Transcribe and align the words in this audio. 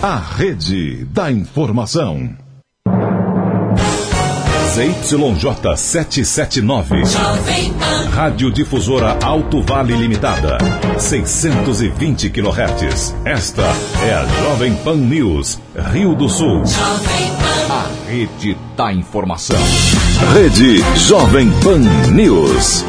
A 0.00 0.16
rede 0.16 1.04
da 1.06 1.28
informação. 1.28 2.36
ZYJ 4.74 5.76
779. 5.76 7.02
Rádio 8.12 8.52
Difusora 8.52 9.18
Alto 9.20 9.60
Vale 9.60 9.96
Limitada. 9.96 10.56
620 11.00 12.30
kHz. 12.30 13.16
Esta 13.24 13.64
é 14.06 14.14
a 14.14 14.24
Jovem 14.24 14.76
Pan 14.84 14.98
News, 14.98 15.60
Rio 15.92 16.14
do 16.14 16.28
Sul. 16.28 16.62
A 17.68 18.08
rede 18.08 18.56
da 18.76 18.92
informação. 18.92 19.58
Rede 20.32 20.76
Jovem 20.96 21.50
Pan 21.60 21.80
News. 22.12 22.84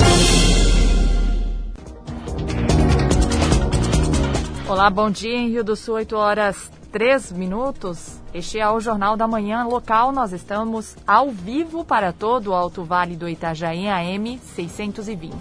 Olá, 4.68 4.91
bom 4.91 5.10
dia 5.10 5.36
em 5.36 5.50
Rio 5.50 5.64
do 5.64 5.76
Sul, 5.76 5.96
8 5.96 6.16
horas 6.16 6.79
3 6.92 7.32
minutos. 7.34 8.20
Este 8.34 8.60
é 8.60 8.68
o 8.68 8.79
Jornal 8.79 9.16
da 9.16 9.28
Manhã 9.28 9.64
local. 9.64 10.11
Nós 10.11 10.34
estamos 10.34 10.96
ao 11.06 11.30
vivo 11.30 11.86
para 11.86 12.11
todo 12.11 12.47
o 12.47 12.54
Alto 12.54 12.84
Vale 12.84 13.16
do 13.16 13.30
Itajaí 13.30 13.88
AM 13.88 14.39
620. 14.39 15.32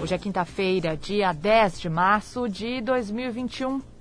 Hoje 0.00 0.14
é 0.14 0.18
quinta-feira, 0.18 0.96
dia 0.96 1.32
10 1.32 1.80
de 1.80 1.88
março 1.88 2.48
de 2.48 2.80
2021. 2.80 3.91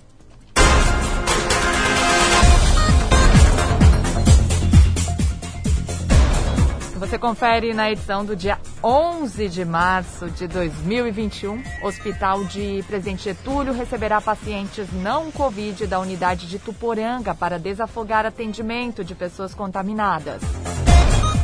Você 7.01 7.17
confere 7.17 7.73
na 7.73 7.91
edição 7.91 8.23
do 8.23 8.35
dia 8.35 8.59
11 8.83 9.49
de 9.49 9.65
março 9.65 10.29
de 10.29 10.47
2021. 10.47 11.63
Hospital 11.81 12.45
de 12.45 12.83
Presidente 12.85 13.23
Getúlio 13.23 13.73
receberá 13.73 14.21
pacientes 14.21 14.85
não 14.93 15.31
Covid 15.31 15.87
da 15.87 15.99
unidade 15.99 16.47
de 16.47 16.59
Tuporanga 16.59 17.33
para 17.33 17.57
desafogar 17.57 18.23
atendimento 18.23 19.03
de 19.03 19.15
pessoas 19.15 19.55
contaminadas. 19.55 20.43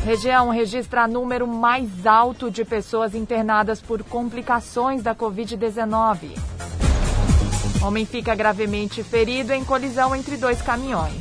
Região 0.06 0.52
registra 0.52 1.08
número 1.08 1.48
mais 1.48 2.06
alto 2.06 2.52
de 2.52 2.64
pessoas 2.64 3.16
internadas 3.16 3.82
por 3.82 4.04
complicações 4.04 5.02
da 5.02 5.16
Covid-19. 5.16 6.38
Homem 7.82 8.06
fica 8.06 8.36
gravemente 8.36 9.02
ferido 9.02 9.52
em 9.54 9.66
colisão 9.66 10.16
entre 10.16 10.38
dois 10.38 10.62
caminhões. 10.62 11.18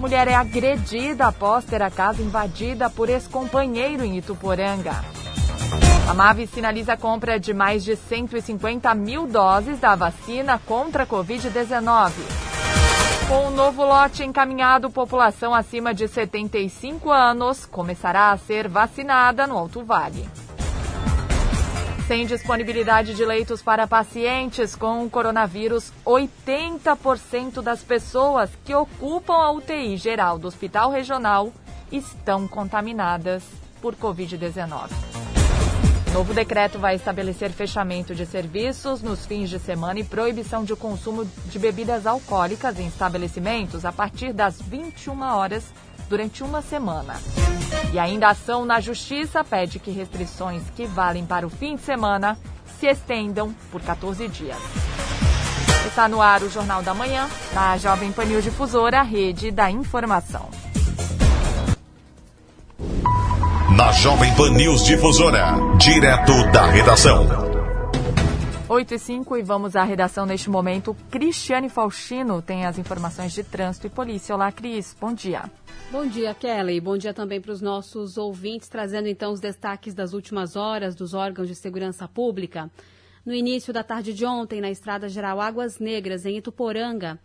Mulher 0.00 0.28
é 0.28 0.34
agredida 0.34 1.26
após 1.26 1.62
ter 1.66 1.82
a 1.82 1.90
casa 1.90 2.22
invadida 2.22 2.88
por 2.88 3.10
ex-companheiro 3.10 4.02
em 4.02 4.16
Ituporanga. 4.16 5.04
A 6.08 6.14
Mave 6.14 6.46
sinaliza 6.46 6.94
a 6.94 6.96
compra 6.96 7.38
de 7.38 7.52
mais 7.52 7.84
de 7.84 7.94
150 7.94 8.94
mil 8.94 9.26
doses 9.26 9.78
da 9.78 9.94
vacina 9.94 10.58
contra 10.58 11.02
a 11.02 11.06
Covid-19. 11.06 12.12
Com 13.28 13.48
o 13.48 13.50
novo 13.50 13.84
lote 13.84 14.24
encaminhado, 14.24 14.90
população 14.90 15.54
acima 15.54 15.92
de 15.92 16.08
75 16.08 17.10
anos 17.10 17.66
começará 17.66 18.30
a 18.30 18.38
ser 18.38 18.68
vacinada 18.68 19.46
no 19.46 19.58
Alto 19.58 19.84
Vale. 19.84 20.26
Sem 22.10 22.26
disponibilidade 22.26 23.14
de 23.14 23.24
leitos 23.24 23.62
para 23.62 23.86
pacientes 23.86 24.74
com 24.74 25.08
coronavírus, 25.08 25.92
80% 26.04 27.62
das 27.62 27.84
pessoas 27.84 28.50
que 28.64 28.74
ocupam 28.74 29.34
a 29.34 29.52
UTI 29.52 29.96
geral 29.96 30.36
do 30.36 30.48
Hospital 30.48 30.90
Regional 30.90 31.52
estão 31.92 32.48
contaminadas 32.48 33.44
por 33.80 33.94
Covid-19. 33.94 34.90
Novo 36.12 36.34
decreto 36.34 36.80
vai 36.80 36.96
estabelecer 36.96 37.52
fechamento 37.52 38.12
de 38.12 38.26
serviços 38.26 39.02
nos 39.02 39.24
fins 39.24 39.48
de 39.48 39.60
semana 39.60 40.00
e 40.00 40.04
proibição 40.04 40.64
de 40.64 40.74
consumo 40.74 41.24
de 41.24 41.60
bebidas 41.60 42.08
alcoólicas 42.08 42.80
em 42.80 42.88
estabelecimentos 42.88 43.84
a 43.84 43.92
partir 43.92 44.32
das 44.32 44.60
21 44.60 45.22
horas 45.22 45.62
durante 46.08 46.42
uma 46.42 46.60
semana. 46.60 47.14
E 47.92 47.98
ainda 47.98 48.28
a 48.28 48.30
ação 48.30 48.64
na 48.64 48.80
Justiça 48.80 49.42
pede 49.42 49.78
que 49.78 49.90
restrições 49.90 50.62
que 50.76 50.86
valem 50.86 51.26
para 51.26 51.46
o 51.46 51.50
fim 51.50 51.74
de 51.76 51.82
semana 51.82 52.38
se 52.78 52.86
estendam 52.86 53.54
por 53.70 53.82
14 53.82 54.28
dias. 54.28 54.56
Está 55.86 56.08
no 56.08 56.22
ar 56.22 56.42
o 56.42 56.48
Jornal 56.48 56.82
da 56.82 56.94
Manhã, 56.94 57.28
na 57.52 57.76
Jovem 57.76 58.12
Pan 58.12 58.24
News 58.24 58.44
Difusora, 58.44 59.02
rede 59.02 59.50
da 59.50 59.70
informação. 59.70 60.48
Na 63.76 63.90
Jovem 63.92 64.32
Pan 64.34 64.50
News 64.50 64.84
Difusora, 64.84 65.54
direto 65.78 66.50
da 66.52 66.66
redação. 66.66 67.49
8 68.72 68.94
e 68.94 68.98
5 69.00 69.36
e 69.36 69.42
vamos 69.42 69.74
à 69.74 69.82
redação 69.82 70.24
neste 70.24 70.48
momento. 70.48 70.96
Cristiane 71.10 71.68
Faustino 71.68 72.40
tem 72.40 72.66
as 72.66 72.78
informações 72.78 73.32
de 73.32 73.42
trânsito 73.42 73.88
e 73.88 73.90
polícia. 73.90 74.32
Olá, 74.32 74.52
Cris. 74.52 74.96
Bom 75.00 75.12
dia. 75.12 75.50
Bom 75.90 76.06
dia, 76.06 76.32
Kelly. 76.32 76.80
Bom 76.80 76.96
dia 76.96 77.12
também 77.12 77.40
para 77.40 77.50
os 77.50 77.60
nossos 77.60 78.16
ouvintes, 78.16 78.68
trazendo 78.68 79.08
então 79.08 79.32
os 79.32 79.40
destaques 79.40 79.92
das 79.92 80.12
últimas 80.12 80.54
horas 80.54 80.94
dos 80.94 81.14
órgãos 81.14 81.48
de 81.48 81.56
segurança 81.56 82.06
pública. 82.06 82.70
No 83.26 83.34
início 83.34 83.72
da 83.72 83.82
tarde 83.82 84.14
de 84.14 84.24
ontem, 84.24 84.60
na 84.60 84.70
Estrada 84.70 85.08
Geral 85.08 85.40
Águas 85.40 85.80
Negras, 85.80 86.24
em 86.24 86.36
Ituporanga, 86.36 87.18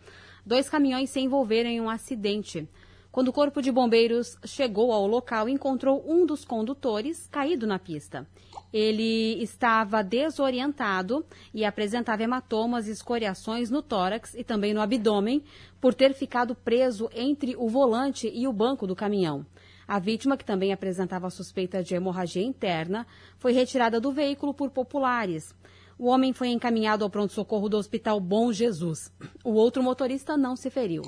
dois 0.44 0.68
caminhões 0.68 1.10
se 1.10 1.20
envolveram 1.20 1.70
em 1.70 1.80
um 1.80 1.88
acidente. 1.88 2.68
Quando 3.16 3.28
o 3.28 3.32
Corpo 3.32 3.62
de 3.62 3.72
Bombeiros 3.72 4.36
chegou 4.44 4.92
ao 4.92 5.06
local, 5.06 5.48
encontrou 5.48 6.04
um 6.06 6.26
dos 6.26 6.44
condutores 6.44 7.26
caído 7.28 7.66
na 7.66 7.78
pista. 7.78 8.28
Ele 8.70 9.42
estava 9.42 10.04
desorientado 10.04 11.24
e 11.54 11.64
apresentava 11.64 12.22
hematomas 12.22 12.86
e 12.86 12.90
escoriações 12.90 13.70
no 13.70 13.80
tórax 13.80 14.34
e 14.34 14.44
também 14.44 14.74
no 14.74 14.82
abdômen 14.82 15.42
por 15.80 15.94
ter 15.94 16.12
ficado 16.12 16.54
preso 16.54 17.08
entre 17.14 17.56
o 17.56 17.70
volante 17.70 18.30
e 18.30 18.46
o 18.46 18.52
banco 18.52 18.86
do 18.86 18.94
caminhão. 18.94 19.46
A 19.88 19.98
vítima, 19.98 20.36
que 20.36 20.44
também 20.44 20.70
apresentava 20.70 21.30
suspeita 21.30 21.82
de 21.82 21.94
hemorragia 21.94 22.42
interna, 22.42 23.06
foi 23.38 23.52
retirada 23.52 23.98
do 23.98 24.12
veículo 24.12 24.52
por 24.52 24.68
populares. 24.68 25.54
O 25.98 26.08
homem 26.08 26.34
foi 26.34 26.48
encaminhado 26.48 27.02
ao 27.02 27.08
pronto-socorro 27.08 27.70
do 27.70 27.78
Hospital 27.78 28.20
Bom 28.20 28.52
Jesus. 28.52 29.10
O 29.42 29.54
outro 29.54 29.82
motorista 29.82 30.36
não 30.36 30.54
se 30.54 30.68
feriu. 30.68 31.00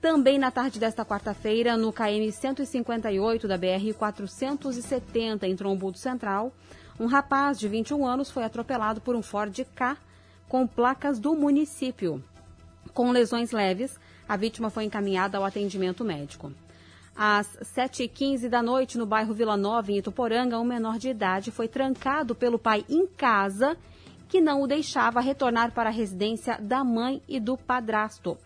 Também 0.00 0.38
na 0.38 0.50
tarde 0.50 0.78
desta 0.78 1.04
quarta-feira, 1.04 1.76
no 1.76 1.92
KM 1.92 2.30
158 2.30 3.48
da 3.48 3.56
BR 3.56 3.94
470, 3.96 5.46
em 5.46 5.56
Trombudo 5.56 5.98
Central, 5.98 6.52
um 7.00 7.06
rapaz 7.06 7.58
de 7.58 7.66
21 7.66 8.06
anos 8.06 8.30
foi 8.30 8.44
atropelado 8.44 9.00
por 9.00 9.16
um 9.16 9.22
Ford 9.22 9.54
K 9.74 9.96
com 10.48 10.66
placas 10.66 11.18
do 11.18 11.34
município. 11.34 12.22
Com 12.94 13.10
lesões 13.10 13.52
leves, 13.52 13.98
a 14.28 14.36
vítima 14.36 14.70
foi 14.70 14.84
encaminhada 14.84 15.38
ao 15.38 15.44
atendimento 15.44 16.04
médico. 16.04 16.52
Às 17.16 17.46
7h15 17.74 18.48
da 18.48 18.62
noite, 18.62 18.98
no 18.98 19.06
bairro 19.06 19.32
Vila 19.32 19.56
Nova, 19.56 19.90
em 19.90 19.98
Ituporanga, 19.98 20.58
um 20.58 20.64
menor 20.64 20.98
de 20.98 21.08
idade 21.08 21.50
foi 21.50 21.66
trancado 21.66 22.34
pelo 22.34 22.58
pai 22.58 22.84
em 22.88 23.06
casa, 23.06 23.76
que 24.28 24.40
não 24.40 24.62
o 24.62 24.66
deixava 24.66 25.20
retornar 25.20 25.72
para 25.72 25.88
a 25.88 25.92
residência 25.92 26.58
da 26.60 26.84
mãe 26.84 27.22
e 27.26 27.40
do 27.40 27.56
padrasto. 27.56 28.36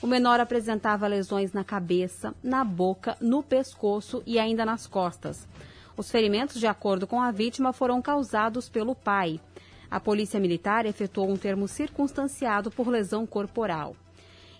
O 0.00 0.06
menor 0.06 0.38
apresentava 0.38 1.08
lesões 1.08 1.52
na 1.52 1.64
cabeça, 1.64 2.32
na 2.40 2.62
boca, 2.62 3.16
no 3.20 3.42
pescoço 3.42 4.22
e 4.24 4.38
ainda 4.38 4.64
nas 4.64 4.86
costas. 4.86 5.48
Os 5.96 6.08
ferimentos, 6.08 6.60
de 6.60 6.68
acordo 6.68 7.04
com 7.04 7.20
a 7.20 7.32
vítima, 7.32 7.72
foram 7.72 8.00
causados 8.00 8.68
pelo 8.68 8.94
pai. 8.94 9.40
A 9.90 9.98
polícia 9.98 10.38
militar 10.38 10.86
efetuou 10.86 11.28
um 11.28 11.36
termo 11.36 11.66
circunstanciado 11.66 12.70
por 12.70 12.86
lesão 12.86 13.26
corporal. 13.26 13.96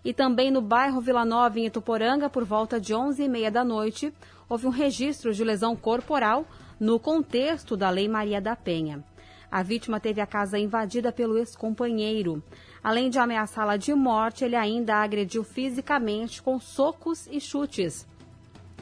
E 0.04 0.12
também 0.12 0.50
no 0.50 0.60
bairro 0.60 1.00
Vila 1.00 1.24
Nova, 1.24 1.60
em 1.60 1.66
Ituporanga, 1.66 2.28
por 2.28 2.44
volta 2.44 2.80
de 2.80 2.92
11h30 2.92 3.50
da 3.50 3.64
noite, 3.64 4.12
houve 4.48 4.66
um 4.66 4.70
registro 4.70 5.32
de 5.32 5.44
lesão 5.44 5.76
corporal 5.76 6.46
no 6.80 6.98
contexto 6.98 7.76
da 7.76 7.90
Lei 7.90 8.08
Maria 8.08 8.40
da 8.40 8.56
Penha. 8.56 9.04
A 9.50 9.62
vítima 9.62 9.98
teve 9.98 10.20
a 10.20 10.26
casa 10.26 10.58
invadida 10.58 11.10
pelo 11.10 11.38
ex-companheiro. 11.38 12.42
Além 12.88 13.10
de 13.10 13.18
ameaçá-la 13.18 13.76
de 13.76 13.92
morte, 13.92 14.46
ele 14.46 14.56
ainda 14.56 14.94
a 14.94 15.02
agrediu 15.02 15.44
fisicamente 15.44 16.40
com 16.40 16.58
socos 16.58 17.28
e 17.30 17.38
chutes. 17.38 18.06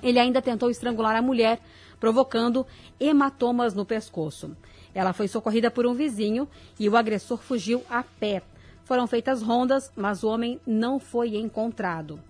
Ele 0.00 0.20
ainda 0.20 0.40
tentou 0.40 0.70
estrangular 0.70 1.16
a 1.16 1.20
mulher, 1.20 1.58
provocando 1.98 2.64
hematomas 3.00 3.74
no 3.74 3.84
pescoço. 3.84 4.56
Ela 4.94 5.12
foi 5.12 5.26
socorrida 5.26 5.72
por 5.72 5.88
um 5.88 5.92
vizinho 5.92 6.48
e 6.78 6.88
o 6.88 6.96
agressor 6.96 7.38
fugiu 7.38 7.82
a 7.90 8.04
pé. 8.04 8.44
Foram 8.84 9.08
feitas 9.08 9.42
rondas, 9.42 9.90
mas 9.96 10.22
o 10.22 10.28
homem 10.28 10.60
não 10.64 11.00
foi 11.00 11.34
encontrado. 11.34 12.20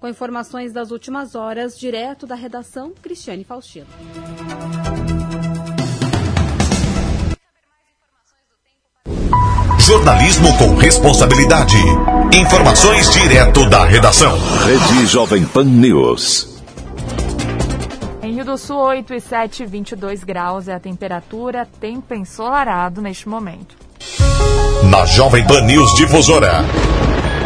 Com 0.00 0.08
informações 0.08 0.72
das 0.72 0.90
últimas 0.90 1.34
horas, 1.34 1.78
direto 1.78 2.26
da 2.26 2.34
redação, 2.34 2.94
Cristiane 3.02 3.44
Faustino. 3.44 3.88
Jornalismo 9.86 10.48
com 10.58 10.74
responsabilidade. 10.74 11.76
Informações 12.34 13.08
direto 13.12 13.70
da 13.70 13.84
redação. 13.84 14.36
Rede 14.64 15.06
Jovem 15.06 15.44
Pan 15.44 15.62
News. 15.62 16.60
Em 18.20 18.34
Rio 18.34 18.44
do 18.44 18.58
Sul, 18.58 18.78
8 18.78 19.14
e 19.14 19.20
7, 19.20 19.64
22 19.64 20.24
graus 20.24 20.66
é 20.66 20.74
a 20.74 20.80
temperatura, 20.80 21.68
tempo 21.78 22.12
ensolarado 22.14 23.00
neste 23.00 23.28
momento. 23.28 23.76
Na 24.90 25.06
Jovem 25.06 25.46
Pan 25.46 25.60
News 25.60 25.94
Difusora. 25.94 26.64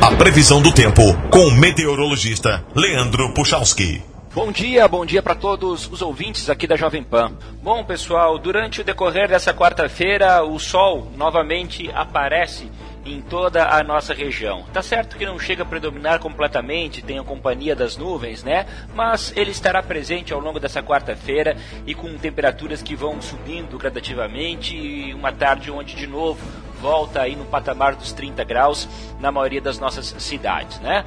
A 0.01 0.17
previsão 0.17 0.63
do 0.63 0.73
tempo 0.73 1.03
com 1.29 1.41
o 1.41 1.51
meteorologista 1.51 2.65
Leandro 2.75 3.35
Puchalski. 3.35 4.10
Bom 4.33 4.53
dia, 4.53 4.87
bom 4.87 5.05
dia 5.05 5.21
para 5.21 5.35
todos 5.35 5.91
os 5.91 6.01
ouvintes 6.01 6.49
aqui 6.49 6.65
da 6.65 6.77
Jovem 6.77 7.03
Pan. 7.03 7.33
Bom, 7.61 7.83
pessoal, 7.83 8.39
durante 8.39 8.81
o 8.81 8.85
decorrer 8.85 9.29
dessa 9.29 9.53
quarta-feira, 9.53 10.45
o 10.45 10.57
sol 10.57 11.11
novamente 11.17 11.91
aparece 11.93 12.71
em 13.05 13.21
toda 13.21 13.67
a 13.67 13.83
nossa 13.83 14.15
região. 14.15 14.65
Tá 14.73 14.83
certo 14.83 15.17
que 15.17 15.27
não 15.27 15.37
chega 15.37 15.65
a 15.65 15.67
predominar 15.67 16.21
completamente, 16.21 17.03
tem 17.03 17.19
a 17.19 17.25
companhia 17.25 17.75
das 17.75 17.97
nuvens, 17.97 18.45
né? 18.45 18.67
Mas 18.95 19.33
ele 19.35 19.51
estará 19.51 19.83
presente 19.83 20.33
ao 20.33 20.39
longo 20.39 20.61
dessa 20.61 20.81
quarta-feira 20.81 21.57
e 21.85 21.93
com 21.93 22.17
temperaturas 22.17 22.81
que 22.81 22.95
vão 22.95 23.21
subindo 23.21 23.79
gradativamente 23.79 24.77
e 24.77 25.13
uma 25.13 25.33
tarde 25.33 25.73
onde 25.73 25.97
de 25.97 26.07
novo 26.07 26.41
volta 26.81 27.21
aí 27.21 27.35
no 27.35 27.47
patamar 27.47 27.97
dos 27.97 28.13
30 28.13 28.45
graus 28.45 28.89
na 29.19 29.33
maioria 29.33 29.61
das 29.61 29.81
nossas 29.81 30.15
cidades, 30.19 30.79
né? 30.79 31.05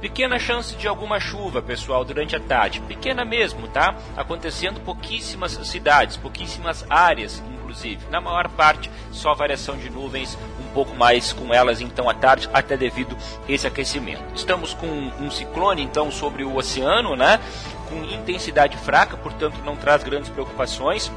Pequena 0.00 0.38
chance 0.38 0.76
de 0.76 0.86
alguma 0.86 1.18
chuva, 1.18 1.60
pessoal, 1.60 2.04
durante 2.04 2.36
a 2.36 2.40
tarde. 2.40 2.80
Pequena 2.82 3.24
mesmo, 3.24 3.66
tá? 3.66 3.96
Acontecendo 4.16 4.80
pouquíssimas 4.80 5.52
cidades, 5.64 6.16
pouquíssimas 6.16 6.86
áreas, 6.88 7.42
inclusive. 7.52 7.98
Na 8.10 8.20
maior 8.20 8.48
parte, 8.48 8.88
só 9.10 9.34
variação 9.34 9.76
de 9.76 9.90
nuvens, 9.90 10.38
um 10.60 10.72
pouco 10.72 10.94
mais 10.94 11.32
com 11.32 11.52
elas 11.52 11.80
então 11.80 12.08
à 12.08 12.14
tarde, 12.14 12.48
até 12.52 12.76
devido 12.76 13.16
esse 13.48 13.66
aquecimento. 13.66 14.22
Estamos 14.36 14.72
com 14.72 14.86
um 14.86 15.30
ciclone 15.30 15.82
então 15.82 16.12
sobre 16.12 16.44
o 16.44 16.56
oceano, 16.56 17.16
né? 17.16 17.40
Com 17.88 18.04
intensidade 18.04 18.76
fraca, 18.76 19.16
portanto 19.16 19.60
não 19.64 19.74
traz 19.74 20.04
grandes 20.04 20.30
preocupações 20.30 21.10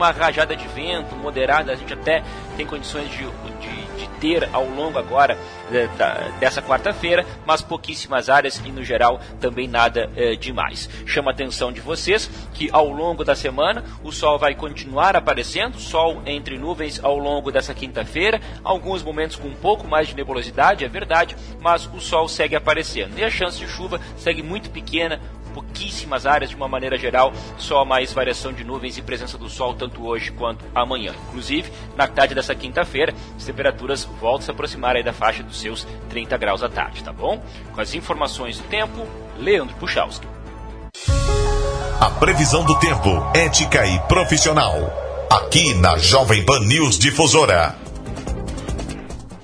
uma 0.00 0.10
rajada 0.12 0.56
de 0.56 0.66
vento 0.68 1.14
moderada, 1.14 1.72
a 1.72 1.76
gente 1.76 1.92
até 1.92 2.24
tem 2.56 2.64
condições 2.64 3.10
de, 3.10 3.18
de, 3.18 3.89
de 4.00 4.08
ter 4.20 4.48
ao 4.52 4.64
longo 4.64 4.98
agora 4.98 5.36
de, 5.70 5.86
da, 5.98 6.14
dessa 6.38 6.62
quarta-feira, 6.62 7.26
mas 7.46 7.60
pouquíssimas 7.60 8.28
áreas 8.28 8.60
e 8.64 8.72
no 8.72 8.82
geral 8.82 9.20
também 9.40 9.68
nada 9.68 10.10
eh, 10.16 10.34
demais. 10.36 10.88
Chama 11.06 11.30
a 11.30 11.34
atenção 11.34 11.70
de 11.70 11.80
vocês 11.80 12.30
que 12.54 12.68
ao 12.72 12.88
longo 12.90 13.24
da 13.24 13.34
semana 13.34 13.84
o 14.02 14.10
sol 14.10 14.38
vai 14.38 14.54
continuar 14.54 15.16
aparecendo, 15.16 15.78
sol 15.78 16.22
entre 16.26 16.58
nuvens 16.58 17.02
ao 17.02 17.18
longo 17.18 17.52
dessa 17.52 17.74
quinta-feira, 17.74 18.40
alguns 18.64 19.02
momentos 19.02 19.36
com 19.36 19.48
um 19.48 19.54
pouco 19.54 19.86
mais 19.86 20.08
de 20.08 20.16
nebulosidade, 20.16 20.84
é 20.84 20.88
verdade, 20.88 21.36
mas 21.60 21.86
o 21.86 22.00
sol 22.00 22.28
segue 22.28 22.56
aparecendo 22.56 23.18
e 23.18 23.24
a 23.24 23.30
chance 23.30 23.58
de 23.58 23.68
chuva 23.68 24.00
segue 24.16 24.42
muito 24.42 24.70
pequena, 24.70 25.20
pouquíssimas 25.50 26.26
áreas 26.26 26.50
de 26.50 26.56
uma 26.56 26.68
maneira 26.68 26.96
geral, 26.96 27.32
só 27.58 27.84
mais 27.84 28.12
variação 28.12 28.52
de 28.52 28.64
nuvens 28.64 28.96
e 28.96 29.02
presença 29.02 29.36
do 29.36 29.48
sol 29.48 29.74
tanto 29.74 30.06
hoje 30.06 30.30
quanto 30.32 30.64
amanhã. 30.74 31.14
Inclusive, 31.28 31.70
na 31.96 32.06
tarde 32.06 32.34
dessa 32.34 32.54
quinta-feira, 32.54 33.14
as 33.36 33.44
temperaturas 33.44 34.04
voltam 34.20 34.40
a 34.40 34.42
se 34.42 34.50
aproximar 34.50 34.96
aí 34.96 35.02
da 35.02 35.12
faixa 35.12 35.42
dos 35.42 35.60
seus 35.60 35.86
30 36.08 36.36
graus 36.36 36.62
à 36.62 36.68
tarde, 36.68 37.02
tá 37.02 37.12
bom? 37.12 37.42
Com 37.74 37.80
as 37.80 37.94
informações 37.94 38.58
do 38.58 38.64
tempo, 38.64 39.06
Leandro 39.38 39.74
Puchalski. 39.76 40.26
A 42.00 42.10
previsão 42.18 42.64
do 42.64 42.78
tempo, 42.78 43.10
ética 43.34 43.86
e 43.86 43.98
profissional. 44.08 44.74
Aqui 45.30 45.74
na 45.74 45.98
Jovem 45.98 46.44
Pan 46.44 46.60
News 46.60 46.98
Difusora. 46.98 47.89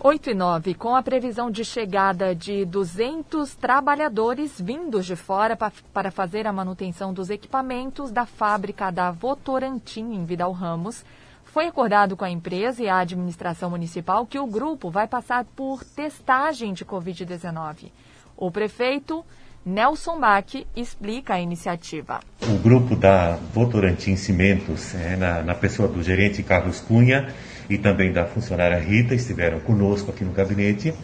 8 0.09 0.31
e 0.31 0.35
9, 0.35 0.75
com 0.75 0.95
a 0.95 1.03
previsão 1.03 1.51
de 1.51 1.65
chegada 1.65 2.33
de 2.33 2.65
200 2.65 3.57
trabalhadores 3.57 4.53
vindos 4.61 5.05
de 5.05 5.17
fora 5.17 5.59
para 5.93 6.13
fazer 6.13 6.47
a 6.47 6.53
manutenção 6.53 7.13
dos 7.13 7.29
equipamentos 7.29 8.13
da 8.13 8.25
fábrica 8.25 8.93
da 8.93 9.11
Votorantim, 9.11 10.15
em 10.15 10.25
Vidal 10.25 10.53
Ramos, 10.53 11.05
foi 11.43 11.67
acordado 11.67 12.17
com 12.17 12.25
a 12.25 12.31
empresa 12.31 12.85
e 12.85 12.89
a 12.89 13.01
administração 13.01 13.69
municipal 13.69 14.25
que 14.25 14.39
o 14.39 14.47
grupo 14.47 14.91
vai 14.91 15.09
passar 15.09 15.45
por 15.45 15.83
testagem 15.83 16.73
de 16.73 16.85
Covid-19. 16.85 17.91
O 18.37 18.49
prefeito 18.49 19.25
Nelson 19.65 20.21
Bach 20.21 20.55
explica 20.77 21.35
a 21.35 21.41
iniciativa. 21.41 22.21
O 22.43 22.57
grupo 22.59 22.95
da 22.95 23.35
Votorantim 23.53 24.15
Cimentos, 24.15 24.95
é, 24.95 25.17
na, 25.17 25.43
na 25.43 25.55
pessoa 25.57 25.89
do 25.89 26.01
gerente 26.01 26.45
Carlos 26.45 26.79
Cunha, 26.79 27.35
e 27.69 27.79
também 27.79 28.13
da 28.13 28.25
funcionária 28.25 28.79
Rita 28.79 29.15
estiveram 29.15 29.61
conosco 29.61 30.11
aqui 30.11 30.25
no 30.25 30.33
gabinete, 30.33 30.95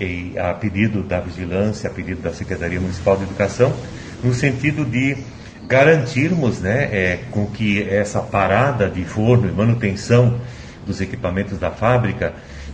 e 0.00 0.38
a 0.38 0.54
pedido 0.54 1.02
da 1.02 1.20
vigilância, 1.20 1.90
a 1.90 1.92
pedido 1.92 2.22
da 2.22 2.32
Secretaria 2.32 2.80
Municipal 2.80 3.16
de 3.16 3.24
Educação, 3.24 3.72
no 4.24 4.32
sentido 4.32 4.84
de 4.84 5.16
garantirmos 5.68 6.60
né, 6.60 6.88
é, 6.90 7.18
com 7.30 7.46
que 7.46 7.82
essa 7.82 8.20
parada 8.20 8.88
de 8.88 9.04
forno 9.04 9.48
e 9.48 9.52
manutenção 9.52 10.40
dos 10.86 11.00
equipamentos 11.00 11.58
da 11.58 11.70
fábrica, 11.70 12.32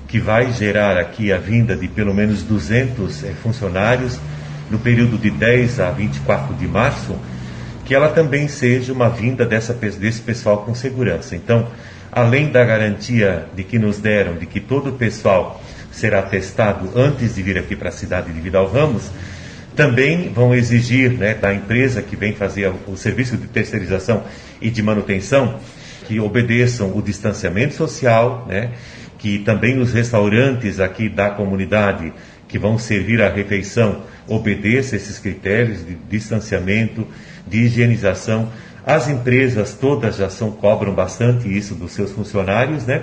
que 0.09 0.21
vai 0.21 0.53
gerar 0.53 0.97
aqui 0.97 1.33
a 1.33 1.37
vinda 1.37 1.77
de 1.77 1.89
pelo 1.89 2.15
menos 2.15 2.43
200 2.43 3.25
é, 3.25 3.29
funcionários 3.33 4.19
no 4.71 4.79
período 4.79 5.19
de 5.19 5.31
10 5.31 5.81
a 5.81 5.91
24 5.91 6.55
de 6.55 6.67
março, 6.67 7.17
que 7.85 7.95
ela 7.95 8.09
também 8.09 8.49
seja 8.49 8.93
uma 8.93 9.09
vinda 9.09 9.45
dessa, 9.45 9.75
desse 9.75 10.21
pessoal 10.21 10.59
com 10.59 10.75
segurança. 10.75 11.37
Então, 11.37 11.69
além 12.17 12.49
da 12.49 12.65
garantia 12.65 13.45
de 13.55 13.63
que 13.63 13.79
nos 13.79 13.99
deram 13.99 14.39
de 14.39 14.47
que 14.47 14.59
todo 14.59 14.89
o 14.89 14.93
pessoal 14.95 15.63
será 15.93 16.23
testado 16.23 16.91
antes 16.99 17.35
de 17.35 17.43
vir 17.43 17.59
aqui 17.59 17.77
para 17.77 17.91
a 17.91 17.93
cidade 17.93 18.33
de 18.33 18.41
Vidal 18.41 18.67
Ramos, 18.73 19.11
também 19.77 20.33
vão 20.33 20.55
exigir 20.55 21.13
né, 21.13 21.35
da 21.35 21.53
empresa 21.53 22.01
que 22.01 22.17
vem 22.17 22.33
fazer 22.33 22.73
o 22.87 22.97
serviço 22.97 23.37
de 23.37 23.47
terceirização 23.47 24.25
e 24.63 24.71
de 24.71 24.83
manutenção 24.83 25.61
que 26.07 26.19
obedeçam 26.19 26.97
o 26.97 27.03
distanciamento 27.03 27.75
social, 27.75 28.47
né, 28.49 28.71
que 29.19 29.41
também 29.41 29.79
os 29.79 29.93
restaurantes 29.93 30.81
aqui 30.81 31.11
da 31.11 31.29
comunidade 31.29 32.15
que 32.49 32.59
vão 32.59 32.79
servir 32.79 33.21
a 33.21 33.29
refeição 33.29 34.05
obedeçam 34.27 34.97
esses 34.97 35.19
critérios 35.19 35.85
de 35.85 35.95
distanciamento, 36.09 37.07
de 37.47 37.59
higienização, 37.59 38.51
as 38.87 39.09
empresas 39.09 39.75
todas 39.75 40.17
já 40.17 40.31
são, 40.31 40.53
cobram 40.53 40.95
bastante 40.95 41.49
isso 41.49 41.75
dos 41.75 41.91
seus 41.91 42.13
funcionários, 42.13 42.87
né? 42.87 43.03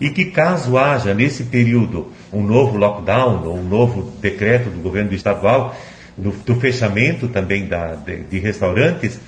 E 0.00 0.08
que 0.08 0.24
caso 0.24 0.78
haja 0.78 1.12
nesse 1.12 1.44
período 1.44 2.10
um 2.32 2.42
novo 2.42 2.78
lockdown 2.78 3.44
ou 3.44 3.58
um 3.58 3.68
novo 3.68 4.10
decreto 4.18 4.70
do 4.70 4.80
governo 4.80 5.12
estadual 5.12 5.76
do, 6.16 6.30
do 6.30 6.54
fechamento 6.54 7.28
também 7.28 7.66
da, 7.66 7.96
de, 7.96 8.22
de, 8.22 8.38
restaurantes, 8.38 9.20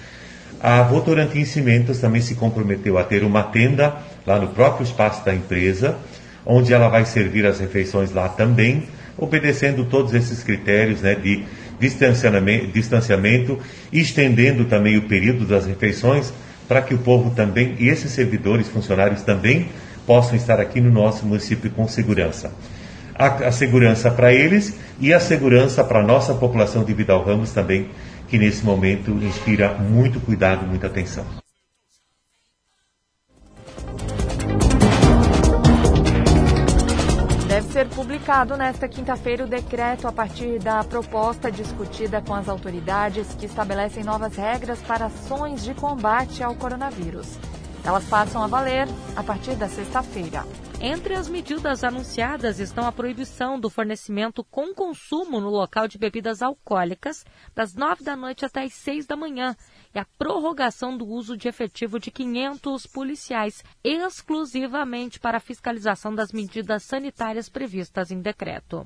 a 0.58 0.82
Votorantim 0.82 1.44
Cimentos 1.44 1.98
também 1.98 2.22
se 2.22 2.36
comprometeu 2.36 2.96
a 2.96 3.04
ter 3.04 3.22
uma 3.22 3.42
tenda 3.42 3.94
lá 4.26 4.38
no 4.38 4.48
próprio 4.48 4.84
espaço 4.84 5.22
da 5.26 5.34
empresa, 5.34 5.96
onde 6.46 6.72
ela 6.72 6.88
vai 6.88 7.04
servir 7.04 7.44
as 7.44 7.60
refeições 7.60 8.12
lá 8.12 8.30
também, 8.30 8.84
obedecendo 9.18 9.84
todos 9.84 10.14
esses 10.14 10.42
critérios 10.42 11.02
né, 11.02 11.14
de 11.14 11.44
distanciamento, 11.82 12.66
distanciamento, 12.68 13.59
estendendo 13.92 14.66
também 14.66 14.97
o 14.97 15.02
período 15.02 15.45
das 15.45 15.66
refeições 15.66 16.33
para 16.68 16.80
que 16.80 16.95
o 16.95 16.99
povo 16.99 17.35
também 17.35 17.75
e 17.80 17.88
esses 17.88 18.12
servidores, 18.12 18.68
funcionários 18.68 19.23
também 19.23 19.68
possam 20.06 20.37
estar 20.37 20.61
aqui 20.61 20.80
no 20.80 20.90
nosso 20.90 21.26
município 21.26 21.71
com 21.73 21.88
segurança. 21.88 22.52
A, 23.14 23.26
a 23.49 23.52
segurança 23.52 24.11
para 24.11 24.33
eles 24.33 24.78
e 25.00 25.12
a 25.12 25.18
segurança 25.18 25.83
para 25.83 26.00
a 26.00 26.06
nossa 26.06 26.35
população 26.35 26.85
de 26.85 26.95
Vidal 26.95 27.25
Ramos 27.25 27.50
também, 27.50 27.88
que 28.28 28.38
nesse 28.38 28.64
momento 28.64 29.11
inspira 29.11 29.75
muito 29.75 30.21
cuidado, 30.21 30.66
muita 30.66 30.87
atenção. 30.87 31.41
Ser 37.82 37.88
publicado 37.88 38.56
nesta 38.56 38.86
quinta-feira 38.86 39.44
o 39.44 39.48
decreto 39.48 40.06
a 40.06 40.12
partir 40.12 40.60
da 40.60 40.84
proposta 40.84 41.50
discutida 41.50 42.22
com 42.22 42.32
as 42.32 42.48
autoridades 42.48 43.34
que 43.34 43.46
estabelecem 43.46 44.04
novas 44.04 44.36
regras 44.36 44.80
para 44.82 45.06
ações 45.06 45.64
de 45.64 45.74
combate 45.74 46.44
ao 46.44 46.54
coronavírus. 46.54 47.38
Elas 47.84 48.04
passam 48.04 48.40
a 48.40 48.46
valer 48.46 48.86
a 49.16 49.22
partir 49.24 49.56
da 49.56 49.68
sexta-feira. 49.68 50.44
Entre 50.84 51.14
as 51.14 51.28
medidas 51.28 51.84
anunciadas 51.84 52.58
estão 52.58 52.84
a 52.84 52.90
proibição 52.90 53.58
do 53.58 53.70
fornecimento 53.70 54.42
com 54.42 54.74
consumo 54.74 55.40
no 55.40 55.48
local 55.48 55.86
de 55.86 55.96
bebidas 55.96 56.42
alcoólicas 56.42 57.24
das 57.54 57.72
9 57.72 58.02
da 58.02 58.16
noite 58.16 58.44
até 58.44 58.64
as 58.64 58.72
6 58.72 59.06
da 59.06 59.14
manhã 59.14 59.56
e 59.94 59.98
a 60.00 60.04
prorrogação 60.18 60.96
do 60.96 61.06
uso 61.06 61.36
de 61.36 61.46
efetivo 61.46 62.00
de 62.00 62.10
500 62.10 62.84
policiais 62.88 63.62
exclusivamente 63.84 65.20
para 65.20 65.36
a 65.36 65.40
fiscalização 65.40 66.12
das 66.12 66.32
medidas 66.32 66.82
sanitárias 66.82 67.48
previstas 67.48 68.10
em 68.10 68.20
decreto. 68.20 68.84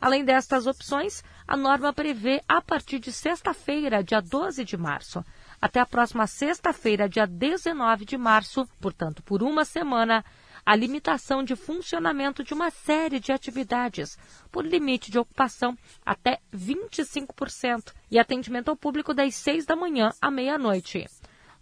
Além 0.00 0.24
destas 0.24 0.68
opções, 0.68 1.24
a 1.48 1.56
norma 1.56 1.92
prevê, 1.92 2.42
a 2.46 2.62
partir 2.62 3.00
de 3.00 3.10
sexta-feira, 3.10 4.04
dia 4.04 4.20
12 4.20 4.64
de 4.64 4.76
março, 4.76 5.24
até 5.60 5.80
a 5.80 5.86
próxima 5.86 6.28
sexta-feira, 6.28 7.08
dia 7.08 7.26
19 7.26 8.04
de 8.04 8.16
março, 8.16 8.68
portanto, 8.80 9.20
por 9.22 9.42
uma 9.42 9.64
semana, 9.64 10.24
a 10.64 10.74
limitação 10.74 11.42
de 11.42 11.54
funcionamento 11.54 12.42
de 12.42 12.54
uma 12.54 12.70
série 12.70 13.20
de 13.20 13.32
atividades, 13.32 14.16
por 14.50 14.64
limite 14.64 15.10
de 15.10 15.18
ocupação 15.18 15.76
até 16.04 16.40
25%, 16.54 17.92
e 18.10 18.18
atendimento 18.18 18.68
ao 18.68 18.76
público 18.76 19.12
das 19.12 19.34
6 19.34 19.66
da 19.66 19.76
manhã 19.76 20.10
à 20.20 20.30
meia-noite. 20.30 21.04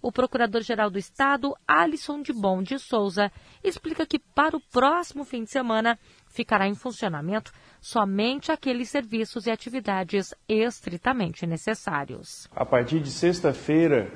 O 0.02 0.10
Procurador-Geral 0.10 0.90
do 0.90 0.98
Estado, 0.98 1.54
Alisson 1.66 2.22
de 2.22 2.32
Bom 2.32 2.60
de 2.60 2.76
Souza, 2.76 3.30
explica 3.62 4.04
que 4.04 4.18
para 4.18 4.56
o 4.56 4.60
próximo 4.60 5.24
fim 5.24 5.44
de 5.44 5.50
semana 5.50 5.96
ficará 6.26 6.66
em 6.66 6.74
funcionamento 6.74 7.52
somente 7.80 8.50
aqueles 8.50 8.90
serviços 8.90 9.46
e 9.46 9.50
atividades 9.50 10.34
estritamente 10.48 11.46
necessários. 11.46 12.48
A 12.50 12.66
partir 12.66 12.98
de 12.98 13.12
sexta-feira, 13.12 14.10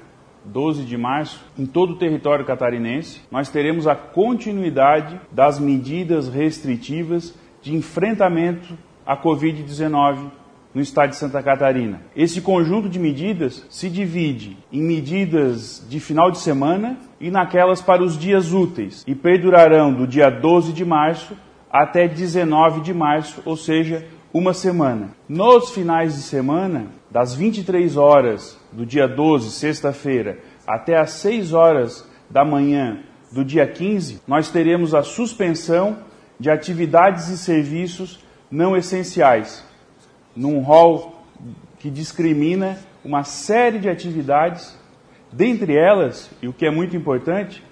12 0.47 0.85
de 0.85 0.97
março, 0.97 1.45
em 1.59 1.67
todo 1.67 1.95
o 1.95 1.97
território 1.97 2.45
catarinense, 2.45 3.21
nós 3.31 3.49
teremos 3.49 3.87
a 3.87 3.95
continuidade 3.95 5.21
das 5.31 5.59
medidas 5.59 6.29
restritivas 6.29 7.35
de 7.61 7.75
enfrentamento 7.75 8.75
à 9.05 9.17
Covid-19 9.17 10.31
no 10.75 10.83
estado 10.83 11.11
de 11.11 11.17
Santa 11.17 11.43
Catarina. 11.43 12.03
Esse 12.15 12.43
conjunto 12.43 12.88
de 12.88 12.99
medidas 12.99 13.67
se 13.71 13.88
divide 13.88 14.59
em 14.71 14.83
medidas 14.83 15.85
de 15.88 15.99
final 15.99 16.31
de 16.31 16.38
semana 16.38 16.99
e 17.19 17.31
naquelas 17.31 17.81
para 17.81 18.03
os 18.03 18.19
dias 18.19 18.53
úteis 18.53 19.03
e 19.07 19.15
perdurarão 19.15 19.93
do 19.93 20.07
dia 20.07 20.29
12 20.29 20.75
de 20.75 20.85
março 20.85 21.35
até 21.71 22.07
19 22.07 22.81
de 22.81 22.95
março, 22.95 23.43
ou 23.45 23.57
seja, 23.57 24.07
uma 24.38 24.52
semana. 24.52 25.12
Nos 25.26 25.71
finais 25.71 26.14
de 26.14 26.21
semana, 26.21 26.88
das 27.11 27.35
23 27.35 27.97
horas 27.97 28.61
do 28.71 28.85
dia 28.85 29.09
12, 29.09 29.50
sexta-feira, 29.50 30.38
até 30.66 30.99
às 30.99 31.12
6 31.12 31.55
horas 31.55 32.07
da 32.28 32.45
manhã 32.45 33.00
do 33.33 33.43
dia 33.43 33.66
15, 33.66 34.21
nós 34.28 34.50
teremos 34.50 34.95
a 34.95 35.02
suspensão 35.02 36.00
de 36.38 36.50
atividades 36.50 37.28
e 37.31 37.38
serviços 37.38 38.23
não 38.50 38.76
essenciais, 38.76 39.64
num 40.37 40.61
rol 40.61 41.25
que 41.78 41.88
discrimina 41.88 42.78
uma 43.02 43.25
série 43.25 43.78
de 43.78 43.88
atividades, 43.88 44.78
dentre 45.33 45.75
elas, 45.75 46.31
e 46.43 46.49
o 46.49 46.52
que 46.52 46.66
é 46.66 46.71
muito 46.71 46.95
importante, 46.95 47.64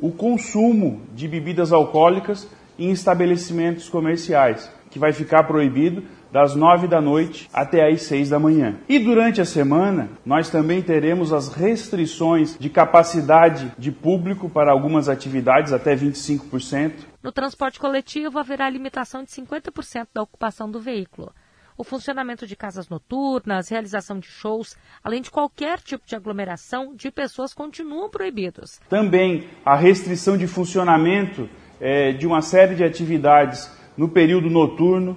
o 0.00 0.12
consumo 0.12 1.02
de 1.12 1.26
bebidas 1.26 1.72
alcoólicas 1.72 2.46
em 2.78 2.92
estabelecimentos 2.92 3.88
comerciais, 3.88 4.70
que 4.90 4.98
vai 4.98 5.12
ficar 5.12 5.44
proibido 5.44 6.02
das 6.30 6.54
nove 6.54 6.86
da 6.86 7.00
noite 7.00 7.48
até 7.52 7.88
às 7.88 8.02
seis 8.02 8.28
da 8.28 8.38
manhã. 8.38 8.78
E 8.88 8.98
durante 8.98 9.40
a 9.40 9.44
semana, 9.44 10.10
nós 10.24 10.50
também 10.50 10.82
teremos 10.82 11.32
as 11.32 11.48
restrições 11.48 12.56
de 12.58 12.68
capacidade 12.68 13.72
de 13.78 13.90
público 13.90 14.48
para 14.48 14.70
algumas 14.70 15.08
atividades, 15.08 15.72
até 15.72 15.96
25%. 15.96 16.92
No 17.22 17.32
transporte 17.32 17.78
coletivo, 17.78 18.38
haverá 18.38 18.68
limitação 18.68 19.22
de 19.22 19.30
50% 19.30 20.08
da 20.14 20.22
ocupação 20.22 20.70
do 20.70 20.80
veículo. 20.80 21.32
O 21.76 21.84
funcionamento 21.84 22.44
de 22.44 22.56
casas 22.56 22.88
noturnas, 22.88 23.68
realização 23.68 24.18
de 24.18 24.26
shows, 24.26 24.76
além 25.02 25.22
de 25.22 25.30
qualquer 25.30 25.78
tipo 25.78 26.04
de 26.04 26.16
aglomeração 26.16 26.92
de 26.92 27.08
pessoas 27.08 27.54
continuam 27.54 28.10
proibidos. 28.10 28.80
Também 28.88 29.48
a 29.64 29.76
restrição 29.76 30.36
de 30.36 30.48
funcionamento 30.48 31.48
é, 31.80 32.12
de 32.12 32.26
uma 32.26 32.42
série 32.42 32.74
de 32.74 32.82
atividades 32.82 33.70
no 33.98 34.08
período 34.08 34.48
noturno, 34.48 35.16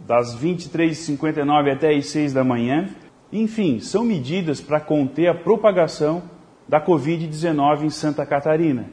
das 0.00 0.36
23h59 0.36 1.72
até 1.72 1.94
as 1.94 2.06
6 2.06 2.32
da 2.32 2.42
manhã. 2.42 2.88
Enfim, 3.32 3.78
são 3.78 4.04
medidas 4.04 4.60
para 4.60 4.80
conter 4.80 5.28
a 5.28 5.34
propagação 5.34 6.22
da 6.68 6.80
Covid-19 6.84 7.84
em 7.84 7.90
Santa 7.90 8.26
Catarina. 8.26 8.90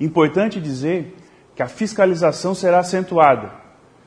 Importante 0.00 0.60
dizer 0.60 1.16
que 1.54 1.62
a 1.62 1.68
fiscalização 1.68 2.54
será 2.54 2.80
acentuada. 2.80 3.52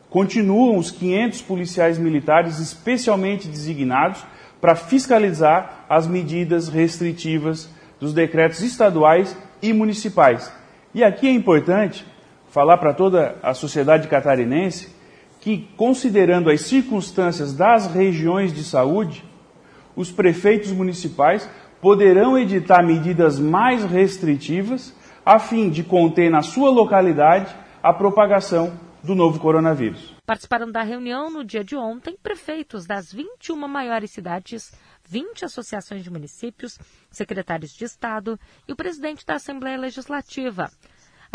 Continuam 0.10 0.78
os 0.78 0.92
500 0.92 1.42
policiais 1.42 1.98
militares 1.98 2.60
especialmente 2.60 3.48
designados 3.48 4.26
para 4.60 4.76
fiscalizar 4.76 5.86
as 5.90 6.06
medidas 6.06 6.68
restritivas 6.68 7.70
dos 8.00 8.14
decretos 8.14 8.62
estaduais 8.62 9.38
e 9.62 9.72
municipais. 9.72 10.52
E 10.94 11.04
aqui 11.04 11.28
é 11.28 11.32
importante 11.32 12.06
falar 12.56 12.78
para 12.78 12.94
toda 12.94 13.36
a 13.44 13.54
sociedade 13.54 14.08
catarinense 14.08 14.88
que, 15.42 15.68
considerando 15.76 16.50
as 16.50 16.62
circunstâncias 16.62 17.52
das 17.52 17.88
regiões 17.88 18.54
de 18.54 18.64
saúde, 18.64 19.26
os 19.94 20.10
prefeitos 20.10 20.72
municipais 20.72 21.50
poderão 21.82 22.38
editar 22.38 22.82
medidas 22.82 23.38
mais 23.38 23.84
restritivas 23.84 24.96
a 25.26 25.38
fim 25.38 25.70
de 25.70 25.84
conter 25.84 26.32
na 26.32 26.42
sua 26.42 26.70
localidade 26.70 27.54
a 27.84 27.92
propagação 27.92 28.80
do 29.04 29.14
novo 29.14 29.38
coronavírus. 29.38 30.16
Participaram 30.26 30.72
da 30.72 30.82
reunião 30.82 31.30
no 31.30 31.44
dia 31.44 31.64
de 31.64 31.76
ontem 31.76 32.16
prefeitos 32.24 32.86
das 32.86 33.12
21 33.12 33.68
maiores 33.68 34.12
cidades, 34.12 34.72
20 35.04 35.44
associações 35.44 36.06
de 36.06 36.10
municípios, 36.10 36.80
secretários 37.12 37.74
de 37.74 37.84
Estado 37.84 38.40
e 38.66 38.72
o 38.72 38.78
presidente 38.78 39.26
da 39.26 39.36
Assembleia 39.36 39.78
Legislativa. 39.78 40.72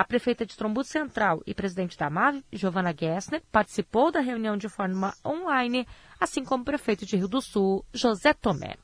A 0.00 0.04
prefeita 0.04 0.47
de 0.47 0.57
Trombudo 0.57 0.87
Central 0.87 1.42
e 1.47 1.52
presidente 1.52 1.95
da 1.95 2.09
MAV, 2.09 2.42
Giovana 2.50 2.95
Gessner, 2.99 3.42
participou 3.52 4.11
da 4.11 4.21
reunião 4.21 4.57
de 4.57 4.66
forma 4.66 5.12
online, 5.23 5.87
assim 6.19 6.42
como 6.42 6.62
o 6.62 6.64
prefeito 6.64 7.04
de 7.04 7.19
Rio 7.19 7.28
do 7.28 7.42
Sul, 7.42 7.85
José 7.92 8.33
Tomé. 8.33 8.76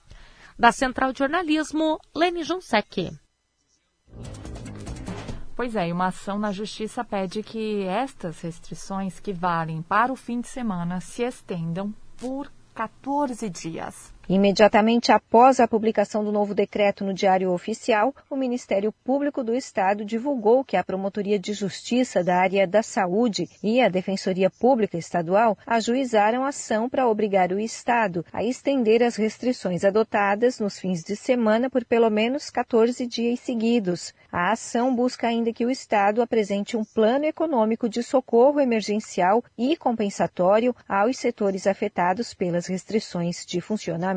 Da 0.58 0.70
Central 0.72 1.14
de 1.14 1.20
Jornalismo, 1.20 1.98
Lene 2.14 2.44
Jonsek. 2.44 3.18
Pois 5.56 5.74
é, 5.74 5.88
e 5.88 5.92
uma 5.94 6.08
ação 6.08 6.38
na 6.38 6.52
justiça 6.52 7.02
pede 7.02 7.42
que 7.42 7.84
estas 7.84 8.42
restrições 8.42 9.18
que 9.18 9.32
valem 9.32 9.80
para 9.80 10.12
o 10.12 10.16
fim 10.16 10.42
de 10.42 10.48
semana 10.48 11.00
se 11.00 11.22
estendam 11.22 11.94
por 12.18 12.52
14 12.74 13.48
dias. 13.48 14.12
Imediatamente 14.28 15.12
após 15.12 15.60
a 15.60 15.68
publicação 15.68 16.24
do 16.24 16.32
novo 16.32 16.52
decreto 16.52 17.04
no 17.04 17.14
Diário 17.14 17.52
Oficial, 17.52 18.12
o 18.28 18.34
Ministério 18.34 18.90
Público 19.04 19.44
do 19.44 19.54
Estado 19.54 20.04
divulgou 20.04 20.64
que 20.64 20.76
a 20.76 20.82
Promotoria 20.82 21.38
de 21.38 21.52
Justiça 21.52 22.24
da 22.24 22.36
área 22.36 22.66
da 22.66 22.82
Saúde 22.82 23.48
e 23.62 23.80
a 23.80 23.88
Defensoria 23.88 24.50
Pública 24.50 24.98
Estadual 24.98 25.56
ajuizaram 25.64 26.44
ação 26.44 26.88
para 26.88 27.08
obrigar 27.08 27.52
o 27.52 27.60
Estado 27.60 28.26
a 28.32 28.42
estender 28.42 29.00
as 29.00 29.14
restrições 29.14 29.84
adotadas 29.84 30.58
nos 30.58 30.76
fins 30.76 31.04
de 31.04 31.14
semana 31.14 31.70
por 31.70 31.84
pelo 31.84 32.10
menos 32.10 32.50
14 32.50 33.06
dias 33.06 33.38
seguidos. 33.38 34.12
A 34.32 34.50
ação 34.50 34.92
busca 34.92 35.28
ainda 35.28 35.52
que 35.52 35.64
o 35.64 35.70
Estado 35.70 36.20
apresente 36.20 36.76
um 36.76 36.84
plano 36.84 37.26
econômico 37.26 37.88
de 37.88 38.02
socorro 38.02 38.58
emergencial 38.58 39.44
e 39.56 39.76
compensatório 39.76 40.74
aos 40.88 41.16
setores 41.16 41.64
afetados 41.64 42.34
pelas 42.34 42.66
restrições 42.66 43.46
de 43.46 43.60
funcionamento. 43.60 44.15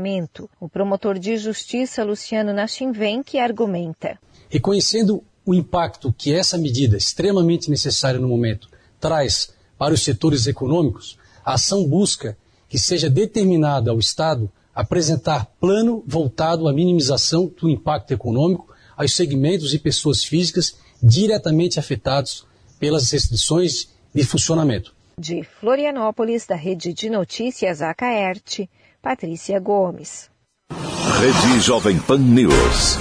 O 0.60 0.70
promotor 0.70 1.20
de 1.20 1.38
justiça, 1.38 2.04
Luciano 2.04 2.54
Nachinvenck, 2.54 3.38
argumenta. 3.38 4.20
Reconhecendo 4.50 5.24
o 5.46 5.54
impacto 5.54 6.14
que 6.18 6.34
essa 6.34 6.58
medida, 6.58 6.98
extremamente 6.98 7.70
necessária 7.70 8.20
no 8.20 8.28
momento, 8.28 8.70
traz 9.00 9.52
para 9.78 9.94
os 9.94 10.04
setores 10.04 10.46
econômicos, 10.46 11.18
a 11.44 11.54
ação 11.54 11.88
busca 11.88 12.38
que 12.68 12.78
seja 12.78 13.10
determinada 13.10 13.92
ao 13.92 14.00
Estado 14.00 14.52
apresentar 14.76 15.46
plano 15.60 16.04
voltado 16.06 16.68
à 16.68 16.74
minimização 16.74 17.52
do 17.60 17.70
impacto 17.70 18.12
econômico 18.12 18.70
aos 18.96 19.16
segmentos 19.16 19.74
e 19.74 19.80
pessoas 19.80 20.24
físicas 20.24 20.78
diretamente 21.02 21.80
afetados 21.80 22.46
pelas 22.80 23.12
restrições 23.12 23.90
de 24.14 24.24
funcionamento. 24.24 24.94
De 25.18 25.44
Florianópolis, 25.44 26.46
da 26.46 26.56
Rede 26.56 26.94
de 26.94 27.10
Notícias 27.10 27.82
Acaerte, 27.82 28.70
Patrícia 29.02 29.60
Gomes. 29.60 30.30
Rede 31.20 31.62
Jovem 31.62 31.98
Pan 32.00 32.18
News. 32.18 32.98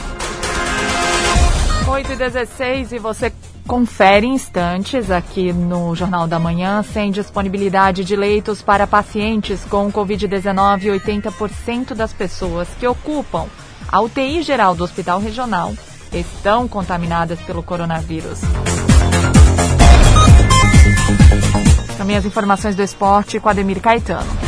8 1.89 2.13
e 2.13 2.17
16 2.17 2.93
e 2.93 2.99
você 2.99 3.33
confere 3.67 4.27
instantes 4.27 5.11
aqui 5.11 5.53
no 5.53 5.95
Jornal 5.97 6.29
da 6.29 6.39
Manhã, 6.39 6.83
sem 6.83 7.11
disponibilidade 7.11 8.05
de 8.05 8.15
leitos 8.15 8.63
para 8.63 8.87
pacientes 8.87 9.65
com 9.65 9.91
Covid-19, 9.91 11.01
80% 11.01 11.95
das 11.95 12.13
pessoas 12.13 12.69
que 12.79 12.87
ocupam 12.87 13.47
a 13.91 14.01
UTI 14.01 14.43
geral 14.43 14.77
do 14.77 14.85
Hospital 14.85 15.19
Regional 15.19 15.75
estão 16.13 16.69
contaminadas 16.69 17.41
pelo 17.41 17.63
coronavírus. 17.63 18.41
Também 21.97 22.17
as 22.17 22.25
informações 22.25 22.77
do 22.77 22.83
esporte 22.83 23.41
com 23.41 23.49
Ademir 23.49 23.81
Caetano. 23.81 24.48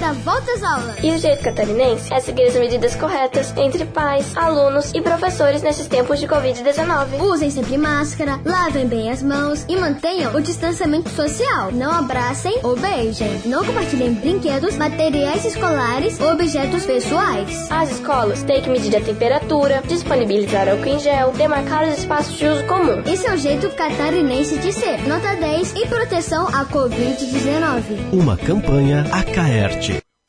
Da 0.00 0.12
volta 0.12 0.50
às 0.52 0.62
aulas. 0.62 0.96
E 1.02 1.10
o 1.10 1.18
jeito 1.18 1.42
catarinense 1.42 2.10
é 2.10 2.20
seguir 2.20 2.44
as 2.44 2.56
medidas 2.56 2.96
corretas 2.96 3.54
entre 3.54 3.84
pais, 3.84 4.34
alunos 4.34 4.92
e 4.94 5.00
professores 5.02 5.60
nesses 5.60 5.86
tempos 5.88 6.18
de 6.18 6.26
Covid-19. 6.26 7.20
Usem 7.20 7.50
sempre 7.50 7.76
máscara, 7.76 8.40
lavem 8.42 8.86
bem 8.86 9.10
as 9.10 9.22
mãos 9.22 9.66
e 9.68 9.76
mantenham 9.76 10.34
o 10.34 10.40
distanciamento 10.40 11.10
social. 11.10 11.70
Não 11.72 11.92
abracem 11.92 12.58
ou 12.62 12.76
beijem. 12.76 13.42
Não 13.44 13.62
compartilhem 13.62 14.14
brinquedos, 14.14 14.78
materiais 14.78 15.44
escolares 15.44 16.18
ou 16.18 16.32
objetos 16.32 16.86
pessoais. 16.86 17.70
As 17.70 17.90
escolas 17.90 18.42
têm 18.42 18.62
que 18.62 18.70
medir 18.70 18.96
a 18.96 19.02
temperatura, 19.02 19.82
disponibilizar 19.86 20.66
álcool 20.66 20.86
em 20.86 20.98
gel, 20.98 21.32
demarcar 21.32 21.86
os 21.86 21.98
espaços 21.98 22.38
de 22.38 22.46
uso 22.46 22.64
comum. 22.64 23.02
Esse 23.04 23.26
é 23.26 23.34
o 23.34 23.36
jeito 23.36 23.68
catarinense 23.70 24.56
de 24.58 24.72
ser. 24.72 25.06
Nota 25.06 25.36
10 25.36 25.74
e 25.76 25.86
proteção 25.86 26.46
à 26.48 26.64
Covid-19. 26.64 27.82
Uma 28.12 28.38
campanha 28.38 29.04
Acaerte. 29.12 29.89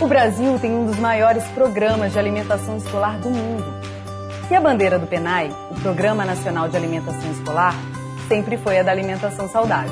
O 0.00 0.06
Brasil 0.06 0.56
tem 0.60 0.72
um 0.72 0.86
dos 0.86 0.96
maiores 0.96 1.42
programas 1.48 2.12
de 2.12 2.18
alimentação 2.20 2.76
escolar 2.76 3.18
do 3.18 3.28
mundo. 3.28 3.64
E 4.48 4.54
a 4.54 4.60
bandeira 4.60 4.96
do 4.96 5.08
PENAI, 5.08 5.50
o 5.72 5.80
Programa 5.80 6.24
Nacional 6.24 6.68
de 6.68 6.76
Alimentação 6.76 7.32
Escolar, 7.32 7.74
sempre 8.28 8.56
foi 8.58 8.78
a 8.78 8.84
da 8.84 8.92
alimentação 8.92 9.48
saudável. 9.48 9.90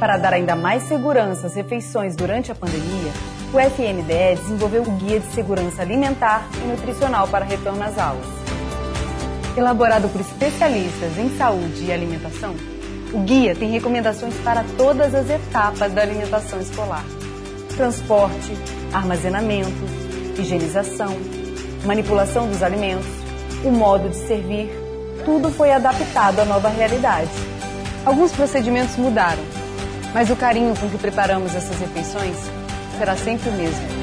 Para 0.00 0.16
dar 0.16 0.32
ainda 0.32 0.56
mais 0.56 0.82
segurança 0.82 1.46
às 1.46 1.54
refeições 1.54 2.16
durante 2.16 2.50
a 2.50 2.56
pandemia, 2.56 3.12
o 3.52 3.60
FNDE 3.60 4.40
desenvolveu 4.40 4.82
o 4.82 4.90
Guia 4.96 5.20
de 5.20 5.32
Segurança 5.32 5.82
Alimentar 5.82 6.44
e 6.56 6.66
Nutricional 6.66 7.28
para 7.28 7.44
Retorno 7.44 7.78
nas 7.78 7.96
Aulas. 7.98 8.26
Elaborado 9.56 10.08
por 10.08 10.20
especialistas 10.20 11.16
em 11.16 11.36
saúde 11.36 11.84
e 11.84 11.92
alimentação, 11.92 12.56
o 13.12 13.20
guia 13.20 13.54
tem 13.54 13.70
recomendações 13.70 14.34
para 14.42 14.64
todas 14.76 15.14
as 15.14 15.28
etapas 15.28 15.92
da 15.92 16.02
alimentação 16.02 16.60
escolar: 16.60 17.04
transporte, 17.76 18.56
armazenamento, 18.92 19.70
higienização, 20.38 21.14
manipulação 21.84 22.48
dos 22.48 22.62
alimentos, 22.62 23.06
o 23.64 23.70
modo 23.70 24.08
de 24.08 24.16
servir. 24.16 24.70
Tudo 25.24 25.50
foi 25.50 25.70
adaptado 25.70 26.40
à 26.40 26.44
nova 26.44 26.68
realidade. 26.68 27.30
Alguns 28.04 28.32
procedimentos 28.32 28.96
mudaram, 28.96 29.42
mas 30.12 30.28
o 30.30 30.36
carinho 30.36 30.74
com 30.74 30.88
que 30.88 30.98
preparamos 30.98 31.54
essas 31.54 31.78
refeições 31.78 32.36
será 32.98 33.14
sempre 33.16 33.48
o 33.48 33.52
mesmo. 33.52 34.02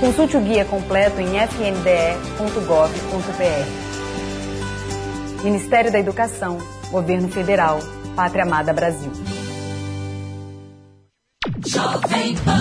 Consulte 0.00 0.38
o 0.38 0.40
guia 0.40 0.64
completo 0.64 1.20
em 1.20 1.26
fnde.gov.br. 1.46 1.90
Ministério 5.44 5.92
da 5.92 5.98
Educação, 5.98 6.58
Governo 6.90 7.28
Federal, 7.28 7.78
Pátria 8.16 8.44
Amada 8.44 8.72
Brasil. 8.72 9.10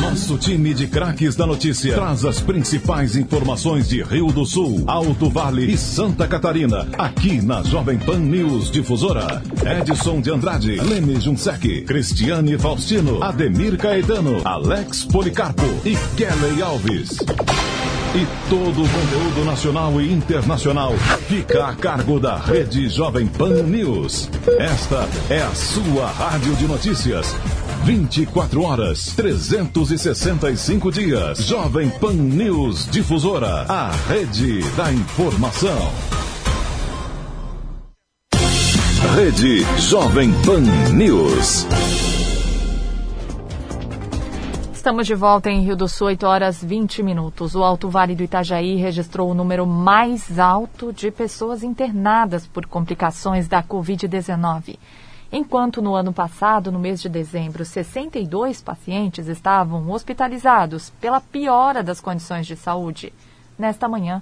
Nosso 0.02 0.38
time 0.38 0.74
de 0.74 0.88
craques 0.88 1.36
da 1.36 1.46
notícia 1.46 1.94
traz 1.94 2.24
as 2.24 2.40
principais 2.40 3.16
informações 3.16 3.90
de 3.90 4.02
Rio 4.04 4.28
do 4.28 4.46
Sul, 4.46 4.84
Alto 4.88 5.30
Vale 5.30 5.72
e 5.72 5.78
Santa 5.78 6.28
Catarina, 6.28 6.88
aqui 6.98 7.42
na 7.42 7.64
Jovem 7.64 7.98
Pan 7.98 8.20
News 8.20 8.70
Difusora. 8.70 9.42
Edson 9.80 10.22
de 10.22 10.32
Andrade, 10.32 10.76
Lene 10.76 11.20
Junsec, 11.20 11.82
Cristiane 11.82 12.58
Faustino, 12.58 13.24
Ademir 13.24 13.78
Caetano, 13.78 14.42
Alex 14.46 15.04
Policarpo 15.06 15.66
e 15.84 15.96
Kelly 16.16 16.62
Alves. 16.62 17.18
E 18.16 18.26
todo 18.50 18.84
o 18.84 18.90
conteúdo 18.90 19.46
nacional 19.46 20.02
e 20.02 20.12
internacional 20.12 20.94
fica 21.28 21.68
a 21.68 21.76
cargo 21.76 22.20
da 22.20 22.38
Rede 22.38 22.90
Jovem 22.90 23.28
Pan 23.28 23.62
News. 23.62 24.28
Esta 24.58 25.08
é 25.30 25.44
a 25.44 25.54
sua 25.54 26.08
rádio 26.08 26.56
de 26.56 26.68
notícias 26.68 27.36
24 27.84 28.64
horas, 28.64 29.14
365 29.16 30.92
dias. 30.92 31.46
Jovem 31.46 31.90
Pan 31.90 32.14
News 32.14 32.88
Difusora, 32.90 33.66
a 33.70 33.92
rede 34.08 34.64
da 34.72 34.92
informação. 34.92 35.92
Rede 39.16 39.64
Jovem 39.78 40.34
Pan 40.44 40.62
News. 40.94 41.68
Estamos 44.80 45.06
de 45.06 45.14
volta 45.14 45.52
em 45.52 45.60
Rio 45.60 45.76
do 45.76 45.90
Sul, 45.90 46.08
8 46.08 46.26
horas 46.26 46.64
20 46.64 47.04
minutos. 47.04 47.54
O 47.54 47.66
Alto 47.66 47.90
Vale 47.90 48.16
do 48.16 48.24
Itajaí 48.24 48.78
registrou 48.78 49.30
o 49.30 49.34
número 49.34 49.68
mais 49.68 50.40
alto 50.40 50.94
de 50.94 51.12
pessoas 51.12 51.64
internadas 51.64 52.48
por 52.48 52.66
complicações 52.66 53.46
da 53.46 53.62
Covid-19. 53.62 54.80
Enquanto 55.34 55.82
no 55.82 55.96
ano 55.96 56.14
passado, 56.14 56.72
no 56.72 56.80
mês 56.80 57.02
de 57.02 57.10
dezembro, 57.10 57.66
62 57.66 58.62
pacientes 58.62 59.28
estavam 59.28 59.92
hospitalizados 59.92 60.92
pela 60.92 61.20
piora 61.20 61.84
das 61.84 62.00
condições 62.00 62.48
de 62.48 62.56
saúde, 62.56 63.12
nesta 63.58 63.86
manhã, 63.86 64.22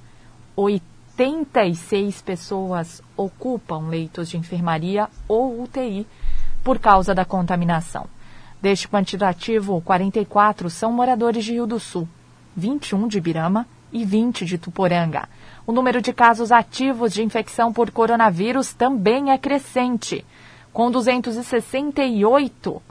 86 0.56 2.20
pessoas 2.24 3.00
ocupam 3.16 3.90
leitos 3.90 4.28
de 4.28 4.38
enfermaria 4.38 5.08
ou 5.28 5.62
UTI 5.62 6.08
por 6.64 6.80
causa 6.80 7.14
da 7.14 7.24
contaminação. 7.24 8.17
Deste 8.62 8.88
quantitativo, 8.88 9.82
44 9.82 10.70
são 10.70 10.92
moradores 10.92 11.44
de 11.46 11.54
Rio 11.54 11.66
do 11.68 11.80
Sul, 11.80 12.08
21 12.56 13.08
de 13.08 13.20
Birama 13.22 13.68
e 13.94 14.04
20 14.04 14.46
de 14.46 14.58
Tuporanga. 14.58 15.30
O 15.66 15.72
número 15.72 16.02
de 16.02 16.12
casos 16.12 16.52
ativos 16.52 17.14
de 17.14 17.24
infecção 17.24 17.72
por 17.72 17.92
coronavírus 17.92 18.74
também 18.74 19.32
é 19.32 19.38
crescente, 19.38 20.26
com 20.74 20.90
268 20.90 22.82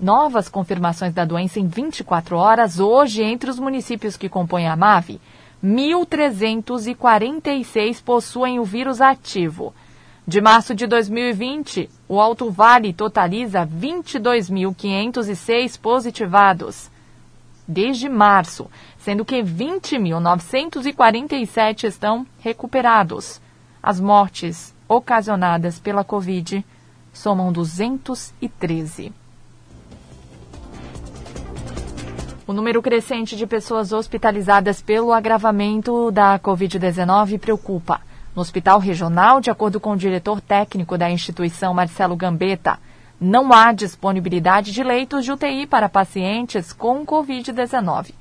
novas 0.00 0.48
confirmações 0.48 1.12
da 1.14 1.24
doença 1.24 1.60
em 1.60 1.68
24 1.68 2.36
horas 2.36 2.80
hoje 2.80 3.22
entre 3.22 3.48
os 3.50 3.58
municípios 3.58 4.16
que 4.16 4.28
compõem 4.28 4.66
a 4.66 4.74
MAVE. 4.74 5.20
1.346 5.62 8.02
possuem 8.02 8.58
o 8.58 8.64
vírus 8.64 9.00
ativo. 9.00 9.72
De 10.24 10.40
março 10.40 10.72
de 10.72 10.86
2020, 10.86 11.90
o 12.08 12.20
Alto 12.20 12.48
Vale 12.48 12.92
totaliza 12.92 13.66
22.506 13.66 15.76
positivados. 15.80 16.88
Desde 17.66 18.08
março, 18.08 18.70
sendo 18.98 19.24
que 19.24 19.42
20.947 19.42 21.82
estão 21.84 22.24
recuperados. 22.38 23.40
As 23.82 23.98
mortes 23.98 24.72
ocasionadas 24.86 25.80
pela 25.80 26.04
Covid 26.04 26.64
somam 27.12 27.52
213. 27.52 29.12
O 32.46 32.52
número 32.52 32.80
crescente 32.80 33.36
de 33.36 33.44
pessoas 33.44 33.92
hospitalizadas 33.92 34.80
pelo 34.80 35.12
agravamento 35.12 36.12
da 36.12 36.38
Covid-19 36.38 37.40
preocupa. 37.40 38.11
No 38.34 38.40
hospital 38.40 38.78
regional, 38.78 39.40
de 39.40 39.50
acordo 39.50 39.78
com 39.78 39.92
o 39.92 39.96
diretor 39.96 40.40
técnico 40.40 40.96
da 40.96 41.10
instituição, 41.10 41.74
Marcelo 41.74 42.16
Gambetta, 42.16 42.78
não 43.20 43.52
há 43.52 43.72
disponibilidade 43.72 44.72
de 44.72 44.82
leitos 44.82 45.24
de 45.24 45.32
UTI 45.32 45.66
para 45.66 45.88
pacientes 45.88 46.72
com 46.72 47.04
Covid-19. 47.04 48.14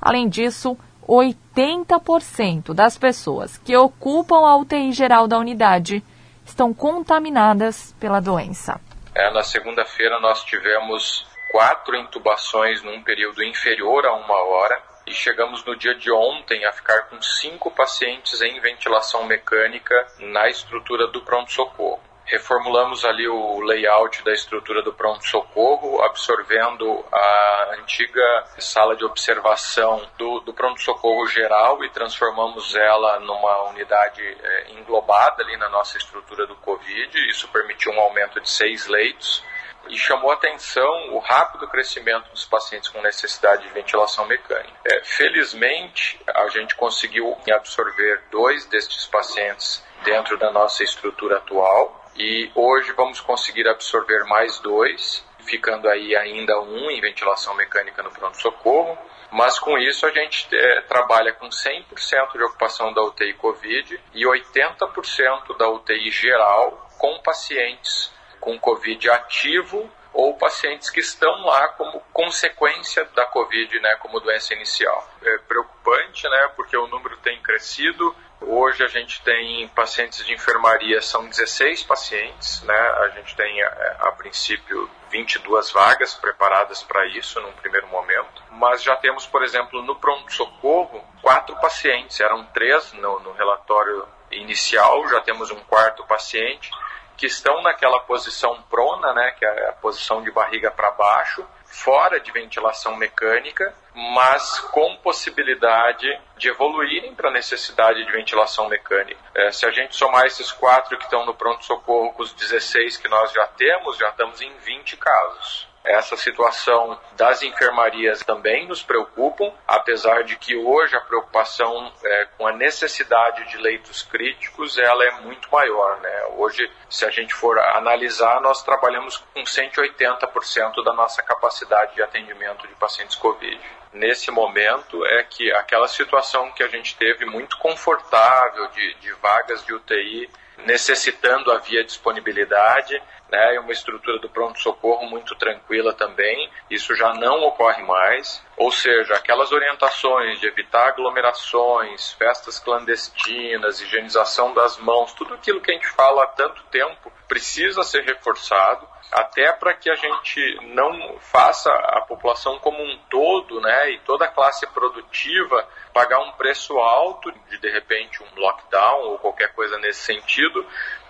Além 0.00 0.26
disso, 0.26 0.76
80% 1.06 2.72
das 2.72 2.96
pessoas 2.96 3.58
que 3.58 3.76
ocupam 3.76 4.46
a 4.46 4.56
UTI 4.56 4.90
geral 4.92 5.28
da 5.28 5.38
unidade 5.38 6.02
estão 6.46 6.72
contaminadas 6.72 7.94
pela 8.00 8.20
doença. 8.20 8.80
É, 9.14 9.30
na 9.32 9.42
segunda-feira, 9.42 10.18
nós 10.18 10.44
tivemos 10.44 11.26
quatro 11.52 11.94
intubações 11.94 12.82
num 12.82 13.02
período 13.02 13.42
inferior 13.42 14.06
a 14.06 14.14
uma 14.14 14.44
hora 14.44 14.87
e 15.08 15.14
chegamos 15.14 15.64
no 15.64 15.74
dia 15.74 15.94
de 15.94 16.12
ontem 16.12 16.64
a 16.66 16.72
ficar 16.72 17.08
com 17.08 17.20
cinco 17.20 17.70
pacientes 17.70 18.40
em 18.42 18.60
ventilação 18.60 19.24
mecânica 19.24 20.06
na 20.18 20.48
estrutura 20.48 21.06
do 21.06 21.22
pronto-socorro. 21.22 22.00
Reformulamos 22.26 23.06
ali 23.06 23.26
o 23.26 23.60
layout 23.60 24.22
da 24.22 24.34
estrutura 24.34 24.82
do 24.82 24.92
pronto-socorro, 24.92 26.02
absorvendo 26.02 27.02
a 27.10 27.76
antiga 27.80 28.44
sala 28.58 28.94
de 28.94 29.02
observação 29.02 30.06
do, 30.18 30.40
do 30.40 30.52
pronto-socorro 30.52 31.26
geral 31.26 31.82
e 31.82 31.88
transformamos 31.88 32.74
ela 32.76 33.18
numa 33.20 33.70
unidade 33.70 34.20
é, 34.22 34.72
englobada 34.72 35.42
ali 35.42 35.56
na 35.56 35.70
nossa 35.70 35.96
estrutura 35.96 36.46
do 36.46 36.54
Covid. 36.56 37.30
Isso 37.30 37.48
permitiu 37.48 37.92
um 37.92 38.00
aumento 38.00 38.38
de 38.42 38.50
seis 38.50 38.86
leitos 38.86 39.42
e 39.88 39.96
chamou 39.96 40.30
atenção 40.30 41.14
o 41.14 41.18
rápido 41.18 41.68
crescimento 41.68 42.30
dos 42.30 42.44
pacientes 42.44 42.88
com 42.88 43.00
necessidade 43.02 43.62
de 43.62 43.72
ventilação 43.72 44.26
mecânica. 44.26 44.74
É, 44.84 45.02
felizmente, 45.04 46.20
a 46.26 46.48
gente 46.48 46.74
conseguiu 46.74 47.36
absorver 47.52 48.22
dois 48.30 48.66
destes 48.66 49.06
pacientes 49.06 49.82
dentro 50.04 50.36
da 50.38 50.50
nossa 50.50 50.82
estrutura 50.82 51.38
atual 51.38 52.04
e 52.16 52.50
hoje 52.54 52.92
vamos 52.92 53.20
conseguir 53.20 53.68
absorver 53.68 54.24
mais 54.24 54.58
dois, 54.58 55.24
ficando 55.40 55.88
aí 55.88 56.16
ainda 56.16 56.60
um 56.60 56.90
em 56.90 57.00
ventilação 57.00 57.54
mecânica 57.54 58.02
no 58.02 58.10
pronto-socorro. 58.10 58.98
Mas 59.30 59.58
com 59.58 59.78
isso 59.78 60.06
a 60.06 60.10
gente 60.10 60.48
é, 60.52 60.80
trabalha 60.82 61.32
com 61.34 61.48
100% 61.48 62.32
de 62.32 62.42
ocupação 62.42 62.92
da 62.94 63.02
UTI 63.02 63.34
Covid 63.34 64.00
e 64.14 64.24
80% 64.24 65.56
da 65.56 65.68
UTI 65.68 66.10
geral 66.10 66.88
com 66.98 67.20
pacientes 67.20 68.10
com 68.40 68.58
Covid 68.58 69.10
ativo 69.10 69.90
ou 70.12 70.34
pacientes 70.34 70.90
que 70.90 71.00
estão 71.00 71.44
lá 71.44 71.68
como 71.68 72.00
consequência 72.12 73.04
da 73.14 73.24
Covid, 73.26 73.78
né, 73.80 73.94
como 74.00 74.18
doença 74.18 74.52
inicial. 74.54 75.08
É 75.22 75.38
preocupante, 75.38 76.28
né, 76.28 76.50
porque 76.56 76.76
o 76.76 76.88
número 76.88 77.16
tem 77.18 77.40
crescido. 77.40 78.14
Hoje 78.40 78.82
a 78.84 78.88
gente 78.88 79.22
tem 79.22 79.68
pacientes 79.68 80.24
de 80.24 80.32
enfermaria, 80.32 81.00
são 81.02 81.28
16 81.28 81.82
pacientes, 81.84 82.62
né, 82.62 82.74
a 82.74 83.08
gente 83.10 83.34
tem 83.36 83.62
a, 83.62 83.66
é, 83.66 83.96
a 84.00 84.12
princípio 84.12 84.90
22 85.10 85.70
vagas 85.70 86.14
preparadas 86.14 86.82
para 86.82 87.06
isso 87.06 87.40
num 87.40 87.52
primeiro 87.52 87.86
momento, 87.88 88.42
mas 88.50 88.82
já 88.82 88.96
temos, 88.96 89.26
por 89.26 89.42
exemplo, 89.42 89.82
no 89.82 89.96
pronto-socorro, 89.96 91.02
quatro 91.22 91.54
pacientes, 91.60 92.20
eram 92.20 92.44
três 92.46 92.92
no, 92.92 93.20
no 93.20 93.32
relatório 93.32 94.06
inicial, 94.30 95.08
já 95.08 95.20
temos 95.20 95.50
um 95.50 95.60
quarto 95.60 96.04
paciente, 96.06 96.70
que 97.18 97.26
estão 97.26 97.60
naquela 97.62 97.98
posição 98.00 98.62
prona, 98.70 99.12
né, 99.12 99.34
que 99.36 99.44
é 99.44 99.68
a 99.68 99.72
posição 99.72 100.22
de 100.22 100.30
barriga 100.30 100.70
para 100.70 100.92
baixo, 100.92 101.44
fora 101.66 102.18
de 102.20 102.30
ventilação 102.30 102.96
mecânica, 102.96 103.74
mas 103.92 104.60
com 104.60 104.96
possibilidade 104.98 106.06
de 106.36 106.48
evoluírem 106.48 107.14
para 107.14 107.28
a 107.28 107.32
necessidade 107.32 108.04
de 108.04 108.12
ventilação 108.12 108.68
mecânica. 108.68 109.20
É, 109.34 109.50
se 109.50 109.66
a 109.66 109.70
gente 109.70 109.96
somar 109.96 110.26
esses 110.26 110.52
quatro 110.52 110.96
que 110.96 111.04
estão 111.04 111.26
no 111.26 111.34
pronto-socorro 111.34 112.12
com 112.12 112.22
os 112.22 112.32
16 112.32 112.96
que 112.96 113.08
nós 113.08 113.32
já 113.32 113.46
temos, 113.48 113.98
já 113.98 114.08
estamos 114.10 114.40
em 114.40 114.56
20 114.58 114.96
casos. 114.96 115.67
Essa 115.88 116.16
situação 116.16 117.00
das 117.16 117.42
enfermarias 117.42 118.22
também 118.22 118.68
nos 118.68 118.82
preocupam, 118.82 119.50
apesar 119.66 120.22
de 120.22 120.36
que 120.36 120.54
hoje 120.54 120.94
a 120.94 121.00
preocupação 121.00 121.90
é, 122.04 122.28
com 122.36 122.46
a 122.46 122.52
necessidade 122.52 123.48
de 123.48 123.56
leitos 123.56 124.02
críticos 124.02 124.76
ela 124.76 125.02
é 125.04 125.10
muito 125.22 125.50
maior. 125.50 125.98
Né? 126.00 126.24
Hoje, 126.36 126.70
se 126.90 127.06
a 127.06 127.10
gente 127.10 127.32
for 127.32 127.58
analisar, 127.58 128.40
nós 128.42 128.62
trabalhamos 128.62 129.16
com 129.16 129.42
180% 129.42 130.84
da 130.84 130.92
nossa 130.92 131.22
capacidade 131.22 131.94
de 131.94 132.02
atendimento 132.02 132.68
de 132.68 132.74
pacientes 132.74 133.16
Covid 133.16 133.58
nesse 133.92 134.30
momento 134.30 135.04
é 135.06 135.22
que 135.22 135.50
aquela 135.52 135.88
situação 135.88 136.50
que 136.52 136.62
a 136.62 136.68
gente 136.68 136.96
teve 136.96 137.24
muito 137.24 137.56
confortável 137.58 138.68
de, 138.68 138.94
de 139.00 139.12
vagas 139.14 139.64
de 139.64 139.72
UTI 139.72 140.28
necessitando 140.64 141.52
havia 141.52 141.84
disponibilidade, 141.84 143.00
né, 143.30 143.54
e 143.54 143.58
uma 143.58 143.72
estrutura 143.72 144.18
do 144.18 144.28
pronto-socorro 144.28 145.08
muito 145.08 145.34
tranquila 145.36 145.92
também. 145.92 146.50
Isso 146.70 146.94
já 146.94 147.12
não 147.14 147.42
ocorre 147.44 147.82
mais. 147.82 148.42
Ou 148.56 148.72
seja, 148.72 149.14
aquelas 149.14 149.52
orientações 149.52 150.40
de 150.40 150.48
evitar 150.48 150.88
aglomerações, 150.88 152.12
festas 152.12 152.58
clandestinas, 152.58 153.80
higienização 153.80 154.52
das 154.52 154.78
mãos, 154.78 155.12
tudo 155.12 155.34
aquilo 155.34 155.60
que 155.60 155.70
a 155.70 155.74
gente 155.74 155.88
fala 155.88 156.24
há 156.24 156.26
tanto 156.28 156.62
tempo 156.64 157.12
precisa 157.28 157.82
ser 157.82 158.04
reforçado, 158.04 158.88
até 159.12 159.52
para 159.52 159.74
que 159.74 159.90
a 159.90 159.94
gente 159.94 160.58
não 160.74 161.18
faça 161.18 161.70
a 161.70 162.00
população 162.00 162.58
como 162.58 162.82
um 162.82 162.98
todo, 163.10 163.60
né, 163.60 163.90
e 163.90 163.98
toda 164.00 164.24
a 164.24 164.28
classe 164.28 164.66
produtiva 164.68 165.68
pagar 165.92 166.20
um 166.20 166.32
preço 166.32 166.78
alto 166.78 167.30
de 167.50 167.58
de 167.58 167.70
repente 167.70 168.22
um 168.22 168.40
lockdown 168.40 169.00
ou 169.08 169.18
qualquer 169.18 169.52
coisa 169.52 169.78
nesse 169.78 170.00
sentido, 170.00 170.66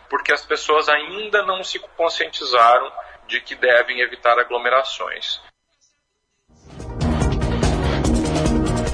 porque 0.09 0.33
as 0.33 0.44
pessoas 0.44 0.88
ainda 0.88 1.44
não 1.44 1.62
se 1.62 1.79
conscientizaram 1.97 2.90
de 3.27 3.40
que 3.40 3.55
devem 3.55 4.01
evitar 4.01 4.38
aglomerações. 4.38 5.40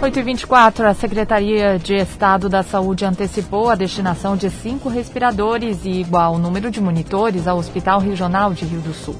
8h24, 0.04 0.84
a 0.84 0.92
Secretaria 0.92 1.78
de 1.78 1.94
Estado 1.94 2.46
da 2.46 2.62
Saúde 2.62 3.06
antecipou 3.06 3.70
a 3.70 3.74
destinação 3.74 4.36
de 4.36 4.50
cinco 4.50 4.90
respiradores 4.90 5.86
e 5.86 5.92
igual 5.92 6.36
número 6.36 6.70
de 6.70 6.78
monitores 6.78 7.46
ao 7.46 7.56
Hospital 7.56 8.00
Regional 8.00 8.52
de 8.52 8.66
Rio 8.66 8.82
do 8.82 8.92
Sul, 8.92 9.16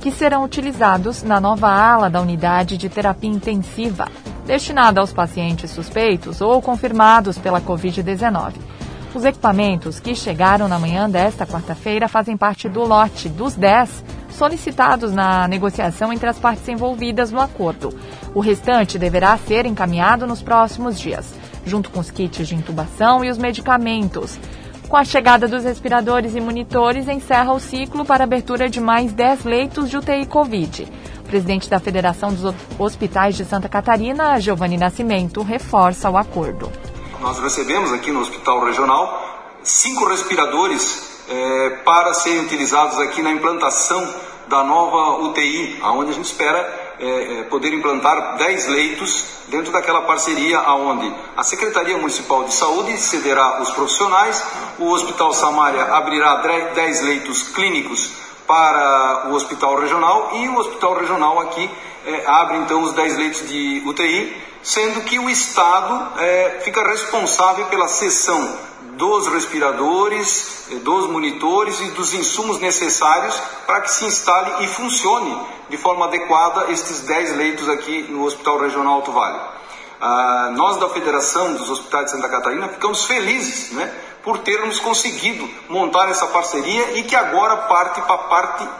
que 0.00 0.12
serão 0.12 0.44
utilizados 0.44 1.24
na 1.24 1.40
nova 1.40 1.68
ala 1.68 2.08
da 2.08 2.20
unidade 2.20 2.76
de 2.76 2.88
terapia 2.88 3.28
intensiva, 3.28 4.06
destinada 4.46 5.00
aos 5.00 5.12
pacientes 5.12 5.72
suspeitos 5.72 6.40
ou 6.40 6.62
confirmados 6.62 7.36
pela 7.36 7.60
Covid-19. 7.60 8.52
Os 9.12 9.24
equipamentos 9.24 9.98
que 9.98 10.14
chegaram 10.14 10.68
na 10.68 10.78
manhã 10.78 11.10
desta 11.10 11.44
quarta-feira 11.44 12.08
fazem 12.08 12.36
parte 12.36 12.68
do 12.68 12.84
lote 12.84 13.28
dos 13.28 13.54
10 13.54 14.04
solicitados 14.30 15.12
na 15.12 15.48
negociação 15.48 16.12
entre 16.12 16.28
as 16.28 16.38
partes 16.38 16.66
envolvidas 16.68 17.32
no 17.32 17.40
acordo. 17.40 17.92
O 18.32 18.40
restante 18.40 18.98
deverá 18.98 19.36
ser 19.36 19.66
encaminhado 19.66 20.26
nos 20.26 20.40
próximos 20.40 20.98
dias, 20.98 21.34
junto 21.66 21.90
com 21.90 21.98
os 21.98 22.10
kits 22.10 22.46
de 22.46 22.54
intubação 22.54 23.24
e 23.24 23.30
os 23.30 23.36
medicamentos. 23.36 24.38
Com 24.88 24.96
a 24.96 25.04
chegada 25.04 25.46
dos 25.46 25.64
respiradores 25.64 26.34
e 26.34 26.40
monitores, 26.40 27.08
encerra 27.08 27.52
o 27.52 27.60
ciclo 27.60 28.04
para 28.04 28.24
abertura 28.24 28.68
de 28.68 28.80
mais 28.80 29.12
10 29.12 29.44
leitos 29.44 29.90
de 29.90 29.96
UTI 29.96 30.24
Covid. 30.26 30.88
O 31.18 31.22
presidente 31.24 31.68
da 31.68 31.78
Federação 31.78 32.32
dos 32.32 32.54
Hospitais 32.78 33.36
de 33.36 33.44
Santa 33.44 33.68
Catarina, 33.68 34.40
Giovanni 34.40 34.76
Nascimento, 34.76 35.42
reforça 35.42 36.08
o 36.08 36.16
acordo. 36.16 36.70
Nós 37.20 37.38
recebemos 37.38 37.92
aqui 37.92 38.10
no 38.10 38.20
Hospital 38.20 38.64
Regional 38.64 39.60
cinco 39.62 40.06
respiradores 40.06 41.20
é, 41.28 41.68
para 41.84 42.14
serem 42.14 42.40
utilizados 42.40 42.98
aqui 42.98 43.20
na 43.20 43.30
implantação 43.30 44.08
da 44.48 44.64
nova 44.64 45.22
UTI, 45.26 45.78
aonde 45.82 46.12
a 46.12 46.14
gente 46.14 46.24
espera 46.24 46.94
é, 46.98 47.42
poder 47.50 47.74
implantar 47.74 48.38
10 48.38 48.68
leitos 48.68 49.26
dentro 49.48 49.70
daquela 49.70 50.00
parceria 50.00 50.60
aonde 50.60 51.14
a 51.36 51.42
Secretaria 51.42 51.98
Municipal 51.98 52.44
de 52.44 52.54
Saúde 52.54 52.96
cederá 52.96 53.60
os 53.60 53.70
profissionais, 53.70 54.42
o 54.78 54.86
Hospital 54.90 55.34
Samária 55.34 55.84
abrirá 55.94 56.36
10 56.74 57.02
leitos 57.02 57.48
clínicos 57.48 58.12
para 58.46 59.28
o 59.28 59.34
Hospital 59.34 59.78
Regional 59.78 60.30
e 60.36 60.48
o 60.48 60.56
Hospital 60.56 60.94
Regional 60.94 61.38
aqui 61.38 61.70
é, 62.06 62.24
abre 62.26 62.56
então 62.56 62.82
os 62.82 62.94
10 62.94 63.16
leitos 63.18 63.46
de 63.46 63.82
UTI, 63.84 64.49
sendo 64.62 65.02
que 65.02 65.18
o 65.18 65.28
Estado 65.30 66.18
é, 66.18 66.60
fica 66.62 66.82
responsável 66.86 67.66
pela 67.66 67.88
cessão 67.88 68.70
dos 69.00 69.28
respiradores, 69.28 70.66
eh, 70.70 70.74
dos 70.76 71.08
monitores 71.08 71.80
e 71.80 71.86
dos 71.92 72.12
insumos 72.12 72.60
necessários 72.60 73.34
para 73.66 73.80
que 73.80 73.90
se 73.90 74.04
instale 74.04 74.64
e 74.64 74.68
funcione 74.68 75.40
de 75.70 75.76
forma 75.78 76.04
adequada 76.04 76.70
estes 76.70 77.00
10 77.00 77.36
leitos 77.36 77.68
aqui 77.68 78.02
no 78.10 78.24
Hospital 78.24 78.58
Regional 78.58 78.94
Alto 78.96 79.12
Vale. 79.12 79.40
Ah, 80.00 80.50
nós 80.54 80.78
da 80.78 80.88
Federação 80.88 81.54
dos 81.54 81.70
Hospitais 81.70 82.06
de 82.06 82.10
Santa 82.12 82.28
Catarina 82.28 82.68
ficamos 82.68 83.04
felizes 83.04 83.70
né, 83.72 83.90
por 84.22 84.38
termos 84.38 84.78
conseguido 84.78 85.48
montar 85.68 86.08
essa 86.10 86.26
parceria 86.26 86.98
e 86.98 87.02
que 87.02 87.16
agora 87.16 87.56
parte, 87.56 88.00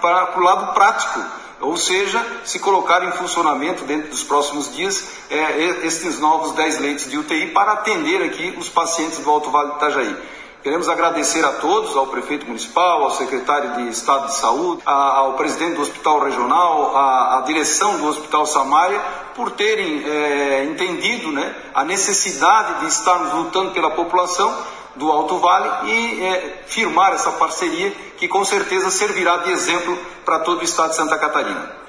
para 0.01 0.39
o 0.39 0.41
lado 0.41 0.75
prático 0.75 1.21
ou 1.61 1.77
seja, 1.77 2.25
se 2.45 2.59
colocar 2.59 3.05
em 3.05 3.13
funcionamento 3.13 3.85
dentro 3.85 4.09
dos 4.11 4.23
próximos 4.23 4.75
dias 4.75 5.09
é, 5.31 5.87
estes 5.87 6.19
novos 6.19 6.53
10 6.53 6.79
leitos 6.79 7.11
de 7.11 7.19
UTI 7.19 7.49
para 7.49 7.73
atender 7.73 8.23
aqui 8.23 8.55
os 8.59 8.69
pacientes 8.69 9.19
do 9.19 9.31
Alto 9.31 9.51
Vale 9.51 9.71
do 9.71 9.77
Itajaí. 9.77 10.17
Queremos 10.63 10.91
agradecer 10.91 11.43
a 11.43 11.53
todos, 11.53 11.97
ao 11.97 12.09
prefeito 12.09 12.47
municipal, 12.47 13.03
ao 13.03 13.11
secretário 13.13 13.77
de 13.77 13.89
Estado 13.89 14.27
de 14.27 14.35
Saúde, 14.35 14.83
ao 14.85 15.33
presidente 15.33 15.77
do 15.77 15.81
Hospital 15.81 16.21
Regional, 16.21 16.95
à, 16.95 17.43
direção 17.47 17.97
do 17.97 18.07
Hospital 18.07 18.45
Samaria, 18.45 19.01
por 19.35 19.53
terem 19.53 20.05
é, 20.07 20.65
entendido 20.65 21.33
né, 21.33 21.55
a 21.75 21.83
necessidade 21.83 22.81
de 22.81 22.89
estarmos 22.89 23.33
lutando 23.33 23.71
pela 23.71 23.91
população 23.91 24.55
do 24.97 25.11
Alto 25.11 25.39
Vale 25.39 25.91
e 25.91 26.25
é, 26.25 26.63
firmar 26.67 27.13
essa 27.13 27.33
parceria 27.33 27.91
que 28.19 28.29
com 28.29 28.45
certeza 28.45 28.91
servirá 28.91 29.39
de 29.39 29.51
exemplo 29.51 29.97
para 30.25 30.41
todo 30.41 30.61
o 30.61 30.65
estado 30.65 30.91
de 30.91 30.97
Santa 30.97 31.19
Catarina. 31.19 31.81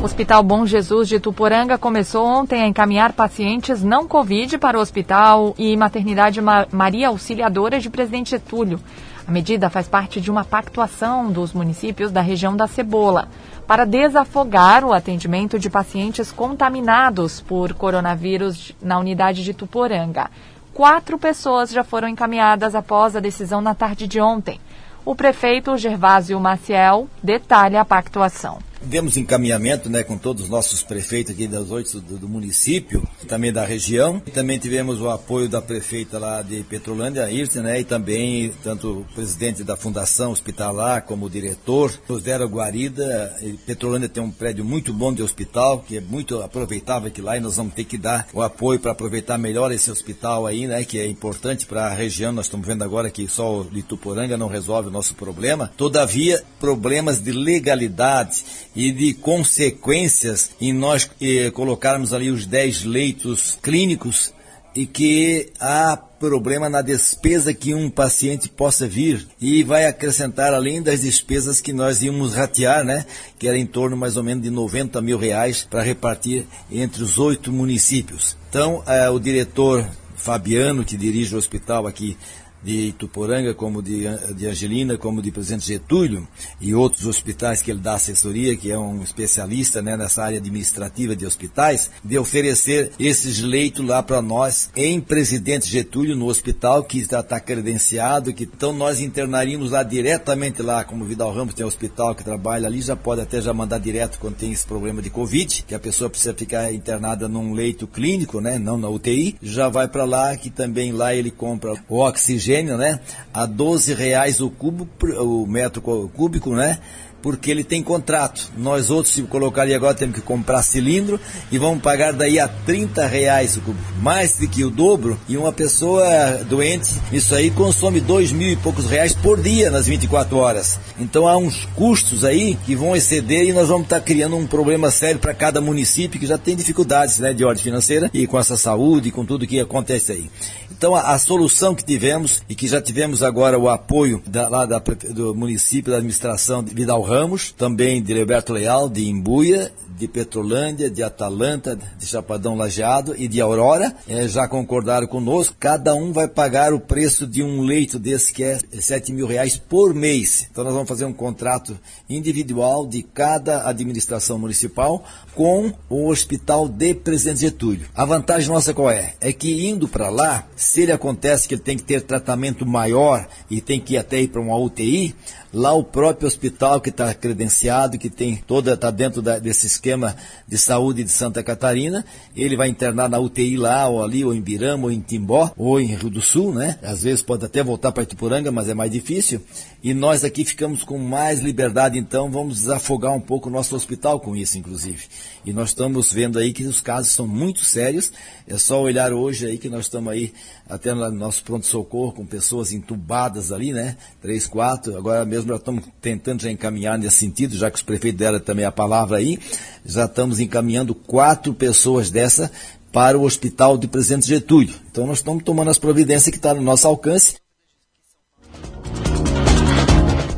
O 0.00 0.04
Hospital 0.06 0.42
Bom 0.42 0.64
Jesus 0.64 1.08
de 1.08 1.18
Tuporanga 1.18 1.76
começou 1.76 2.24
ontem 2.24 2.62
a 2.62 2.66
encaminhar 2.66 3.12
pacientes 3.12 3.82
não 3.82 4.06
Covid 4.06 4.56
para 4.58 4.78
o 4.78 4.80
Hospital 4.80 5.54
e 5.58 5.76
Maternidade 5.76 6.40
Maria 6.70 7.08
Auxiliadora 7.08 7.80
de 7.80 7.90
Presidente 7.90 8.30
Getúlio. 8.30 8.80
A 9.26 9.32
medida 9.32 9.68
faz 9.68 9.88
parte 9.88 10.20
de 10.20 10.30
uma 10.30 10.44
pactuação 10.44 11.32
dos 11.32 11.52
municípios 11.52 12.12
da 12.12 12.20
região 12.20 12.56
da 12.56 12.68
Cebola 12.68 13.28
para 13.66 13.84
desafogar 13.84 14.84
o 14.84 14.92
atendimento 14.92 15.58
de 15.58 15.68
pacientes 15.68 16.30
contaminados 16.30 17.40
por 17.40 17.74
coronavírus 17.74 18.72
na 18.80 18.98
unidade 18.98 19.42
de 19.42 19.52
Tuporanga. 19.52 20.30
quatro 20.72 21.18
pessoas 21.18 21.70
já 21.70 21.82
foram 21.82 22.06
encaminhadas 22.06 22.74
após 22.74 23.16
a 23.16 23.20
decisão 23.20 23.60
na 23.60 23.74
tarde 23.74 24.06
de 24.06 24.20
ontem. 24.20 24.60
O 25.04 25.14
prefeito 25.14 25.76
Gervásio 25.76 26.38
Maciel 26.38 27.08
detalha 27.22 27.80
a 27.80 27.84
pactuação. 27.84 28.58
Demos 28.86 29.16
encaminhamento 29.16 29.90
né, 29.90 30.04
com 30.04 30.16
todos 30.16 30.44
os 30.44 30.48
nossos 30.48 30.80
prefeitos 30.80 31.32
aqui 31.32 31.48
das 31.48 31.72
oito 31.72 32.00
do, 32.00 32.18
do, 32.18 32.28
município, 32.28 33.02
também 33.26 33.52
da 33.52 33.64
região. 33.64 34.22
E 34.24 34.30
também 34.30 34.58
tivemos 34.58 35.00
o 35.00 35.10
apoio 35.10 35.48
da 35.48 35.60
prefeita 35.60 36.20
lá 36.20 36.40
de 36.40 36.62
Petrolândia, 36.62 37.28
Irte, 37.28 37.58
né, 37.58 37.80
e 37.80 37.84
também 37.84 38.52
tanto 38.62 39.00
o 39.00 39.06
presidente 39.12 39.64
da 39.64 39.76
Fundação 39.76 40.30
Hospitalar 40.30 41.02
como 41.02 41.26
o 41.26 41.30
diretor 41.30 41.92
nos 42.08 42.22
deram 42.22 42.46
guarida. 42.46 43.36
E 43.42 43.54
Petrolândia 43.54 44.08
tem 44.08 44.22
um 44.22 44.30
prédio 44.30 44.64
muito 44.64 44.92
bom 44.92 45.12
de 45.12 45.20
hospital, 45.20 45.80
que 45.80 45.96
é 45.96 46.00
muito 46.00 46.40
aproveitável 46.40 47.08
aqui 47.08 47.20
lá, 47.20 47.36
e 47.36 47.40
nós 47.40 47.56
vamos 47.56 47.74
ter 47.74 47.84
que 47.84 47.98
dar 47.98 48.28
o 48.32 48.40
apoio 48.40 48.78
para 48.78 48.92
aproveitar 48.92 49.36
melhor 49.36 49.72
esse 49.72 49.90
hospital 49.90 50.46
aí, 50.46 50.68
né, 50.68 50.84
que 50.84 51.00
é 51.00 51.06
importante 51.08 51.66
para 51.66 51.86
a 51.86 51.94
região. 51.94 52.32
Nós 52.32 52.46
estamos 52.46 52.64
vendo 52.64 52.84
agora 52.84 53.10
que 53.10 53.26
só 53.26 53.62
o 53.62 53.68
Ituporanga 53.72 54.36
não 54.36 54.46
resolve 54.46 54.88
o 54.88 54.92
nosso 54.92 55.16
problema. 55.16 55.72
Todavia, 55.76 56.40
problemas 56.60 57.20
de 57.20 57.32
legalidade 57.32 58.44
e 58.76 58.92
de 58.92 59.14
consequências 59.14 60.50
em 60.60 60.72
nós 60.72 61.10
eh, 61.20 61.50
colocarmos 61.50 62.12
ali 62.12 62.30
os 62.30 62.44
10 62.44 62.84
leitos 62.84 63.58
clínicos 63.62 64.34
e 64.74 64.84
que 64.84 65.50
há 65.58 65.96
problema 65.96 66.68
na 66.68 66.82
despesa 66.82 67.54
que 67.54 67.74
um 67.74 67.88
paciente 67.88 68.48
possa 68.48 68.86
vir 68.86 69.26
e 69.40 69.62
vai 69.62 69.86
acrescentar 69.86 70.52
além 70.52 70.82
das 70.82 71.00
despesas 71.00 71.62
que 71.62 71.72
nós 71.72 72.02
íamos 72.02 72.34
ratear, 72.34 72.84
né? 72.84 73.06
Que 73.38 73.48
era 73.48 73.56
em 73.56 73.66
torno 73.66 73.96
mais 73.96 74.18
ou 74.18 74.22
menos 74.22 74.44
de 74.44 74.50
90 74.50 75.00
mil 75.00 75.16
reais 75.16 75.66
para 75.68 75.82
repartir 75.82 76.46
entre 76.70 77.02
os 77.02 77.18
oito 77.18 77.50
municípios. 77.50 78.36
Então, 78.50 78.82
eh, 78.86 79.08
o 79.08 79.18
diretor 79.18 79.88
Fabiano, 80.14 80.84
que 80.84 80.96
dirige 80.96 81.34
o 81.34 81.38
hospital 81.38 81.86
aqui 81.86 82.16
de 82.62 82.92
Tuporanga, 82.92 83.54
como 83.54 83.82
de, 83.82 84.04
de 84.34 84.46
Angelina, 84.46 84.96
como 84.96 85.22
de 85.22 85.30
Presidente 85.30 85.66
Getúlio 85.66 86.26
e 86.60 86.74
outros 86.74 87.06
hospitais 87.06 87.62
que 87.62 87.70
ele 87.70 87.80
dá 87.80 87.94
assessoria, 87.94 88.56
que 88.56 88.70
é 88.70 88.78
um 88.78 89.02
especialista 89.02 89.80
né, 89.80 89.96
nessa 89.96 90.24
área 90.24 90.38
administrativa 90.38 91.14
de 91.14 91.26
hospitais, 91.26 91.90
de 92.02 92.18
oferecer 92.18 92.92
esses 92.98 93.40
leitos 93.40 93.86
lá 93.86 94.02
para 94.02 94.20
nós 94.20 94.70
em 94.74 95.00
Presidente 95.00 95.68
Getúlio, 95.68 96.16
no 96.16 96.26
hospital 96.26 96.82
que 96.82 96.98
está, 96.98 97.20
está 97.20 97.38
credenciado, 97.38 98.32
que 98.32 98.44
então 98.44 98.72
nós 98.72 99.00
internaríamos 99.00 99.70
lá 99.70 99.82
diretamente 99.82 100.62
lá, 100.62 100.84
como 100.84 101.04
Vidal 101.04 101.32
Ramos 101.32 101.54
tem 101.54 101.64
um 101.64 101.68
hospital 101.68 102.14
que 102.14 102.24
trabalha 102.24 102.66
ali, 102.66 102.80
já 102.80 102.96
pode 102.96 103.20
até 103.20 103.40
já 103.40 103.52
mandar 103.52 103.78
direto 103.78 104.18
quando 104.18 104.36
tem 104.36 104.52
esse 104.52 104.66
problema 104.66 105.00
de 105.00 105.10
Covid, 105.10 105.64
que 105.66 105.74
a 105.74 105.78
pessoa 105.78 106.10
precisa 106.10 106.34
ficar 106.34 106.72
internada 106.72 107.28
num 107.28 107.52
leito 107.52 107.86
clínico, 107.86 108.40
né, 108.40 108.58
não 108.58 108.76
na 108.76 108.88
UTI, 108.88 109.36
já 109.42 109.68
vai 109.68 109.86
para 109.86 110.04
lá, 110.04 110.36
que 110.36 110.50
também 110.50 110.92
lá 110.92 111.14
ele 111.14 111.30
compra 111.30 111.74
o 111.88 111.98
oxigênio 111.98 112.55
né? 112.62 113.00
A 113.32 113.46
12 113.46 113.94
reais 113.94 114.40
o 114.40 114.50
cubo, 114.50 114.88
o 115.18 115.46
metro 115.46 115.80
cúbico, 115.82 116.54
né? 116.54 116.78
Porque 117.22 117.50
ele 117.50 117.64
tem 117.64 117.82
contrato. 117.82 118.50
Nós 118.56 118.90
outros, 118.90 119.14
se 119.14 119.22
colocar 119.22 119.62
ali 119.62 119.74
agora, 119.74 119.94
temos 119.94 120.14
que 120.14 120.20
comprar 120.20 120.62
cilindro 120.62 121.18
e 121.50 121.58
vamos 121.58 121.82
pagar 121.82 122.12
daí 122.12 122.38
a 122.38 122.48
30 122.48 123.06
reais 123.06 123.56
o 123.56 123.60
cubo, 123.60 123.78
mais 124.00 124.36
do 124.36 124.48
que 124.48 124.64
o 124.64 124.70
dobro. 124.70 125.18
E 125.28 125.36
uma 125.36 125.52
pessoa 125.52 126.04
doente, 126.48 126.94
isso 127.12 127.34
aí 127.34 127.50
consome 127.50 128.00
dois 128.00 128.32
mil 128.32 128.48
e 128.48 128.56
poucos 128.56 128.86
reais 128.86 129.12
por 129.14 129.40
dia 129.40 129.70
nas 129.70 129.86
24 129.86 130.36
horas. 130.36 130.78
Então 130.98 131.26
há 131.26 131.36
uns 131.36 131.66
custos 131.74 132.24
aí 132.24 132.56
que 132.64 132.74
vão 132.74 132.94
exceder 132.94 133.48
e 133.48 133.52
nós 133.52 133.68
vamos 133.68 133.84
estar 133.84 134.00
tá 134.00 134.04
criando 134.04 134.36
um 134.36 134.46
problema 134.46 134.90
sério 134.90 135.20
para 135.20 135.34
cada 135.34 135.60
município 135.60 136.20
que 136.20 136.26
já 136.26 136.38
tem 136.38 136.56
dificuldades 136.56 137.18
né, 137.18 137.32
de 137.32 137.44
ordem 137.44 137.62
financeira 137.62 138.10
e 138.12 138.26
com 138.26 138.38
essa 138.38 138.56
saúde, 138.56 139.10
com 139.10 139.24
tudo 139.24 139.46
que 139.46 139.60
acontece 139.60 140.12
aí. 140.12 140.30
Então, 140.76 140.94
a, 140.94 141.12
a, 141.12 141.18
solução 141.18 141.74
que 141.74 141.82
tivemos 141.82 142.42
e 142.48 142.54
que 142.54 142.68
já 142.68 142.82
tivemos 142.82 143.22
agora 143.22 143.58
o 143.58 143.66
apoio 143.66 144.22
da, 144.26 144.46
lá 144.46 144.66
da, 144.66 144.78
do 144.78 145.34
município, 145.34 145.90
da 145.90 145.96
administração 145.96 146.62
de 146.62 146.74
Vidal 146.74 147.00
Ramos, 147.06 147.52
também 147.52 148.02
de 148.02 148.18
Roberto 148.18 148.52
Leal, 148.52 148.88
de 148.88 149.08
Imbuia, 149.08 149.72
de 149.96 150.06
Petrolândia, 150.06 150.90
de 150.90 151.02
Atalanta, 151.02 151.78
de 151.98 152.06
Chapadão 152.06 152.54
Lajeado 152.54 153.14
e 153.16 153.26
de 153.26 153.40
Aurora, 153.40 153.94
é, 154.06 154.28
já 154.28 154.46
concordaram 154.46 155.06
conosco. 155.06 155.56
Cada 155.58 155.94
um 155.94 156.12
vai 156.12 156.28
pagar 156.28 156.74
o 156.74 156.80
preço 156.80 157.26
de 157.26 157.42
um 157.42 157.62
leito 157.62 157.98
desse 157.98 158.32
que 158.32 158.44
é 158.44 158.58
7 158.78 159.12
mil 159.12 159.26
reais 159.26 159.56
por 159.56 159.94
mês. 159.94 160.46
Então 160.50 160.64
nós 160.64 160.74
vamos 160.74 160.88
fazer 160.88 161.06
um 161.06 161.12
contrato 161.12 161.78
individual 162.10 162.86
de 162.86 163.02
cada 163.02 163.66
administração 163.68 164.38
municipal 164.38 165.02
com 165.34 165.72
o 165.88 166.08
Hospital 166.08 166.68
de 166.68 166.94
Presidente 166.94 167.40
Getúlio. 167.40 167.86
A 167.94 168.04
vantagem 168.04 168.48
nossa 168.48 168.74
qual 168.74 168.90
é? 168.90 169.14
É 169.20 169.32
que 169.32 169.66
indo 169.66 169.88
para 169.88 170.10
lá, 170.10 170.46
se 170.54 170.82
ele 170.82 170.92
acontece 170.92 171.48
que 171.48 171.54
ele 171.54 171.62
tem 171.62 171.76
que 171.76 171.84
ter 171.84 172.02
tratamento 172.02 172.66
maior 172.66 173.26
e 173.50 173.60
tem 173.60 173.80
que 173.80 173.94
ir 173.94 173.98
até 173.98 174.20
ir 174.20 174.28
para 174.28 174.40
uma 174.40 174.58
UTI, 174.58 175.14
lá 175.52 175.72
o 175.72 175.82
próprio 175.82 176.26
hospital 176.26 176.80
que 176.80 176.90
está 176.90 177.12
credenciado, 177.14 177.98
que 177.98 178.10
tem 178.10 178.36
toda, 178.36 178.74
está 178.74 178.90
dentro 178.90 179.22
da, 179.22 179.38
desse 179.38 179.66
esquema 179.66 180.16
de 180.46 180.58
saúde 180.58 181.04
de 181.04 181.10
Santa 181.10 181.42
Catarina, 181.42 182.04
ele 182.34 182.56
vai 182.56 182.68
internar 182.68 183.08
na 183.08 183.18
UTI 183.18 183.56
lá, 183.56 183.88
ou 183.88 184.02
ali, 184.02 184.24
ou 184.24 184.34
em 184.34 184.40
Birama, 184.40 184.84
ou 184.84 184.92
em 184.92 185.00
Timbó, 185.00 185.50
ou 185.56 185.80
em 185.80 185.94
Rio 185.94 186.10
do 186.10 186.20
Sul, 186.20 186.54
né? 186.54 186.78
Às 186.82 187.02
vezes 187.02 187.22
pode 187.22 187.44
até 187.44 187.62
voltar 187.62 187.92
para 187.92 188.02
Itupuranga, 188.02 188.50
mas 188.52 188.68
é 188.68 188.74
mais 188.74 188.90
difícil. 188.90 189.40
E 189.82 189.94
nós 189.94 190.24
aqui 190.24 190.44
ficamos 190.44 190.82
com 190.82 190.98
mais 190.98 191.40
liberdade, 191.40 191.98
então 191.98 192.30
vamos 192.30 192.56
desafogar 192.56 193.12
um 193.12 193.20
pouco 193.20 193.48
o 193.48 193.52
nosso 193.52 193.74
hospital 193.76 194.20
com 194.20 194.34
isso, 194.34 194.58
inclusive. 194.58 195.04
E 195.46 195.52
nós 195.52 195.68
estamos 195.68 196.12
vendo 196.12 196.40
aí 196.40 196.52
que 196.52 196.64
os 196.64 196.80
casos 196.80 197.12
são 197.12 197.24
muito 197.24 197.64
sérios. 197.64 198.10
É 198.48 198.58
só 198.58 198.82
olhar 198.82 199.12
hoje 199.12 199.46
aí 199.46 199.56
que 199.56 199.68
nós 199.68 199.84
estamos 199.84 200.12
aí 200.12 200.32
até 200.68 200.92
no 200.92 201.08
nosso 201.12 201.44
pronto-socorro 201.44 202.10
com 202.10 202.26
pessoas 202.26 202.72
entubadas 202.72 203.52
ali, 203.52 203.72
né? 203.72 203.96
Três, 204.20 204.48
quatro. 204.48 204.96
Agora 204.96 205.24
mesmo 205.24 205.50
já 205.50 205.54
estamos 205.54 205.84
tentando 206.02 206.42
já 206.42 206.50
encaminhar 206.50 206.98
nesse 206.98 207.18
sentido, 207.18 207.56
já 207.56 207.70
que 207.70 207.76
os 207.76 207.82
prefeitos 207.82 208.18
deram 208.18 208.40
também 208.40 208.64
a 208.64 208.72
palavra 208.72 209.18
aí. 209.18 209.38
Já 209.84 210.06
estamos 210.06 210.40
encaminhando 210.40 210.96
quatro 210.96 211.54
pessoas 211.54 212.10
dessa 212.10 212.50
para 212.90 213.16
o 213.16 213.22
hospital 213.22 213.78
de 213.78 213.86
Presidente 213.86 214.26
Getúlio. 214.26 214.74
Então 214.90 215.06
nós 215.06 215.18
estamos 215.18 215.44
tomando 215.44 215.70
as 215.70 215.78
providências 215.78 216.28
que 216.28 216.38
estão 216.38 216.54
tá 216.54 216.56
no 216.56 216.62
nosso 216.62 216.88
alcance 216.88 217.36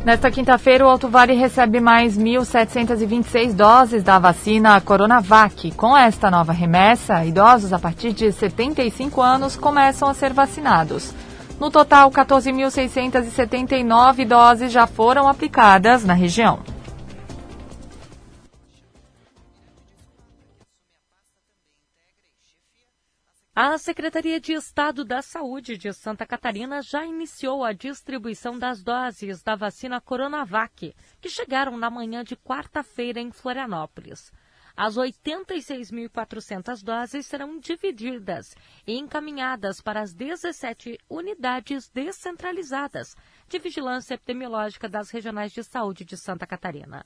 Nesta 0.09 0.31
quinta-feira, 0.31 0.87
o 0.87 0.89
Alto 0.89 1.07
Vale 1.07 1.35
recebe 1.35 1.81
mais 1.81 2.17
1.726 2.17 3.53
doses 3.53 4.03
da 4.03 4.19
vacina 4.19 4.81
Coronavac. 4.81 5.71
Com 5.73 5.95
esta 5.95 6.31
nova 6.31 6.51
remessa, 6.51 7.23
idosos 7.27 7.75
a 7.75 7.79
partir 7.79 8.15
de 8.15 8.33
75 8.33 9.21
anos 9.21 9.55
começam 9.55 10.09
a 10.09 10.15
ser 10.15 10.33
vacinados. 10.33 11.13
No 11.61 11.71
total, 11.71 12.11
14.679 12.11 14.27
doses 14.27 14.73
já 14.73 14.87
foram 14.87 15.29
aplicadas 15.29 16.07
na 16.07 16.15
região. 16.15 16.61
A 23.61 23.77
Secretaria 23.77 24.39
de 24.41 24.53
Estado 24.53 25.05
da 25.05 25.21
Saúde 25.21 25.77
de 25.77 25.93
Santa 25.93 26.25
Catarina 26.25 26.81
já 26.81 27.05
iniciou 27.05 27.65
a 27.65 27.73
distribuição 27.73 28.57
das 28.57 28.85
doses 28.85 29.43
da 29.43 29.57
vacina 29.57 30.01
Coronavac, 30.01 30.95
que 31.21 31.29
chegaram 31.29 31.77
na 31.77 31.91
manhã 31.91 32.23
de 32.23 32.37
quarta-feira 32.37 33.19
em 33.19 33.33
Florianópolis. 33.33 34.31
As 34.77 34.97
86.400 34.97 36.85
doses 36.85 37.27
serão 37.27 37.59
divididas 37.59 38.55
e 38.87 38.97
encaminhadas 38.97 39.81
para 39.81 40.03
as 40.03 40.15
17 40.15 40.97
unidades 41.11 41.89
descentralizadas 41.89 43.17
de 43.49 43.59
vigilância 43.59 44.15
epidemiológica 44.15 44.89
das 44.89 45.11
regionais 45.11 45.51
de 45.51 45.65
saúde 45.65 46.05
de 46.05 46.17
Santa 46.17 46.47
Catarina. 46.47 47.05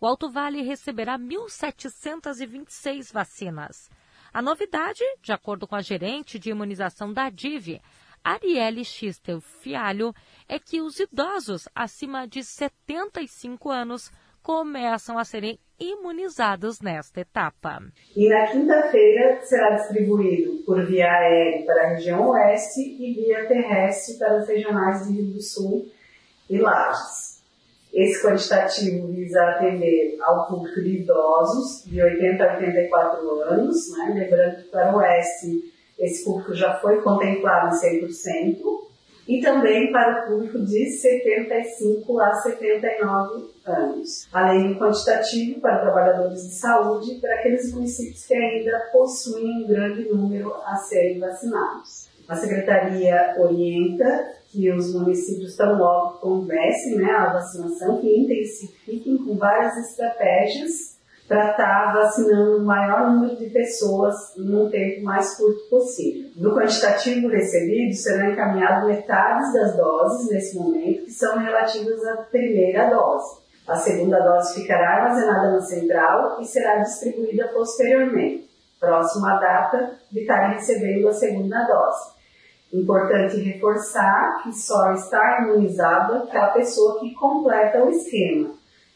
O 0.00 0.06
Alto 0.06 0.30
Vale 0.30 0.62
receberá 0.62 1.18
1.726 1.18 3.12
vacinas. 3.12 3.90
A 4.32 4.42
novidade, 4.42 5.02
de 5.22 5.32
acordo 5.32 5.66
com 5.66 5.74
a 5.74 5.80
gerente 5.80 6.38
de 6.38 6.50
imunização 6.50 7.12
da 7.12 7.30
DIV, 7.30 7.80
Arielle 8.22 8.84
Xistel 8.84 9.40
Fialho, 9.40 10.12
é 10.48 10.58
que 10.58 10.80
os 10.80 10.98
idosos 11.00 11.68
acima 11.74 12.26
de 12.26 12.42
75 12.42 13.70
anos 13.70 14.10
começam 14.42 15.18
a 15.18 15.24
serem 15.24 15.58
imunizados 15.78 16.80
nesta 16.80 17.20
etapa. 17.20 17.80
E 18.16 18.28
na 18.28 18.46
quinta-feira 18.46 19.40
será 19.42 19.76
distribuído 19.76 20.64
por 20.64 20.84
via 20.86 21.10
aérea 21.10 21.64
para 21.64 21.84
a 21.84 21.88
região 21.90 22.28
oeste 22.30 22.80
e 22.80 23.14
via 23.14 23.46
terrestre 23.46 24.18
para 24.18 24.38
os 24.38 24.48
regionais 24.48 25.06
de 25.06 25.12
Rio 25.12 25.34
do 25.34 25.40
Sul 25.42 25.90
e 26.48 26.58
Lages. 26.58 27.27
Esse 27.92 28.22
quantitativo 28.22 29.08
visa 29.08 29.42
atender 29.42 30.18
ao 30.20 30.46
público 30.46 30.80
de 30.80 31.02
idosos 31.02 31.84
de 31.86 32.02
80 32.02 32.44
a 32.44 32.54
84 32.56 33.40
anos, 33.42 33.90
né? 33.96 34.12
lembrando 34.14 34.56
que 34.56 34.68
para 34.68 34.94
o 34.94 34.98
oeste 34.98 35.72
esse 35.98 36.24
público 36.24 36.54
já 36.54 36.74
foi 36.78 37.00
contemplado 37.02 37.74
em 37.74 38.00
100%, 38.06 38.88
e 39.28 39.42
também 39.42 39.92
para 39.92 40.24
o 40.24 40.28
público 40.28 40.58
de 40.64 40.90
75 40.90 42.18
a 42.18 42.32
79 42.34 43.50
anos, 43.66 44.26
além 44.32 44.72
do 44.72 44.78
quantitativo 44.78 45.60
para 45.60 45.80
trabalhadores 45.80 46.48
de 46.48 46.54
saúde 46.54 47.16
para 47.20 47.34
aqueles 47.34 47.70
municípios 47.74 48.24
que 48.24 48.34
ainda 48.34 48.88
possuem 48.90 49.64
um 49.64 49.66
grande 49.66 50.08
número 50.08 50.54
a 50.64 50.76
serem 50.76 51.18
vacinados. 51.18 52.08
A 52.26 52.36
secretaria 52.36 53.34
orienta 53.38 54.37
que 54.50 54.72
os 54.72 54.94
municípios 54.94 55.56
tão 55.56 55.76
logo 55.76 56.18
comecem 56.18 56.96
né, 56.96 57.10
a 57.10 57.32
vacinação, 57.34 58.00
que 58.00 58.16
intensifiquem 58.16 59.18
com 59.18 59.36
várias 59.36 59.76
estratégias 59.76 60.98
para 61.28 61.50
estar 61.50 61.92
vacinando 61.92 62.56
o 62.56 62.64
maior 62.64 63.10
número 63.10 63.36
de 63.36 63.50
pessoas 63.50 64.14
num 64.38 64.70
tempo 64.70 65.04
mais 65.04 65.36
curto 65.36 65.68
possível. 65.68 66.30
Do 66.36 66.54
quantitativo 66.54 67.28
recebido, 67.28 67.94
serão 67.94 68.32
encaminhadas 68.32 68.86
metades 68.86 69.52
das 69.52 69.76
doses 69.76 70.30
nesse 70.30 70.56
momento, 70.56 71.04
que 71.04 71.12
são 71.12 71.38
relativas 71.38 72.02
à 72.06 72.16
primeira 72.16 72.88
dose. 72.88 73.42
A 73.68 73.76
segunda 73.76 74.18
dose 74.20 74.62
ficará 74.62 75.02
armazenada 75.02 75.52
na 75.52 75.60
central 75.60 76.40
e 76.40 76.46
será 76.46 76.78
distribuída 76.78 77.48
posteriormente, 77.48 78.48
próximo 78.80 79.26
à 79.26 79.38
data 79.38 79.98
de 80.10 80.20
estar 80.20 80.48
recebendo 80.48 81.06
a 81.08 81.12
segunda 81.12 81.62
dose. 81.64 82.17
Importante 82.72 83.36
reforçar 83.38 84.42
que 84.42 84.52
só 84.52 84.92
está 84.92 85.42
imunizada 85.42 86.18
aquela 86.18 86.48
pessoa 86.48 87.00
que 87.00 87.14
completa 87.14 87.82
o 87.82 87.90
esquema. 87.90 88.50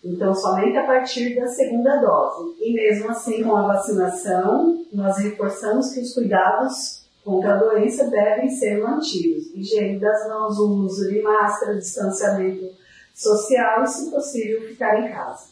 Então, 0.04 0.34
somente 0.34 0.76
a 0.76 0.84
partir 0.84 1.36
da 1.36 1.46
segunda 1.46 1.96
dose. 1.96 2.56
E 2.60 2.74
mesmo 2.74 3.10
assim, 3.10 3.42
com 3.42 3.56
a 3.56 3.68
vacinação, 3.68 4.84
nós 4.92 5.16
reforçamos 5.18 5.92
que 5.92 6.00
os 6.00 6.12
cuidados 6.12 7.02
contra 7.24 7.54
a 7.54 7.58
doença 7.58 8.10
devem 8.10 8.50
ser 8.50 8.82
mantidos. 8.82 9.54
Higiene 9.54 10.00
das 10.00 10.28
mãos, 10.28 10.58
uso 10.58 11.08
de 11.08 11.22
máscara, 11.22 11.78
distanciamento 11.78 12.68
social 13.14 13.84
e, 13.84 13.86
se 13.86 14.10
possível, 14.10 14.62
ficar 14.62 15.00
em 15.00 15.12
casa. 15.12 15.51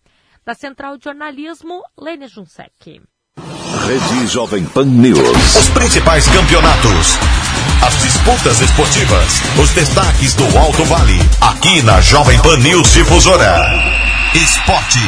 Da 0.44 0.54
Central 0.54 0.96
de 0.96 1.04
Jornalismo, 1.04 1.82
Lênia 1.98 2.26
Junsec. 2.26 3.02
Rede 3.86 4.26
Jovem 4.26 4.64
Pan 4.64 4.86
News. 4.86 5.56
Os 5.56 5.68
principais 5.68 6.26
campeonatos. 6.28 7.18
As 7.86 8.02
disputas 8.02 8.60
esportivas. 8.60 9.40
Os 9.62 9.70
destaques 9.70 10.34
do 10.34 10.44
Alto 10.58 10.84
Vale. 10.84 11.18
Aqui 11.42 11.82
na 11.82 12.00
Jovem 12.00 12.40
Pan 12.40 12.56
News 12.56 12.92
Difusora. 12.94 13.66
Esporte. 14.34 14.98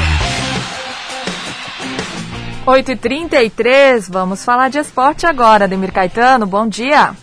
8h33, 2.67 4.09
vamos 4.11 4.45
falar 4.45 4.69
de 4.69 4.79
esporte 4.79 5.27
agora. 5.27 5.67
Demir 5.67 5.93
Caetano, 5.93 6.47
bom 6.47 6.69
dia. 6.69 7.15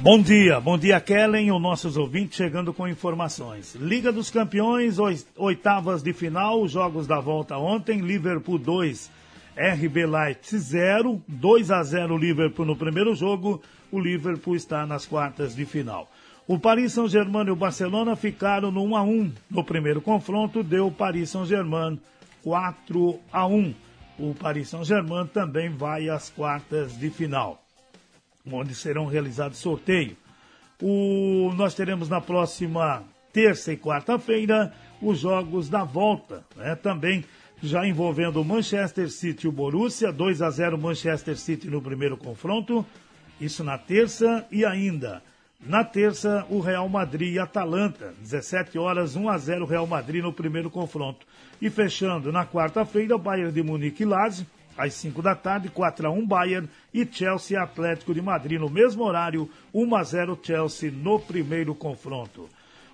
Bom 0.00 0.22
dia, 0.22 0.60
bom 0.60 0.78
dia 0.78 1.00
Kellen, 1.00 1.50
os 1.50 1.60
nossos 1.60 1.96
ouvintes 1.96 2.36
chegando 2.36 2.72
com 2.72 2.86
informações. 2.86 3.74
Liga 3.74 4.12
dos 4.12 4.30
Campeões, 4.30 4.96
oitavas 5.36 6.04
de 6.04 6.12
final, 6.12 6.68
jogos 6.68 7.04
da 7.04 7.18
volta 7.18 7.58
ontem, 7.58 7.98
Liverpool 7.98 8.58
2, 8.58 9.10
RB 9.56 10.06
Leipzig 10.06 10.56
0, 10.56 11.20
2 11.26 11.70
a 11.72 11.82
0 11.82 12.16
Liverpool 12.16 12.64
no 12.64 12.76
primeiro 12.76 13.12
jogo, 13.16 13.60
o 13.90 13.98
Liverpool 13.98 14.54
está 14.54 14.86
nas 14.86 15.04
quartas 15.04 15.56
de 15.56 15.64
final. 15.66 16.08
O 16.46 16.60
Paris 16.60 16.92
Saint-Germain 16.92 17.48
e 17.48 17.50
o 17.50 17.56
Barcelona 17.56 18.14
ficaram 18.14 18.70
no 18.70 18.84
1 18.84 18.96
a 18.96 19.02
1 19.02 19.32
no 19.50 19.64
primeiro 19.64 20.00
confronto, 20.00 20.62
deu 20.62 20.92
Paris 20.92 21.30
Saint-Germain 21.30 21.98
4 22.44 23.18
a 23.32 23.44
1. 23.48 23.74
O 24.16 24.32
Paris 24.32 24.68
Saint-Germain 24.68 25.26
também 25.26 25.68
vai 25.70 26.08
às 26.08 26.30
quartas 26.30 26.96
de 26.96 27.10
final 27.10 27.60
onde 28.56 28.74
serão 28.74 29.06
realizados 29.06 29.58
sorteio. 29.58 30.16
O, 30.80 31.52
nós 31.56 31.74
teremos 31.74 32.08
na 32.08 32.20
próxima 32.20 33.02
terça 33.32 33.72
e 33.72 33.76
quarta-feira 33.76 34.72
os 35.02 35.20
jogos 35.20 35.68
da 35.68 35.84
volta, 35.84 36.44
né? 36.56 36.74
também 36.74 37.24
já 37.62 37.86
envolvendo 37.86 38.44
Manchester 38.44 39.10
City 39.10 39.46
e 39.46 39.48
o 39.48 39.52
Borussia, 39.52 40.12
2 40.12 40.42
a 40.42 40.50
0 40.50 40.78
Manchester 40.78 41.36
City 41.36 41.68
no 41.68 41.82
primeiro 41.82 42.16
confronto, 42.16 42.86
isso 43.40 43.64
na 43.64 43.76
terça 43.76 44.46
e 44.50 44.64
ainda 44.64 45.22
na 45.60 45.82
terça 45.82 46.46
o 46.48 46.60
Real 46.60 46.88
Madrid 46.88 47.34
e 47.34 47.38
Atalanta, 47.38 48.14
17 48.20 48.78
horas 48.78 49.16
1 49.16 49.28
a 49.28 49.38
0 49.38 49.66
Real 49.66 49.86
Madrid 49.86 50.22
no 50.22 50.32
primeiro 50.32 50.70
confronto. 50.70 51.26
E 51.60 51.68
fechando 51.68 52.30
na 52.30 52.46
quarta-feira, 52.46 53.18
Bayern 53.18 53.50
de 53.50 53.62
Munique 53.62 54.04
e 54.04 54.06
Lazio, 54.06 54.46
às 54.78 54.94
5 54.94 55.20
da 55.20 55.34
tarde, 55.34 55.68
4 55.68 56.06
a 56.06 56.10
1 56.10 56.24
Bayern 56.24 56.68
e 56.94 57.04
Chelsea 57.04 57.60
Atlético 57.60 58.14
de 58.14 58.22
Madrid 58.22 58.60
no 58.60 58.70
mesmo 58.70 59.02
horário, 59.02 59.50
1 59.74 59.96
a 59.96 60.02
0 60.04 60.38
Chelsea 60.40 60.90
no 60.90 61.18
primeiro 61.18 61.74
confronto. 61.74 62.48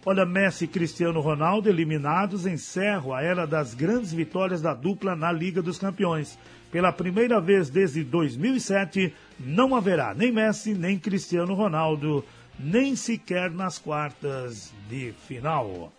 Olha, 0.07 0.27
Messi 0.27 0.65
e 0.65 0.69
Cristiano 0.69 1.21
Ronaldo 1.21 1.69
eliminados 1.69 2.47
encerram 2.47 3.15
a 3.15 3.23
era 3.23 3.47
das 3.47 3.75
grandes 3.75 4.13
vitórias 4.13 4.61
da 4.61 4.75
dupla 4.75 5.15
na 5.15 5.31
Liga 5.31 5.63
dos 5.63 5.79
Campeões. 5.79 6.39
Pela 6.71 6.93
primeira 6.93 7.41
vez 7.41 7.71
desde 7.71 8.03
2007, 8.03 9.15
não 9.39 9.75
haverá 9.75 10.15
nem 10.15 10.33
Messi 10.33 10.75
nem 10.75 10.99
Cristiano 10.99 11.55
Ronaldo, 11.55 12.25
nem 12.59 12.97
sequer 12.97 13.51
nas 13.51 13.79
quartas 13.79 14.75
de 14.89 15.13
final. 15.27 15.93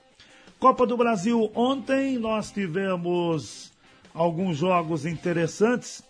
Copa 0.59 0.85
do 0.85 0.97
Brasil, 0.97 1.51
ontem 1.55 2.17
nós 2.17 2.51
tivemos 2.51 3.71
alguns 4.15 4.57
jogos 4.57 5.05
interessantes 5.05 6.01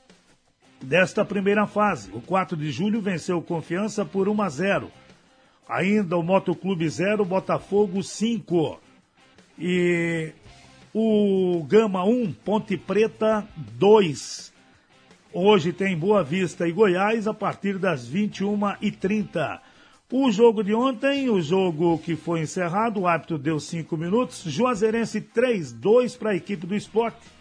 desta 0.82 1.26
primeira 1.26 1.66
fase. 1.66 2.12
O 2.14 2.22
4 2.22 2.56
de 2.56 2.72
julho 2.72 3.02
venceu 3.02 3.42
Confiança 3.42 4.06
por 4.06 4.30
1 4.30 4.42
a 4.42 4.50
0. 4.50 4.92
Ainda 5.68 6.16
o 6.16 6.22
Motoclube 6.22 6.88
0, 6.88 7.26
Botafogo 7.26 8.04
5. 8.04 8.80
E 9.58 10.32
o 10.94 11.66
Gama 11.68 12.04
1, 12.06 12.32
Ponte 12.34 12.78
Preta 12.78 13.46
2. 13.58 14.54
Hoje 15.34 15.74
tem 15.74 15.98
Boa 15.98 16.24
Vista 16.24 16.68
e 16.68 16.72
Goiás 16.72 17.28
a 17.28 17.34
partir 17.34 17.80
das 17.80 18.08
21h30. 18.08 19.60
O 20.12 20.32
jogo 20.32 20.64
de 20.64 20.74
ontem, 20.74 21.30
o 21.30 21.42
jogo 21.42 21.98
que 21.98 22.16
foi 22.16 22.42
encerrado, 22.42 23.02
o 23.02 23.08
árbitro 23.08 23.40
deu 23.40 23.60
5 23.60 23.98
minutos. 23.98 24.44
Juazeirense 24.46 25.20
3, 25.20 25.74
2 25.74 26.16
para 26.16 26.30
a 26.30 26.36
equipe 26.36 26.68
do 26.68 26.76
esporte 26.76 27.35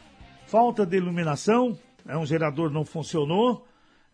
falta 0.54 0.86
de 0.86 0.96
iluminação, 0.96 1.76
né, 2.04 2.16
um 2.16 2.24
gerador 2.24 2.70
não 2.70 2.84
funcionou 2.84 3.66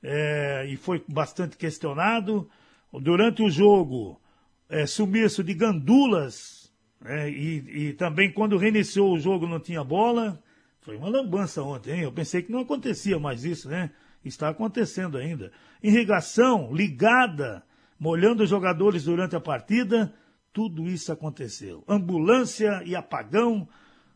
é, 0.03 0.65
e 0.71 0.75
foi 0.75 1.05
bastante 1.07 1.55
questionado. 1.55 2.49
Durante 2.91 3.43
o 3.43 3.51
jogo, 3.51 4.19
é, 4.67 4.87
sumiço 4.87 5.45
de 5.45 5.53
gandulas 5.53 6.73
né, 6.99 7.29
e, 7.29 7.89
e, 7.89 7.93
também 7.93 8.33
quando 8.33 8.57
reiniciou 8.57 9.13
o 9.13 9.21
jogo 9.21 9.47
não 9.47 9.61
tinha 9.61 9.85
bola. 9.85 10.43
Foi 10.81 10.97
uma 10.97 11.11
lambança 11.11 11.63
ontem, 11.63 11.97
hein? 11.97 12.01
Eu 12.05 12.13
pensei 12.13 12.41
que 12.43 12.51
não 12.51 12.61
acontecia 12.61 13.19
mais 13.19 13.45
isso, 13.45 13.69
né? 13.69 13.91
Está 14.25 14.49
acontecendo 14.49 15.19
ainda. 15.19 15.53
Irrigação 15.83 16.73
ligada, 16.73 17.63
molhando 17.99 18.43
os 18.45 18.49
jogadores 18.49 19.05
durante 19.05 19.37
a 19.37 19.41
partida. 19.41 20.11
Tudo 20.55 20.89
isso 20.89 21.13
aconteceu. 21.13 21.85
Ambulância 21.87 22.83
e 22.87 22.97
apagão 22.97 23.69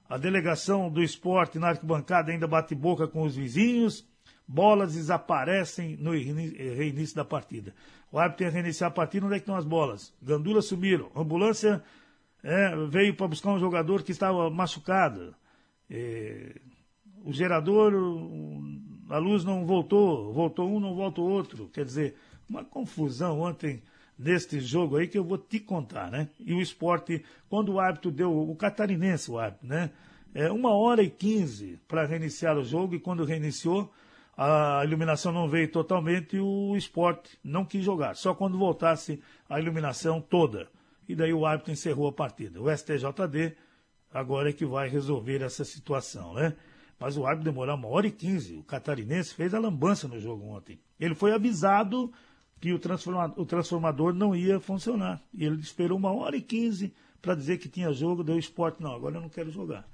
a 0.08 0.18
delegação 0.18 0.90
do 0.90 1.02
esporte 1.02 1.58
na 1.58 1.68
arquibancada 1.68 2.30
ainda 2.30 2.46
bate 2.46 2.74
boca 2.74 3.08
com 3.08 3.22
os 3.22 3.34
vizinhos. 3.34 4.06
Bolas 4.46 4.94
desaparecem 4.94 5.96
no 5.96 6.12
reinício 6.12 7.16
da 7.16 7.24
partida. 7.24 7.74
O 8.12 8.18
árbitro 8.18 8.44
tem 8.44 8.48
que 8.48 8.54
reiniciar 8.54 8.90
a 8.90 8.94
partida. 8.94 9.24
Onde 9.24 9.36
é 9.36 9.38
que 9.38 9.42
estão 9.42 9.56
as 9.56 9.64
bolas? 9.64 10.14
Gandulas 10.22 10.66
sumiram. 10.66 11.10
ambulância 11.16 11.82
é, 12.42 12.76
veio 12.86 13.16
para 13.16 13.26
buscar 13.26 13.50
um 13.50 13.58
jogador 13.58 14.02
que 14.02 14.12
estava 14.12 14.50
machucado. 14.50 15.34
É, 15.88 16.60
o 17.24 17.32
gerador, 17.32 17.92
a 19.08 19.16
luz 19.16 19.44
não 19.44 19.64
voltou. 19.64 20.32
Voltou 20.32 20.70
um, 20.70 20.78
não 20.78 20.94
volta 20.94 21.22
o 21.22 21.28
outro. 21.28 21.70
Quer 21.72 21.86
dizer, 21.86 22.14
uma 22.48 22.62
confusão 22.62 23.40
ontem 23.40 23.82
deste 24.18 24.60
jogo 24.60 24.96
aí 24.96 25.08
que 25.08 25.18
eu 25.18 25.24
vou 25.24 25.38
te 25.38 25.58
contar, 25.58 26.10
né? 26.10 26.28
E 26.38 26.54
o 26.54 26.60
esporte, 26.60 27.24
quando 27.48 27.72
o 27.72 27.80
árbitro 27.80 28.10
deu, 28.10 28.32
o 28.32 28.54
catarinense, 28.56 29.30
o 29.30 29.38
árbitro, 29.38 29.66
né? 29.68 29.90
É 30.34 30.50
uma 30.50 30.72
hora 30.72 31.02
e 31.02 31.10
quinze 31.10 31.78
para 31.86 32.06
reiniciar 32.06 32.56
o 32.58 32.64
jogo 32.64 32.94
e 32.94 33.00
quando 33.00 33.24
reiniciou, 33.24 33.92
a 34.36 34.82
iluminação 34.84 35.32
não 35.32 35.48
veio 35.48 35.70
totalmente 35.70 36.36
e 36.36 36.40
o 36.40 36.76
esporte 36.76 37.38
não 37.42 37.64
quis 37.64 37.84
jogar, 37.84 38.16
só 38.16 38.34
quando 38.34 38.58
voltasse 38.58 39.22
a 39.48 39.60
iluminação 39.60 40.20
toda. 40.20 40.68
E 41.08 41.14
daí 41.14 41.32
o 41.32 41.46
árbitro 41.46 41.72
encerrou 41.72 42.08
a 42.08 42.12
partida. 42.12 42.60
O 42.60 42.68
STJD 42.68 43.56
agora 44.12 44.50
é 44.50 44.52
que 44.52 44.64
vai 44.64 44.88
resolver 44.88 45.42
essa 45.42 45.64
situação, 45.64 46.34
né? 46.34 46.54
Mas 46.98 47.16
o 47.16 47.26
árbitro 47.26 47.52
demorou 47.52 47.74
uma 47.76 47.88
hora 47.88 48.06
e 48.06 48.10
quinze. 48.10 48.56
O 48.56 48.62
catarinense 48.62 49.34
fez 49.34 49.52
a 49.52 49.58
lambança 49.58 50.08
no 50.08 50.18
jogo 50.18 50.46
ontem. 50.46 50.80
Ele 50.98 51.14
foi 51.14 51.32
avisado 51.32 52.12
que 52.60 52.72
o 52.72 52.78
transformador, 52.78 53.40
o 53.40 53.46
transformador 53.46 54.14
não 54.14 54.34
ia 54.34 54.58
funcionar. 54.60 55.22
E 55.32 55.44
ele 55.44 55.60
esperou 55.60 55.98
uma 55.98 56.12
hora 56.12 56.36
e 56.36 56.40
quinze 56.40 56.92
para 57.20 57.34
dizer 57.34 57.58
que 57.58 57.68
tinha 57.68 57.92
jogo, 57.92 58.22
deu 58.22 58.38
esporte. 58.38 58.82
Não, 58.82 58.92
agora 58.94 59.16
eu 59.16 59.20
não 59.20 59.28
quero 59.28 59.50
jogar. 59.50 59.88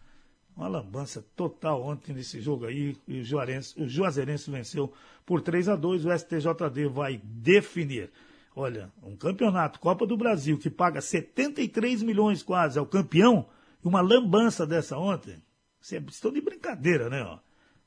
Uma 0.56 0.68
lambança 0.68 1.24
total 1.36 1.82
ontem 1.82 2.12
nesse 2.12 2.40
jogo 2.40 2.66
aí. 2.66 2.96
O, 3.08 3.22
Juarense, 3.22 3.80
o 3.80 3.88
Juazeirense 3.88 4.50
venceu 4.50 4.92
por 5.24 5.40
3 5.40 5.68
a 5.68 5.76
2 5.76 6.04
O 6.04 6.18
STJD 6.18 6.88
vai 6.88 7.20
definir. 7.24 8.10
Olha, 8.54 8.90
um 9.02 9.16
campeonato, 9.16 9.78
Copa 9.78 10.06
do 10.06 10.16
Brasil, 10.16 10.58
que 10.58 10.68
paga 10.68 11.00
73 11.00 12.02
milhões 12.02 12.42
quase 12.42 12.78
ao 12.78 12.86
campeão, 12.86 13.46
e 13.82 13.88
uma 13.88 14.00
lambança 14.00 14.66
dessa 14.66 14.98
ontem. 14.98 15.40
Vocês 15.80 16.02
estão 16.08 16.32
de 16.32 16.40
brincadeira, 16.40 17.08
né? 17.08 17.22
Ó? 17.22 17.38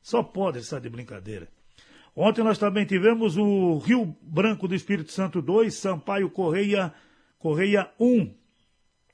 Só 0.01 0.23
pode 0.23 0.59
estar 0.59 0.79
de 0.79 0.89
brincadeira. 0.89 1.47
Ontem 2.15 2.43
nós 2.43 2.59
também 2.59 2.85
tivemos 2.85 3.37
o 3.37 3.79
Rio 3.79 4.15
Branco 4.21 4.67
do 4.67 4.75
Espírito 4.75 5.11
Santo 5.11 5.41
2, 5.41 5.73
Sampaio 5.73 6.29
Correia, 6.29 6.93
Correia 7.39 7.89
1. 7.99 8.31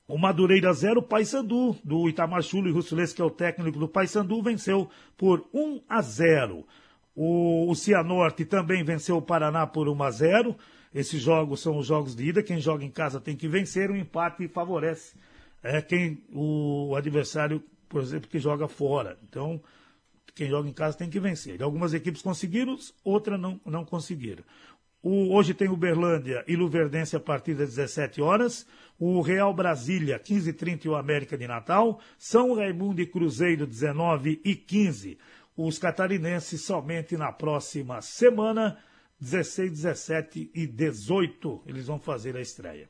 O 0.06 0.18
Madureira 0.18 0.74
0, 0.74 1.04
Paysandu, 1.04 1.78
do 1.84 2.10
Itamar 2.10 2.42
Chulo 2.42 2.68
e 2.68 2.72
Russules, 2.72 3.14
que 3.14 3.22
é 3.22 3.26
o 3.26 3.30
técnico 3.30 3.80
do 3.80 3.88
Paysandu, 3.88 4.42
venceu 4.42 4.90
por 5.16 5.48
1 5.54 5.82
a 5.88 6.02
0. 6.02 6.66
O, 7.16 7.70
o 7.70 7.76
Cianorte 7.76 8.44
também 8.44 8.84
venceu 8.84 9.18
o 9.18 9.22
Paraná 9.22 9.66
por 9.68 9.88
1 9.88 10.04
a 10.04 10.12
0. 10.12 10.56
Esses 10.94 11.22
jogos 11.22 11.62
são 11.62 11.78
os 11.78 11.86
jogos 11.86 12.16
de 12.16 12.26
ida. 12.26 12.44
Quem 12.44 12.60
joga 12.60 12.84
em 12.84 12.90
casa 12.90 13.22
tem 13.22 13.36
que 13.36 13.48
vencer. 13.48 13.92
O 13.92 13.96
empate 13.96 14.48
favorece 14.48 15.16
é, 15.62 15.82
quem 15.82 16.24
o 16.34 16.96
adversário, 16.96 17.64
por 17.88 18.02
exemplo, 18.02 18.30
que 18.30 18.40
joga 18.40 18.68
fora. 18.68 19.18
Então, 19.24 19.62
quem 20.34 20.50
joga 20.50 20.70
em 20.70 20.74
casa 20.74 20.98
tem 20.98 21.10
que 21.10 21.20
vencer. 21.20 21.62
Algumas 21.62 21.94
equipes 21.94 22.22
conseguiram, 22.22 22.78
outras 23.04 23.40
não, 23.40 23.60
não 23.66 23.86
conseguiram. 23.86 24.44
O, 25.02 25.34
hoje 25.34 25.54
tem 25.54 25.70
Uberlândia 25.70 26.44
e 26.48 26.56
Luverdense 26.56 27.16
a 27.16 27.20
partir 27.20 27.54
das 27.54 27.70
17 27.76 28.22
horas. 28.22 28.68
O 29.00 29.22
Real 29.22 29.54
Brasília, 29.54 30.20
15h30 30.20 30.86
e 30.86 30.90
o 30.90 30.96
América 30.96 31.38
de 31.38 31.48
Natal. 31.48 32.02
São 32.18 32.54
Raimundo 32.54 33.02
e 33.02 33.06
Cruzeiro, 33.06 33.66
19 33.66 34.42
e 34.44 34.56
15. 34.56 35.18
Os 35.56 35.80
catarinenses 35.80 36.62
somente 36.62 37.16
na 37.16 37.32
próxima 37.32 38.02
semana, 38.02 38.78
16, 39.20 39.72
17 39.72 40.52
e 40.54 40.68
18. 40.68 41.64
Eles 41.66 41.88
vão 41.88 42.00
fazer 42.00 42.36
a 42.36 42.42
estreia. 42.42 42.90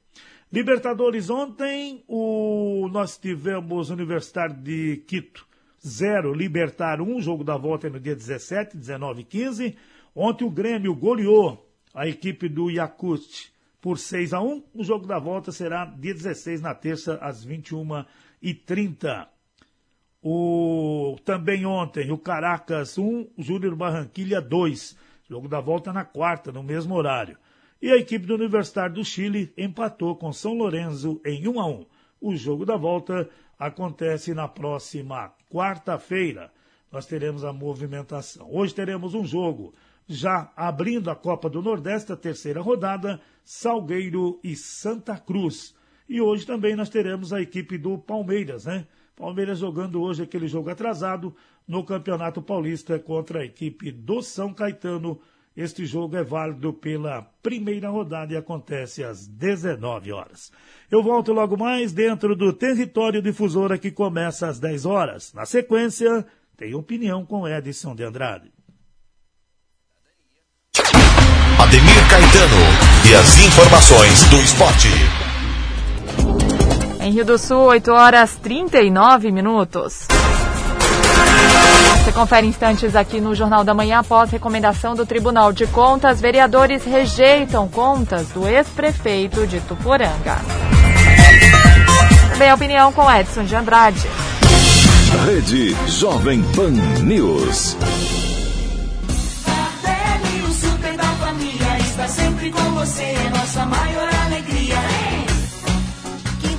Libertadores 0.52 1.30
ontem, 1.30 2.04
o, 2.08 2.88
nós 2.92 3.20
tivemos 3.20 3.92
Universitário 3.92 4.56
de 4.56 4.98
Quito 5.06 5.49
0, 5.86 6.34
Libertar 6.34 7.02
1, 7.02 7.22
jogo 7.22 7.44
da 7.44 7.58
volta 7.58 7.88
é 7.88 7.90
no 7.90 8.00
dia 8.00 8.16
17, 8.16 8.78
19 8.78 9.22
e 9.22 9.24
15. 9.24 9.78
Ontem 10.16 10.46
o 10.46 10.50
Grêmio 10.50 10.96
goleou 10.96 11.70
a 11.94 12.08
equipe 12.08 12.50
do 12.50 12.70
Yakut 12.70 13.52
por 13.82 13.98
6 13.98 14.34
a 14.34 14.42
1. 14.42 14.64
O 14.74 14.84
jogo 14.84 15.08
da 15.08 15.20
volta 15.20 15.52
será 15.52 15.86
dia 15.86 16.14
16, 16.14 16.62
na 16.62 16.74
terça, 16.76 17.16
às 17.22 17.44
21 17.44 18.06
e 18.42 18.54
30. 18.54 19.28
O, 20.22 21.16
também 21.24 21.66
ontem, 21.66 22.12
o 22.12 22.18
Caracas 22.18 22.98
1, 22.98 23.28
Júnior 23.38 23.76
Barranquilha 23.76 24.42
2. 24.42 24.98
Jogo 25.30 25.48
da 25.48 25.62
volta 25.62 25.94
na 25.94 26.04
quarta, 26.04 26.52
no 26.52 26.64
mesmo 26.64 26.96
horário. 26.96 27.38
E 27.82 27.90
a 27.92 27.96
equipe 27.96 28.26
do 28.26 28.36
Universitário 28.36 28.96
do 28.96 29.06
Chile 29.06 29.54
empatou 29.58 30.16
com 30.16 30.34
São 30.34 30.54
Lourenço 30.54 31.22
em 31.26 31.48
1 31.48 31.60
a 31.60 31.68
1. 31.68 31.86
O 32.20 32.36
jogo 32.36 32.66
da 32.66 32.76
volta 32.76 33.30
acontece 33.60 34.34
na 34.34 34.48
próxima 34.48 35.34
quarta-feira. 35.52 36.52
Nós 36.90 37.06
teremos 37.06 37.44
a 37.44 37.52
movimentação. 37.52 38.48
Hoje 38.50 38.74
teremos 38.74 39.14
um 39.14 39.26
jogo 39.26 39.74
já 40.08 40.52
abrindo 40.56 41.12
a 41.12 41.16
Copa 41.16 41.50
do 41.50 41.62
Nordeste, 41.62 42.14
a 42.14 42.16
terceira 42.16 42.62
rodada, 42.62 43.22
Salgueiro 43.44 44.40
e 44.44 44.56
Santa 44.56 45.18
Cruz. 45.18 45.76
E 46.08 46.20
hoje 46.20 46.46
também 46.46 46.76
nós 46.76 46.90
teremos 46.90 47.32
a 47.32 47.42
equipe 47.42 47.78
do 47.78 47.98
Palmeiras, 47.98 48.66
né? 48.66 48.88
Palmeiras 49.16 49.60
jogando 49.60 50.02
hoje 50.02 50.24
aquele 50.24 50.48
jogo 50.48 50.70
atrasado 50.70 51.36
no 51.68 51.84
Campeonato 51.84 52.42
Paulista 52.42 52.98
contra 52.98 53.42
a 53.42 53.46
equipe 53.46 53.92
do 53.92 54.24
São 54.24 54.54
Caetano. 54.54 55.20
Este 55.56 55.86
jogo 55.86 56.16
é 56.16 56.24
válido 56.24 56.72
pela 56.72 57.22
primeira 57.44 57.90
rodada 57.90 58.34
e 58.34 58.38
acontece 58.38 59.04
às 59.04 59.28
19 59.28 60.12
horas. 60.12 60.52
Eu 60.90 61.04
volto 61.04 61.34
logo 61.34 61.58
mais 61.58 61.92
dentro 61.92 62.36
do 62.36 62.54
Território 62.54 63.22
Difusora 63.22 63.78
que 63.78 63.92
começa 63.92 64.48
às 64.48 64.60
10 64.60 64.86
horas. 64.86 65.34
Na 65.34 65.46
sequência, 65.46 66.26
tem 66.56 66.74
opinião 66.74 67.26
com 67.26 67.48
Edson 67.48 67.96
de 67.96 68.04
Andrade. 68.04 68.52
Ademir 71.60 72.10
Caetano 72.10 73.10
e 73.10 73.16
as 73.16 73.38
informações 73.38 74.24
do 74.30 74.38
esporte. 74.38 74.88
Em 77.02 77.12
Rio 77.12 77.26
do 77.26 77.38
Sul, 77.38 77.64
8 77.64 77.92
horas 77.92 78.36
39 78.38 79.32
minutos. 79.32 80.08
Você 81.98 82.12
confere 82.12 82.48
instantes 82.48 82.96
aqui 82.96 83.20
no 83.20 83.36
Jornal 83.36 83.64
da 83.64 83.74
Manhã 83.74 84.00
após 84.00 84.32
recomendação 84.32 84.96
do 84.96 85.06
Tribunal 85.06 85.52
de 85.52 85.68
Contas. 85.68 86.22
Vereadores 86.22 86.84
rejeitam 86.86 87.68
contas 87.68 88.30
do 88.30 88.48
ex-prefeito 88.48 89.46
de 89.46 89.60
Tuporanga. 89.62 90.38
Também 92.32 92.50
a 92.50 92.56
opinião 92.56 92.92
com 92.94 93.12
Edson 93.12 93.44
de 93.44 93.56
Andrade. 93.56 94.08
Rede 95.26 95.76
Jovem 95.88 96.42
Pan 96.56 96.72
News. 97.04 97.76
o 100.48 100.54
super 100.54 100.96
da 100.96 101.04
família 101.04 101.80
está 101.80 102.08
sempre 102.08 102.52
com 102.52 102.72
você, 102.72 103.04
é 103.04 103.30
nossa 103.30 103.66
maior. 103.66 104.09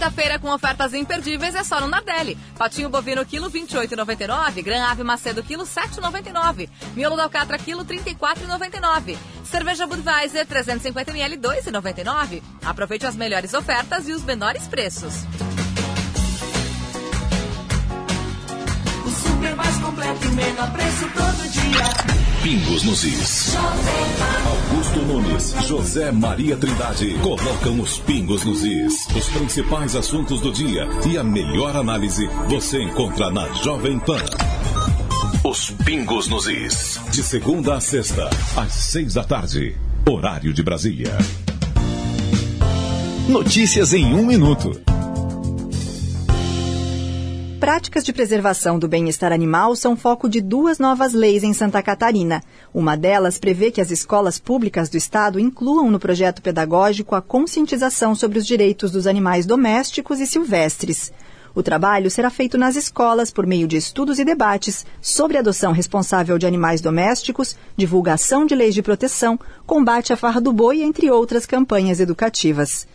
Quinta-feira 0.01 0.39
com 0.39 0.49
ofertas 0.49 0.95
imperdíveis 0.95 1.55
é 1.55 1.63
só 1.63 1.79
no 1.79 1.87
Nardelli. 1.87 2.35
Patinho 2.57 2.89
bovino 2.89 3.23
quilo 3.27 3.51
28,99, 3.51 4.63
Gran 4.63 4.83
Ave 4.85 5.05
Macedo 5.05 5.43
quilo 5.43 5.65
7,99, 5.65 6.71
miolo 6.97 7.17
da 7.17 7.25
alcatra 7.25 7.59
quilo 7.59 7.85
34,99. 7.85 9.19
Cerveja 9.45 9.87
Budweiser 9.87 10.47
350 10.47 11.11
ml 11.11 11.37
2,99. 11.37 12.43
Aproveite 12.65 13.05
as 13.05 13.15
melhores 13.15 13.53
ofertas 13.53 14.09
e 14.09 14.15
os 14.15 14.25
menores 14.25 14.67
preços. 14.67 15.13
Super 19.41 19.57
mais 19.57 19.77
completo 19.79 20.29
menor 20.33 20.71
preço 20.71 21.09
todo 21.15 21.49
dia. 21.49 22.43
Pingos 22.43 22.83
nos 22.83 23.05
is. 23.05 23.57
Augusto 24.45 25.01
Nunes, 25.01 25.55
José 25.67 26.13
Maria 26.13 26.59
Trindade 26.59 27.19
colocam 27.23 27.81
os 27.81 27.99
pingos 28.01 28.45
nos 28.45 28.63
is. 28.63 29.07
Os 29.17 29.31
principais 29.31 29.97
assuntos 29.97 30.43
do 30.43 30.53
dia 30.53 30.87
e 31.11 31.17
a 31.17 31.25
melhor 31.25 31.75
análise 31.75 32.29
você 32.51 32.83
encontra 32.83 33.31
na 33.31 33.49
Jovem 33.55 33.99
Pan. 34.01 34.23
Os 35.43 35.71
pingos 35.87 36.29
nos 36.29 36.47
is. 36.47 37.01
De 37.11 37.23
segunda 37.23 37.77
a 37.77 37.81
sexta, 37.81 38.29
às 38.55 38.75
seis 38.75 39.15
da 39.15 39.25
tarde. 39.25 39.75
Horário 40.07 40.53
de 40.53 40.63
Brasília. 40.63 41.17
Notícias 43.27 43.95
em 43.95 44.13
um 44.13 44.27
minuto. 44.27 44.90
Práticas 47.61 48.05
de 48.05 48.13
preservação 48.15 48.79
do 48.79 48.89
bem-estar 48.89 49.35
animal 49.35 49.77
são 49.77 49.95
foco 49.95 50.31
de 50.31 50.41
duas 50.41 50.79
novas 50.79 51.13
leis 51.13 51.43
em 51.43 51.53
Santa 51.53 51.83
Catarina. 51.83 52.43
Uma 52.73 52.97
delas 52.97 53.39
prevê 53.39 53.71
que 53.71 53.83
as 53.83 53.91
escolas 53.91 54.41
públicas 54.41 54.89
do 54.89 54.97
estado 54.97 55.39
incluam 55.39 55.91
no 55.91 56.01
projeto 56.01 56.41
pedagógico 56.41 57.15
a 57.15 57.21
conscientização 57.21 58.15
sobre 58.15 58.39
os 58.39 58.47
direitos 58.47 58.91
dos 58.91 59.07
animais 59.07 59.45
domésticos 59.45 60.21
e 60.21 60.27
silvestres. 60.27 61.13
O 61.55 61.63
trabalho 61.63 62.11
será 62.11 62.31
feito 62.31 62.57
nas 62.57 62.77
escolas 62.77 63.31
por 63.31 63.47
meio 63.47 63.69
de 63.69 63.77
estudos 63.77 64.19
e 64.19 64.25
debates 64.25 64.87
sobre 64.99 65.37
adoção 65.37 65.73
responsável 65.73 66.39
de 66.39 66.47
animais 66.47 66.81
domésticos, 66.81 67.55
divulgação 67.77 68.47
de 68.47 68.55
leis 68.55 68.73
de 68.73 68.81
proteção, 68.81 69.39
combate 69.67 70.15
à 70.15 70.17
farra 70.17 70.41
do 70.41 70.51
boi, 70.51 70.81
entre 70.81 71.11
outras 71.11 71.45
campanhas 71.45 72.01
educativas. 72.01 72.87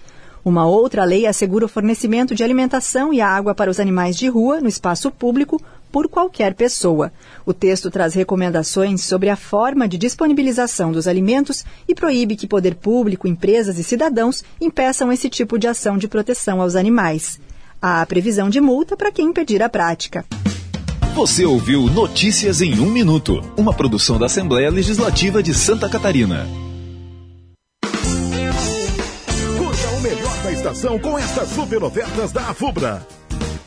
Uma 0.45 0.67
outra 0.67 1.03
lei 1.03 1.25
assegura 1.25 1.65
o 1.65 1.67
fornecimento 1.67 2.35
de 2.35 2.43
alimentação 2.43 3.11
e 3.11 3.19
água 3.19 3.55
para 3.55 3.71
os 3.71 3.79
animais 3.79 4.15
de 4.15 4.27
rua 4.27 4.61
no 4.61 4.69
espaço 4.69 5.09
público 5.09 5.59
por 5.91 6.07
qualquer 6.07 6.53
pessoa. 6.53 7.11
O 7.43 7.51
texto 7.51 7.89
traz 7.89 8.13
recomendações 8.13 9.01
sobre 9.01 9.31
a 9.31 9.35
forma 9.35 9.87
de 9.87 9.97
disponibilização 9.97 10.91
dos 10.91 11.07
alimentos 11.07 11.65
e 11.87 11.95
proíbe 11.95 12.35
que 12.35 12.45
poder 12.45 12.75
público, 12.75 13.27
empresas 13.27 13.79
e 13.79 13.83
cidadãos 13.83 14.43
impeçam 14.61 15.11
esse 15.11 15.31
tipo 15.31 15.57
de 15.57 15.65
ação 15.65 15.97
de 15.97 16.07
proteção 16.07 16.61
aos 16.61 16.75
animais. 16.75 17.39
Há 17.81 18.05
previsão 18.05 18.47
de 18.47 18.61
multa 18.61 18.95
para 18.95 19.11
quem 19.11 19.29
impedir 19.29 19.63
a 19.63 19.69
prática. 19.69 20.23
Você 21.15 21.43
ouviu 21.43 21.87
Notícias 21.87 22.61
em 22.61 22.79
um 22.79 22.91
Minuto, 22.91 23.41
uma 23.57 23.73
produção 23.73 24.19
da 24.19 24.27
Assembleia 24.27 24.69
Legislativa 24.69 25.41
de 25.41 25.55
Santa 25.55 25.89
Catarina. 25.89 26.64
Estação 30.65 30.97
com 30.97 31.15
estas 31.15 31.49
super 31.49 31.83
ofertas 31.83 32.31
da 32.31 32.41
Afubra. 32.49 33.05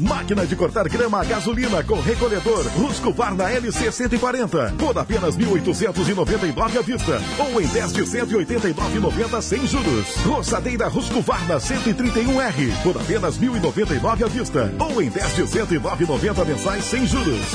Máquina 0.00 0.44
de 0.44 0.56
cortar 0.56 0.88
grama 0.88 1.20
a 1.20 1.24
gasolina 1.24 1.82
com 1.84 2.00
recolhedor 2.00 2.66
Husqvarna 2.76 3.48
LC 3.52 3.92
140 3.92 4.74
por 4.76 4.98
apenas 4.98 5.36
1.899 5.36 6.76
à 6.76 6.82
vista 6.82 7.20
ou 7.38 7.60
em 7.60 7.68
10 7.68 7.92
de 7.92 8.02
189,90 8.02 9.42
sem 9.42 9.64
juros. 9.64 10.16
Roçadeira 10.26 10.88
Husqvarna 10.88 11.58
131R 11.58 12.82
por 12.82 13.00
apenas 13.00 13.38
1.099 13.38 14.24
à 14.24 14.28
vista 14.28 14.74
ou 14.80 15.00
em 15.00 15.08
10 15.08 15.36
de 15.36 15.42
109,90 15.42 16.44
mensais 16.44 16.84
sem 16.84 17.06
juros. 17.06 17.46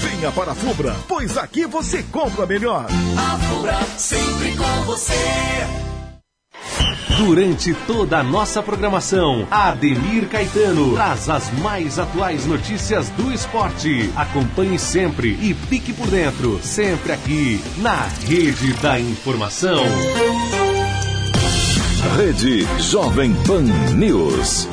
Venha 0.00 0.32
para 0.32 0.52
a 0.52 0.54
Fubra, 0.54 0.96
pois 1.06 1.36
aqui 1.36 1.66
você 1.66 2.02
compra 2.04 2.46
melhor. 2.46 2.86
A 2.86 3.38
Fubra 3.40 3.78
sempre 3.98 4.56
com 4.56 4.84
você. 4.84 5.85
Durante 7.16 7.72
toda 7.86 8.18
a 8.18 8.22
nossa 8.22 8.62
programação, 8.62 9.48
Ademir 9.50 10.28
Caetano 10.28 10.92
traz 10.92 11.30
as 11.30 11.50
mais 11.60 11.98
atuais 11.98 12.44
notícias 12.44 13.08
do 13.10 13.32
esporte. 13.32 14.10
Acompanhe 14.14 14.78
sempre 14.78 15.30
e 15.40 15.54
fique 15.54 15.94
por 15.94 16.06
dentro, 16.08 16.60
sempre 16.62 17.12
aqui 17.12 17.58
na 17.78 18.06
Rede 18.28 18.74
da 18.74 19.00
Informação. 19.00 19.82
Rede 22.18 22.66
Jovem 22.78 23.34
Pan 23.46 23.62
News. 23.94 24.68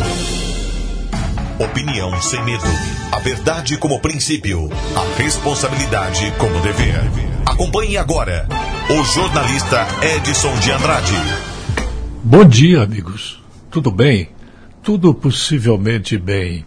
Opinião 1.57 2.21
sem 2.21 2.43
medo. 2.43 2.65
A 3.13 3.19
verdade 3.19 3.77
como 3.77 4.01
princípio. 4.01 4.69
A 4.97 5.21
responsabilidade 5.21 6.33
como 6.37 6.59
dever. 6.59 6.99
Acompanhe 7.45 7.95
agora 7.95 8.45
o 8.89 9.03
jornalista 9.05 9.87
Edson 10.01 10.53
de 10.59 10.71
Andrade. 10.71 11.52
Bom 12.25 12.45
dia, 12.45 12.81
amigos. 12.81 13.43
Tudo 13.69 13.91
bem? 13.91 14.29
Tudo 14.81 15.13
possivelmente 15.13 16.17
bem. 16.17 16.63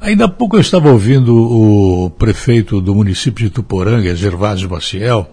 Ainda 0.00 0.24
há 0.24 0.28
pouco 0.28 0.56
eu 0.56 0.62
estava 0.62 0.90
ouvindo 0.90 1.36
o 1.36 2.08
prefeito 2.08 2.80
do 2.80 2.94
município 2.94 3.44
de 3.44 3.50
Tuporanga, 3.50 4.16
Gervásio 4.16 4.70
Maciel, 4.70 5.30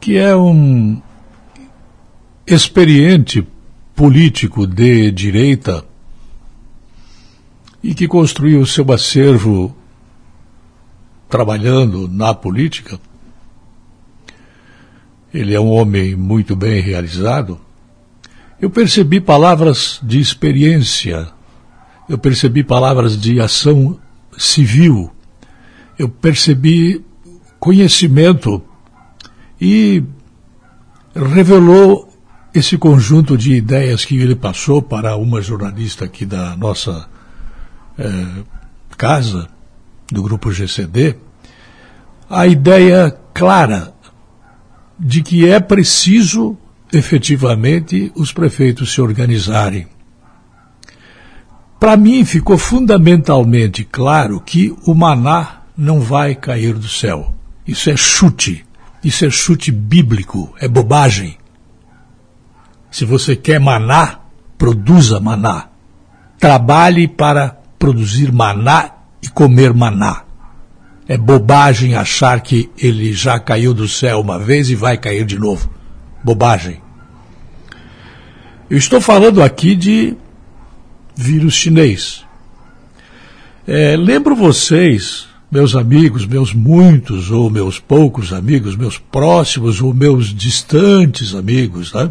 que 0.00 0.16
é 0.16 0.34
um 0.34 1.02
experiente 2.46 3.46
político 3.94 4.66
de 4.66 5.10
direita 5.10 5.84
e 7.82 7.94
que 7.94 8.08
construiu 8.08 8.62
o 8.62 8.66
seu 8.66 8.90
acervo 8.90 9.76
trabalhando 11.28 12.08
na 12.08 12.32
política. 12.32 12.98
Ele 15.34 15.52
é 15.52 15.60
um 15.60 15.68
homem 15.72 16.14
muito 16.14 16.54
bem 16.54 16.80
realizado. 16.80 17.60
Eu 18.60 18.70
percebi 18.70 19.20
palavras 19.20 19.98
de 20.00 20.20
experiência, 20.20 21.28
eu 22.08 22.16
percebi 22.16 22.62
palavras 22.62 23.20
de 23.20 23.40
ação 23.40 23.98
civil, 24.38 25.10
eu 25.98 26.08
percebi 26.08 27.04
conhecimento. 27.58 28.62
E 29.60 30.04
revelou 31.14 32.08
esse 32.54 32.78
conjunto 32.78 33.36
de 33.36 33.54
ideias 33.54 34.04
que 34.04 34.16
ele 34.16 34.36
passou 34.36 34.80
para 34.80 35.16
uma 35.16 35.42
jornalista 35.42 36.04
aqui 36.04 36.24
da 36.24 36.56
nossa 36.56 37.08
eh, 37.98 38.44
casa, 38.96 39.48
do 40.12 40.22
grupo 40.22 40.52
GCD, 40.52 41.16
a 42.30 42.46
ideia 42.46 43.16
clara 43.32 43.93
de 44.98 45.22
que 45.22 45.48
é 45.48 45.60
preciso 45.60 46.56
efetivamente 46.92 48.12
os 48.14 48.32
prefeitos 48.32 48.92
se 48.92 49.00
organizarem. 49.00 49.86
Para 51.78 51.96
mim 51.96 52.24
ficou 52.24 52.56
fundamentalmente 52.56 53.84
claro 53.84 54.40
que 54.40 54.74
o 54.86 54.94
maná 54.94 55.62
não 55.76 56.00
vai 56.00 56.34
cair 56.34 56.74
do 56.74 56.88
céu. 56.88 57.34
Isso 57.66 57.90
é 57.90 57.96
chute. 57.96 58.64
Isso 59.02 59.26
é 59.26 59.30
chute 59.30 59.70
bíblico, 59.70 60.54
é 60.58 60.66
bobagem. 60.66 61.36
Se 62.90 63.04
você 63.04 63.36
quer 63.36 63.60
maná, 63.60 64.20
produza 64.56 65.20
maná. 65.20 65.68
Trabalhe 66.38 67.06
para 67.06 67.58
produzir 67.78 68.32
maná 68.32 68.92
e 69.22 69.28
comer 69.28 69.74
maná. 69.74 70.24
É 71.06 71.16
bobagem 71.16 71.94
achar 71.94 72.40
que 72.40 72.70
ele 72.78 73.12
já 73.12 73.38
caiu 73.38 73.74
do 73.74 73.86
céu 73.86 74.20
uma 74.20 74.38
vez 74.38 74.70
e 74.70 74.74
vai 74.74 74.96
cair 74.96 75.24
de 75.24 75.38
novo. 75.38 75.70
Bobagem. 76.22 76.80
Eu 78.70 78.78
estou 78.78 79.00
falando 79.00 79.42
aqui 79.42 79.74
de 79.74 80.16
vírus 81.14 81.54
chinês. 81.54 82.24
É, 83.66 83.96
lembro 83.96 84.34
vocês, 84.34 85.26
meus 85.50 85.74
amigos, 85.74 86.26
meus 86.26 86.52
muitos 86.52 87.30
ou 87.30 87.50
meus 87.50 87.78
poucos 87.78 88.32
amigos, 88.32 88.74
meus 88.74 88.98
próximos 88.98 89.80
ou 89.80 89.92
meus 89.94 90.34
distantes 90.34 91.34
amigos, 91.34 91.92
né? 91.92 92.10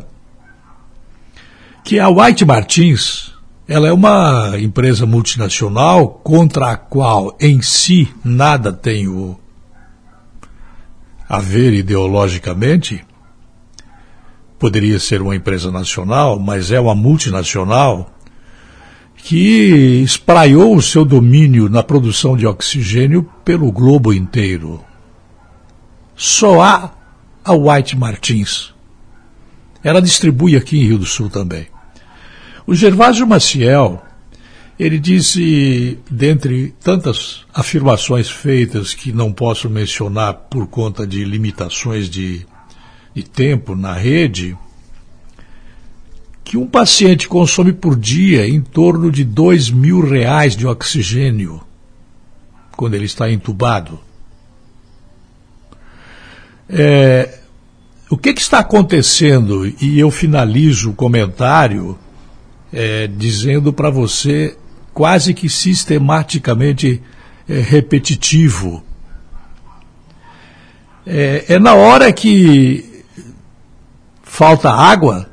que 1.83 1.99
a 1.99 2.07
White 2.07 2.45
Martins, 2.45 3.32
ela 3.67 3.87
é 3.87 3.93
uma 3.93 4.53
empresa 4.59 5.05
multinacional 5.05 6.07
contra 6.23 6.71
a 6.71 6.77
qual 6.77 7.35
em 7.39 7.61
si 7.61 8.13
nada 8.23 8.73
tem 8.73 9.07
a 11.29 11.39
ver 11.39 11.73
ideologicamente. 11.73 13.03
Poderia 14.59 14.99
ser 14.99 15.21
uma 15.21 15.35
empresa 15.35 15.71
nacional, 15.71 16.39
mas 16.39 16.71
é 16.71 16.79
uma 16.79 16.93
multinacional 16.93 18.11
que 19.15 20.01
espraiou 20.03 20.75
o 20.75 20.81
seu 20.81 21.05
domínio 21.05 21.69
na 21.69 21.81
produção 21.81 22.35
de 22.35 22.45
oxigênio 22.45 23.23
pelo 23.45 23.71
globo 23.71 24.13
inteiro. 24.13 24.83
Só 26.15 26.61
há 26.61 26.91
a 27.43 27.53
White 27.53 27.97
Martins. 27.97 28.73
Ela 29.81 30.01
distribui 30.01 30.57
aqui 30.57 30.79
em 30.79 30.87
Rio 30.87 30.97
do 30.97 31.05
Sul 31.05 31.29
também. 31.29 31.72
O 32.65 32.73
Gervásio 32.73 33.27
Maciel, 33.27 34.01
ele 34.79 34.97
disse, 34.97 35.99
dentre 36.09 36.73
tantas 36.81 37.45
afirmações 37.53 38.29
feitas 38.29 38.93
que 38.93 39.11
não 39.11 39.31
posso 39.33 39.69
mencionar 39.69 40.33
por 40.49 40.67
conta 40.67 41.05
de 41.05 41.25
limitações 41.25 42.09
de, 42.09 42.45
de 43.13 43.23
tempo 43.23 43.75
na 43.75 43.93
rede, 43.93 44.57
que 46.43 46.57
um 46.57 46.67
paciente 46.67 47.27
consome 47.27 47.73
por 47.73 47.95
dia 47.97 48.47
em 48.47 48.61
torno 48.61 49.11
de 49.11 49.23
dois 49.23 49.69
mil 49.69 50.01
reais 50.01 50.55
de 50.55 50.65
oxigênio 50.65 51.61
quando 52.75 52.93
ele 52.95 53.05
está 53.05 53.31
entubado. 53.31 53.99
É, 56.69 57.39
o 58.09 58.17
que, 58.17 58.33
que, 58.33 58.41
está 58.41 58.59
acontecendo? 58.59 59.65
E 59.81 59.99
eu 59.99 60.09
finalizo 60.09 60.91
o 60.91 60.93
comentário 60.93 61.97
é, 62.73 63.07
dizendo 63.07 63.71
para 63.71 63.89
você 63.89 64.57
quase 64.93 65.33
que 65.33 65.47
sistematicamente 65.47 67.01
é, 67.47 67.59
repetitivo. 67.59 68.83
É, 71.05 71.45
é 71.49 71.59
na 71.59 71.73
hora 71.73 72.11
que 72.11 73.03
falta 74.23 74.71
água 74.71 75.29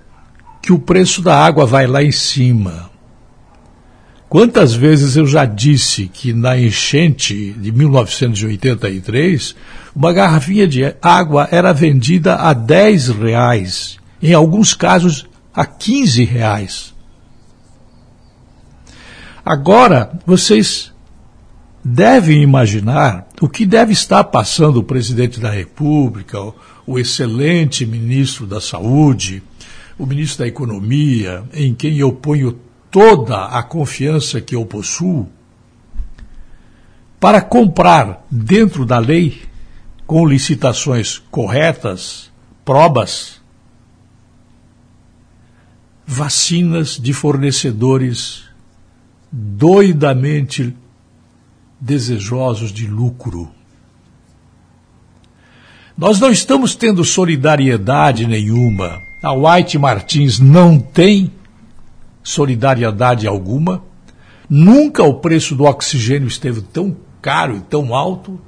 que 0.60 0.72
o 0.72 0.78
preço 0.78 1.22
da 1.22 1.36
água 1.36 1.64
vai 1.64 1.86
lá 1.86 2.02
em 2.02 2.12
cima. 2.12 2.90
Quantas 4.28 4.74
vezes 4.74 5.16
eu 5.16 5.26
já 5.26 5.44
disse 5.44 6.06
que 6.06 6.32
na 6.32 6.56
enchente 6.56 7.52
de 7.52 7.72
1983, 7.72 9.56
uma 9.94 10.12
garrafinha 10.12 10.68
de 10.68 10.94
água 11.02 11.48
era 11.50 11.72
vendida 11.72 12.36
a 12.36 12.52
10 12.52 13.08
reais, 13.08 13.96
em 14.22 14.32
alguns 14.32 14.72
casos 14.72 15.26
a 15.52 15.66
15 15.66 16.24
reais. 16.24 16.94
Agora, 19.44 20.18
vocês 20.26 20.92
devem 21.82 22.42
imaginar 22.42 23.26
o 23.40 23.48
que 23.48 23.64
deve 23.64 23.92
estar 23.92 24.24
passando 24.24 24.78
o 24.78 24.84
presidente 24.84 25.40
da 25.40 25.50
República, 25.50 26.38
o, 26.86 26.98
excelente 26.98 27.86
ministro 27.86 28.46
da 28.46 28.60
Saúde, 28.60 29.42
o 29.98 30.04
ministro 30.04 30.40
da 30.40 30.48
Economia, 30.48 31.42
em 31.54 31.74
quem 31.74 31.98
eu 31.98 32.12
ponho 32.12 32.58
toda 32.90 33.46
a 33.46 33.62
confiança 33.62 34.40
que 34.40 34.54
eu 34.54 34.66
possuo, 34.66 35.28
para 37.18 37.40
comprar 37.40 38.26
dentro 38.30 38.84
da 38.84 38.98
lei, 38.98 39.42
com 40.06 40.26
licitações 40.26 41.18
corretas, 41.30 42.30
probas, 42.64 43.40
vacinas 46.06 46.98
de 46.98 47.12
fornecedores 47.12 48.49
doidamente 49.30 50.74
desejosos 51.80 52.72
de 52.72 52.86
lucro. 52.86 53.50
Nós 55.96 56.18
não 56.18 56.30
estamos 56.30 56.74
tendo 56.74 57.04
solidariedade 57.04 58.26
nenhuma. 58.26 59.00
A 59.22 59.32
White 59.32 59.78
Martins 59.78 60.38
não 60.38 60.78
tem 60.78 61.30
solidariedade 62.22 63.26
alguma. 63.26 63.82
Nunca 64.48 65.04
o 65.04 65.14
preço 65.14 65.54
do 65.54 65.64
oxigênio 65.64 66.26
esteve 66.26 66.62
tão 66.62 66.96
caro 67.20 67.56
e 67.56 67.60
tão 67.60 67.94
alto. 67.94 68.40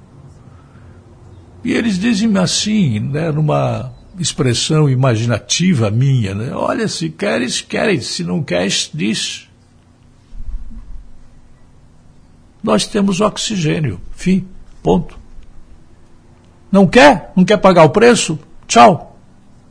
E 1.65 1.73
eles 1.73 1.99
dizem 1.99 2.37
assim, 2.39 2.99
né, 2.99 3.31
numa 3.31 3.93
expressão 4.19 4.89
imaginativa 4.89 5.91
minha, 5.91 6.35
né? 6.35 6.53
Olha, 6.55 6.89
se 6.89 7.09
queres, 7.09 7.61
queres, 7.61 8.07
se 8.07 8.25
não 8.25 8.43
queres, 8.43 8.91
diz. 8.93 9.49
Nós 12.63 12.87
temos 12.87 13.21
oxigênio. 13.21 14.01
Fim. 14.13 14.47
Ponto. 14.83 15.19
Não 16.71 16.87
quer? 16.87 17.33
Não 17.37 17.45
quer 17.45 17.59
pagar 17.59 17.85
o 17.85 17.91
preço? 17.91 18.39
Tchau. 18.67 19.19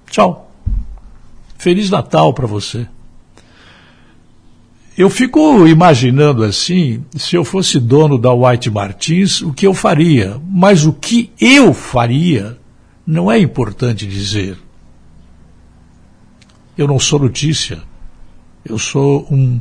Tchau. 0.09 0.51
Feliz 1.57 1.89
Natal 1.89 2.33
para 2.33 2.47
você. 2.47 2.87
Eu 4.97 5.09
fico 5.09 5.65
imaginando 5.67 6.43
assim, 6.43 7.03
se 7.15 7.35
eu 7.35 7.45
fosse 7.45 7.79
dono 7.79 8.17
da 8.17 8.33
White 8.33 8.69
Martins, 8.69 9.41
o 9.41 9.53
que 9.53 9.65
eu 9.65 9.73
faria. 9.73 10.39
Mas 10.47 10.85
o 10.85 10.93
que 10.93 11.31
eu 11.39 11.73
faria 11.73 12.57
não 13.07 13.31
é 13.31 13.39
importante 13.39 14.05
dizer. 14.05 14.57
Eu 16.77 16.87
não 16.87 16.99
sou 16.99 17.19
notícia. 17.19 17.79
Eu 18.65 18.77
sou 18.77 19.27
um 19.31 19.59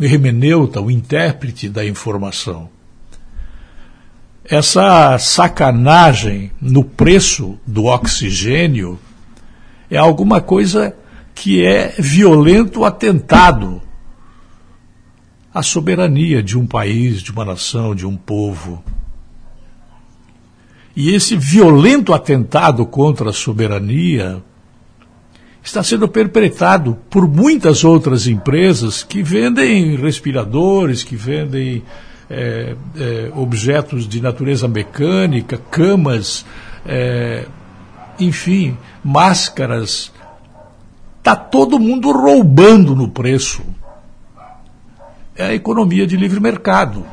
hermeneuta, 0.00 0.80
um 0.80 0.90
intérprete 0.90 1.68
da 1.68 1.84
informação. 1.84 2.68
Essa 4.44 5.18
sacanagem 5.18 6.50
no 6.60 6.82
preço 6.82 7.58
do 7.66 7.84
oxigênio 7.84 8.98
é 9.90 9.98
alguma 9.98 10.40
coisa 10.40 10.96
que 11.34 11.64
é 11.64 11.94
violento 11.98 12.84
atentado 12.84 13.82
à 15.52 15.62
soberania 15.62 16.42
de 16.42 16.58
um 16.58 16.66
país, 16.66 17.22
de 17.22 17.30
uma 17.30 17.44
nação, 17.44 17.94
de 17.94 18.06
um 18.06 18.16
povo. 18.16 18.82
E 20.96 21.14
esse 21.14 21.36
violento 21.36 22.12
atentado 22.12 22.84
contra 22.86 23.30
a 23.30 23.32
soberania 23.32 24.42
está 25.68 25.82
sendo 25.82 26.08
perpetrado 26.08 26.96
por 27.10 27.28
muitas 27.28 27.84
outras 27.84 28.26
empresas 28.26 29.02
que 29.02 29.22
vendem 29.22 29.96
respiradores, 29.96 31.04
que 31.04 31.14
vendem 31.14 31.82
é, 32.30 32.74
é, 32.96 33.32
objetos 33.36 34.08
de 34.08 34.20
natureza 34.20 34.66
mecânica, 34.66 35.60
camas, 35.70 36.46
é, 36.86 37.44
enfim, 38.18 38.78
máscaras. 39.04 40.10
Está 41.18 41.36
todo 41.36 41.78
mundo 41.78 42.12
roubando 42.12 42.96
no 42.96 43.08
preço. 43.08 43.62
É 45.36 45.48
a 45.48 45.54
economia 45.54 46.06
de 46.06 46.16
livre 46.16 46.40
mercado, 46.40 47.04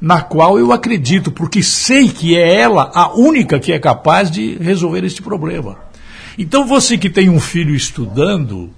na 0.00 0.22
qual 0.22 0.58
eu 0.58 0.72
acredito, 0.72 1.30
porque 1.30 1.62
sei 1.62 2.08
que 2.08 2.34
é 2.34 2.60
ela 2.60 2.90
a 2.94 3.12
única 3.12 3.60
que 3.60 3.72
é 3.72 3.78
capaz 3.78 4.30
de 4.30 4.56
resolver 4.56 5.04
este 5.04 5.20
problema. 5.20 5.91
Então 6.38 6.66
você 6.66 6.96
que 6.96 7.10
tem 7.10 7.28
um 7.28 7.40
filho 7.40 7.74
estudando, 7.74 8.70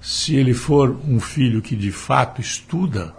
se 0.00 0.36
ele 0.36 0.54
for 0.54 0.96
um 1.08 1.18
filho 1.18 1.60
que 1.60 1.74
de 1.74 1.90
fato 1.90 2.40
estuda, 2.40 3.14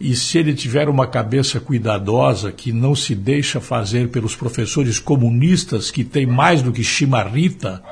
e 0.00 0.14
se 0.14 0.38
ele 0.38 0.54
tiver 0.54 0.88
uma 0.88 1.08
cabeça 1.08 1.58
cuidadosa 1.58 2.52
que 2.52 2.72
não 2.72 2.94
se 2.94 3.16
deixa 3.16 3.60
fazer 3.60 4.08
pelos 4.10 4.36
professores 4.36 5.00
comunistas 5.00 5.90
que 5.90 6.04
tem 6.04 6.24
mais 6.24 6.62
do 6.62 6.70
que 6.70 6.84
chimarrita 6.84 7.82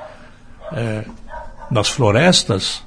é, 0.72 1.04
nas 1.68 1.88
florestas, 1.88 2.84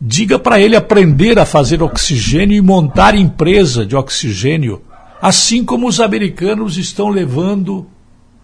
diga 0.00 0.38
para 0.38 0.60
ele 0.60 0.76
aprender 0.76 1.36
a 1.38 1.44
fazer 1.44 1.82
oxigênio 1.82 2.56
e 2.56 2.60
montar 2.60 3.16
empresa 3.16 3.84
de 3.84 3.96
oxigênio, 3.96 4.82
assim 5.20 5.64
como 5.64 5.88
os 5.88 5.98
americanos 5.98 6.78
estão 6.78 7.08
levando, 7.08 7.88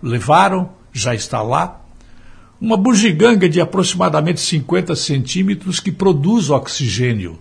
levaram 0.02 0.70
já 0.99 1.14
está 1.14 1.42
lá, 1.42 1.82
uma 2.61 2.76
bugiganga 2.76 3.49
de 3.49 3.61
aproximadamente 3.61 4.40
50 4.40 4.97
centímetros 4.97 5.80
que 5.80 5.92
produz 5.92 6.51
oxigênio, 6.51 7.38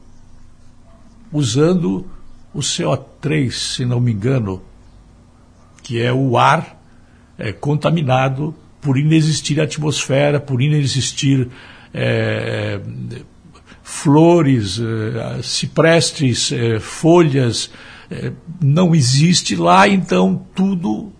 usando 1.32 2.06
o 2.54 2.60
CO3, 2.60 3.52
se 3.52 3.86
não 3.86 4.00
me 4.00 4.12
engano, 4.12 4.62
que 5.84 6.02
é 6.02 6.12
o 6.12 6.38
ar 6.38 6.82
é, 7.38 7.52
contaminado 7.52 8.56
por 8.82 8.98
inexistir 8.98 9.60
atmosfera, 9.60 10.40
por 10.40 10.62
inexistir 10.62 11.50
é, 11.94 12.80
flores, 13.82 14.80
é, 14.80 15.42
ciprestes, 15.42 16.52
é, 16.52 16.80
folhas, 16.80 17.72
é, 18.10 18.32
não 18.62 18.94
existe 18.94 19.56
lá, 19.56 19.88
então 19.88 20.46
tudo 20.54 21.12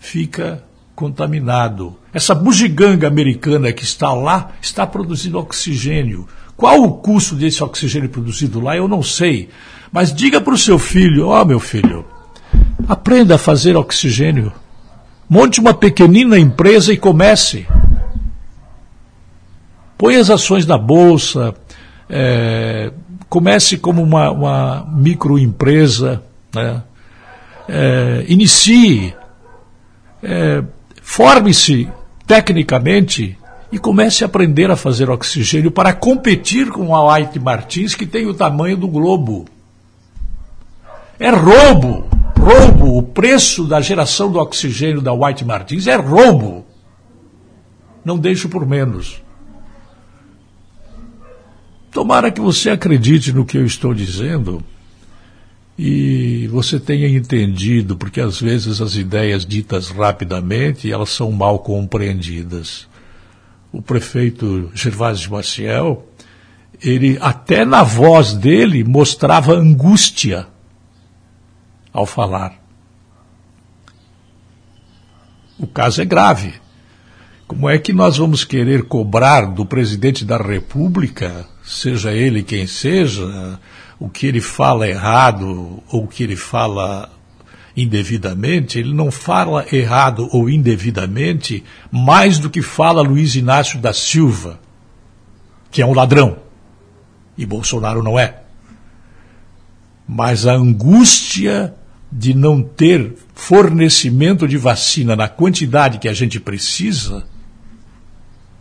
fica 0.00 0.64
contaminado. 0.96 1.96
Essa 2.12 2.34
bugiganga 2.34 3.06
americana 3.06 3.72
que 3.72 3.84
está 3.84 4.12
lá 4.12 4.50
está 4.60 4.84
produzindo 4.86 5.38
oxigênio. 5.38 6.26
Qual 6.56 6.82
o 6.82 6.94
custo 6.94 7.36
desse 7.36 7.62
oxigênio 7.62 8.08
produzido 8.08 8.60
lá, 8.60 8.76
eu 8.76 8.88
não 8.88 9.02
sei. 9.02 9.50
Mas 9.92 10.12
diga 10.12 10.40
para 10.40 10.54
o 10.54 10.58
seu 10.58 10.78
filho: 10.78 11.28
ó, 11.28 11.40
oh, 11.40 11.44
meu 11.44 11.60
filho, 11.60 12.04
aprenda 12.88 13.36
a 13.36 13.38
fazer 13.38 13.76
oxigênio. 13.76 14.52
Monte 15.28 15.60
uma 15.60 15.72
pequenina 15.72 16.38
empresa 16.38 16.92
e 16.92 16.96
comece. 16.96 17.66
Põe 19.96 20.16
as 20.16 20.30
ações 20.30 20.66
na 20.66 20.78
bolsa, 20.78 21.54
é, 22.08 22.90
comece 23.28 23.76
como 23.78 24.02
uma, 24.02 24.30
uma 24.30 24.88
microempresa, 24.92 26.22
né? 26.54 26.82
é, 27.68 28.24
inicie 28.26 29.14
é, 30.22 30.62
forme-se 31.02 31.88
tecnicamente 32.26 33.36
e 33.72 33.78
comece 33.78 34.24
a 34.24 34.26
aprender 34.26 34.70
a 34.70 34.76
fazer 34.76 35.10
oxigênio 35.10 35.70
para 35.70 35.92
competir 35.92 36.70
com 36.70 36.94
a 36.94 37.14
White 37.14 37.38
Martins, 37.38 37.94
que 37.94 38.06
tem 38.06 38.26
o 38.26 38.34
tamanho 38.34 38.76
do 38.76 38.88
globo. 38.88 39.46
É 41.18 41.30
roubo, 41.30 42.08
roubo. 42.38 42.98
O 42.98 43.02
preço 43.02 43.64
da 43.64 43.80
geração 43.80 44.30
do 44.32 44.38
oxigênio 44.38 45.00
da 45.00 45.12
White 45.12 45.44
Martins 45.44 45.86
é 45.86 45.94
roubo. 45.94 46.64
Não 48.04 48.18
deixo 48.18 48.48
por 48.48 48.66
menos. 48.66 49.22
Tomara 51.92 52.30
que 52.30 52.40
você 52.40 52.70
acredite 52.70 53.32
no 53.32 53.44
que 53.44 53.58
eu 53.58 53.66
estou 53.66 53.92
dizendo 53.92 54.62
e 55.82 56.46
você 56.48 56.78
tenha 56.78 57.08
entendido, 57.08 57.96
porque 57.96 58.20
às 58.20 58.38
vezes 58.38 58.82
as 58.82 58.96
ideias 58.96 59.46
ditas 59.46 59.88
rapidamente, 59.88 60.92
elas 60.92 61.08
são 61.08 61.32
mal 61.32 61.60
compreendidas. 61.60 62.86
O 63.72 63.80
prefeito 63.80 64.70
Gervásio 64.74 65.32
Maciel, 65.32 66.06
ele 66.82 67.16
até 67.18 67.64
na 67.64 67.82
voz 67.82 68.34
dele 68.34 68.84
mostrava 68.84 69.54
angústia 69.54 70.46
ao 71.90 72.04
falar. 72.04 72.62
O 75.58 75.66
caso 75.66 76.02
é 76.02 76.04
grave. 76.04 76.52
Como 77.48 77.66
é 77.70 77.78
que 77.78 77.94
nós 77.94 78.18
vamos 78.18 78.44
querer 78.44 78.82
cobrar 78.82 79.46
do 79.46 79.64
presidente 79.64 80.26
da 80.26 80.36
República, 80.36 81.46
seja 81.64 82.12
ele 82.12 82.42
quem 82.42 82.66
seja, 82.66 83.58
o 84.00 84.08
que 84.08 84.26
ele 84.26 84.40
fala 84.40 84.88
errado 84.88 85.82
ou 85.92 86.04
o 86.04 86.08
que 86.08 86.24
ele 86.24 86.34
fala 86.34 87.12
indevidamente, 87.76 88.78
ele 88.78 88.94
não 88.94 89.10
fala 89.10 89.66
errado 89.70 90.26
ou 90.32 90.48
indevidamente 90.48 91.62
mais 91.92 92.38
do 92.38 92.48
que 92.48 92.62
fala 92.62 93.02
Luiz 93.02 93.36
Inácio 93.36 93.78
da 93.78 93.92
Silva, 93.92 94.58
que 95.70 95.82
é 95.82 95.86
um 95.86 95.92
ladrão. 95.92 96.38
E 97.36 97.44
Bolsonaro 97.44 98.02
não 98.02 98.18
é. 98.18 98.40
Mas 100.08 100.46
a 100.46 100.54
angústia 100.54 101.74
de 102.10 102.34
não 102.34 102.62
ter 102.62 103.14
fornecimento 103.34 104.48
de 104.48 104.56
vacina 104.56 105.14
na 105.14 105.28
quantidade 105.28 105.98
que 105.98 106.08
a 106.08 106.12
gente 106.12 106.40
precisa 106.40 107.24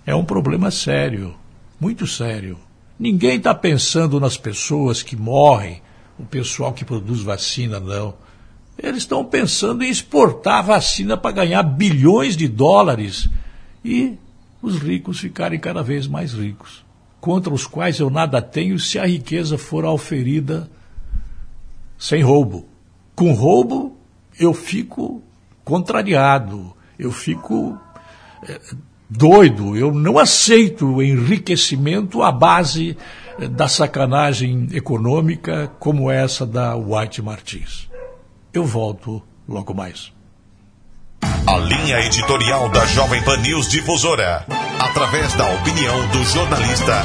é 0.06 0.14
um 0.14 0.24
problema 0.24 0.70
sério, 0.70 1.34
muito 1.80 2.06
sério. 2.06 2.60
Ninguém 3.00 3.38
está 3.38 3.56
pensando 3.56 4.20
nas 4.20 4.38
pessoas 4.38 5.02
que 5.02 5.16
morrem, 5.16 5.82
o 6.18 6.26
pessoal 6.26 6.74
que 6.74 6.84
produz 6.84 7.22
vacina, 7.22 7.80
não. 7.80 8.14
Eles 8.78 9.04
estão 9.04 9.24
pensando 9.24 9.84
em 9.84 9.90
exportar 9.90 10.66
vacina 10.66 11.16
para 11.16 11.32
ganhar 11.32 11.64
bilhões 11.64 12.36
de 12.36 12.48
dólares 12.48 13.30
e 13.86 14.18
os 14.62 14.78
ricos 14.78 15.20
ficarem 15.20 15.60
cada 15.60 15.82
vez 15.82 16.08
mais 16.08 16.34
ricos, 16.34 16.84
contra 17.22 17.54
os 17.54 17.66
quais 17.66 18.00
eu 18.00 18.10
nada 18.10 18.42
tenho 18.42 18.78
se 18.78 19.00
a 19.00 19.06
riqueza 19.06 19.58
for 19.58 19.86
auferida 19.86 20.70
sem 21.98 22.22
roubo. 22.22 22.68
Com 23.16 23.32
roubo, 23.32 23.98
eu 24.38 24.54
fico 24.54 25.22
contrariado, 25.64 26.74
eu 26.98 27.12
fico 27.12 27.78
é, 28.44 28.60
doido. 29.10 29.76
Eu 29.76 29.92
não 29.92 30.20
aceito 30.20 30.86
o 30.86 31.02
enriquecimento 31.02 32.22
à 32.22 32.32
base 32.32 32.96
da 33.52 33.68
sacanagem 33.68 34.68
econômica 34.74 35.72
como 35.80 36.12
essa 36.12 36.46
da 36.46 36.76
White 36.76 37.22
Martins. 37.22 37.90
Eu 38.54 38.66
volto 38.66 39.22
logo 39.48 39.74
mais. 39.74 40.12
A 41.48 41.58
linha 41.58 42.00
editorial 42.06 42.70
da 42.70 42.86
Jovem 42.86 43.24
Pan 43.24 43.38
News 43.38 43.68
Difusora, 43.68 44.46
através 44.80 45.34
da 45.34 45.50
opinião 45.56 46.08
do 46.10 46.24
jornalista 46.24 47.02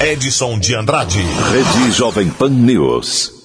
Edson 0.00 0.58
de 0.58 0.74
Andrade. 0.74 1.20
Rede 1.20 1.92
Jovem 1.92 2.28
Pan 2.30 2.50
News. 2.50 3.43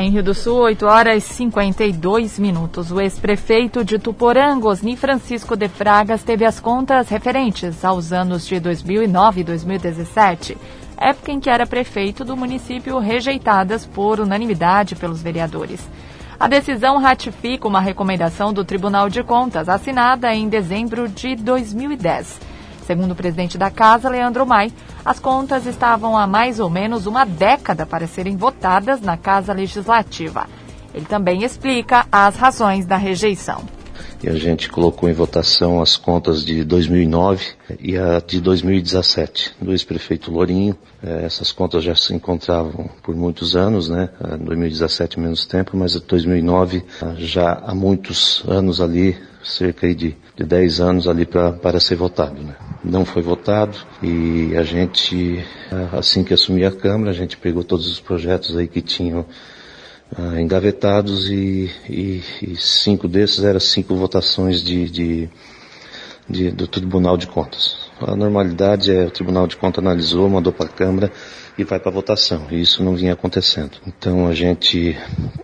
Em 0.00 0.08
Rio 0.08 0.22
do 0.22 0.32
Sul, 0.32 0.60
8 0.60 0.86
horas 0.86 1.30
e 1.30 1.34
52 1.34 2.38
minutos. 2.38 2.90
O 2.90 2.98
ex-prefeito 3.02 3.84
de 3.84 3.98
Tuporanga, 3.98 4.66
Osni 4.66 4.96
Francisco 4.96 5.54
de 5.54 5.68
Fragas, 5.68 6.22
teve 6.22 6.42
as 6.46 6.58
contas 6.58 7.10
referentes 7.10 7.84
aos 7.84 8.10
anos 8.10 8.46
de 8.46 8.58
2009 8.58 9.42
e 9.42 9.44
2017, 9.44 10.56
época 10.96 11.32
em 11.32 11.38
que 11.38 11.50
era 11.50 11.66
prefeito 11.66 12.24
do 12.24 12.34
município, 12.34 12.98
rejeitadas 12.98 13.84
por 13.84 14.20
unanimidade 14.20 14.96
pelos 14.96 15.20
vereadores. 15.20 15.86
A 16.38 16.48
decisão 16.48 16.96
ratifica 16.96 17.68
uma 17.68 17.82
recomendação 17.82 18.54
do 18.54 18.64
Tribunal 18.64 19.10
de 19.10 19.22
Contas, 19.22 19.68
assinada 19.68 20.34
em 20.34 20.48
dezembro 20.48 21.10
de 21.10 21.36
2010. 21.36 22.40
Segundo 22.86 23.12
o 23.12 23.16
presidente 23.16 23.56
da 23.56 23.70
casa, 23.70 24.08
Leandro 24.08 24.46
Mai, 24.46 24.72
as 25.04 25.18
contas 25.18 25.66
estavam 25.66 26.16
há 26.16 26.26
mais 26.26 26.60
ou 26.60 26.68
menos 26.68 27.06
uma 27.06 27.24
década 27.24 27.86
para 27.86 28.06
serem 28.06 28.36
votadas 28.36 29.00
na 29.00 29.16
Casa 29.16 29.52
Legislativa. 29.52 30.46
Ele 30.94 31.06
também 31.06 31.44
explica 31.44 32.06
as 32.10 32.36
razões 32.36 32.84
da 32.84 32.96
rejeição. 32.96 33.62
E 34.22 34.28
a 34.28 34.34
gente 34.34 34.68
colocou 34.68 35.08
em 35.08 35.14
votação 35.14 35.80
as 35.80 35.96
contas 35.96 36.44
de 36.44 36.62
2009 36.62 37.42
e 37.78 37.96
a 37.96 38.20
de 38.20 38.40
2017 38.40 39.54
do 39.60 39.72
ex-prefeito 39.72 40.30
Lourinho. 40.30 40.76
É, 41.02 41.24
essas 41.24 41.52
contas 41.52 41.82
já 41.82 41.94
se 41.94 42.14
encontravam 42.14 42.90
por 43.02 43.14
muitos 43.14 43.56
anos, 43.56 43.88
né? 43.88 44.10
Em 44.38 44.44
2017 44.44 45.18
menos 45.18 45.46
tempo, 45.46 45.74
mas 45.74 45.96
em 45.96 46.00
2009 46.06 46.84
já 47.16 47.62
há 47.64 47.74
muitos 47.74 48.42
anos 48.46 48.80
ali, 48.80 49.16
cerca 49.42 49.92
de, 49.94 50.14
de 50.36 50.44
10 50.44 50.80
anos 50.80 51.08
ali 51.08 51.24
pra, 51.24 51.52
para 51.52 51.80
ser 51.80 51.94
votado, 51.94 52.42
né? 52.42 52.54
Não 52.82 53.04
foi 53.04 53.22
votado 53.22 53.76
e 54.02 54.56
a 54.56 54.62
gente, 54.62 55.44
assim 55.92 56.24
que 56.24 56.32
assumi 56.32 56.64
a 56.64 56.72
Câmara, 56.72 57.10
a 57.10 57.14
gente 57.14 57.36
pegou 57.36 57.62
todos 57.62 57.86
os 57.86 58.00
projetos 58.00 58.56
aí 58.56 58.66
que 58.66 58.80
tinham 58.80 59.26
ah, 60.16 60.40
engavetados 60.40 61.30
e, 61.30 61.70
e, 61.88 62.22
e, 62.42 62.56
cinco 62.56 63.06
desses 63.06 63.44
eram 63.44 63.60
cinco 63.60 63.94
votações 63.94 64.62
de, 64.62 64.88
de, 64.88 65.28
de, 66.28 66.50
do 66.50 66.66
Tribunal 66.66 67.16
de 67.16 67.26
Contas. 67.26 67.76
A 68.00 68.16
normalidade 68.16 68.90
é 68.90 69.04
o 69.04 69.10
Tribunal 69.10 69.46
de 69.46 69.56
Contas 69.56 69.84
analisou, 69.84 70.28
mandou 70.28 70.52
para 70.52 70.66
a 70.66 70.72
Câmara 70.72 71.12
e 71.56 71.64
vai 71.64 71.78
para 71.78 71.92
votação. 71.92 72.46
E 72.50 72.60
isso 72.60 72.82
não 72.82 72.96
vinha 72.96 73.12
acontecendo. 73.12 73.72
Então 73.86 74.26
a 74.26 74.34
gente 74.34 74.98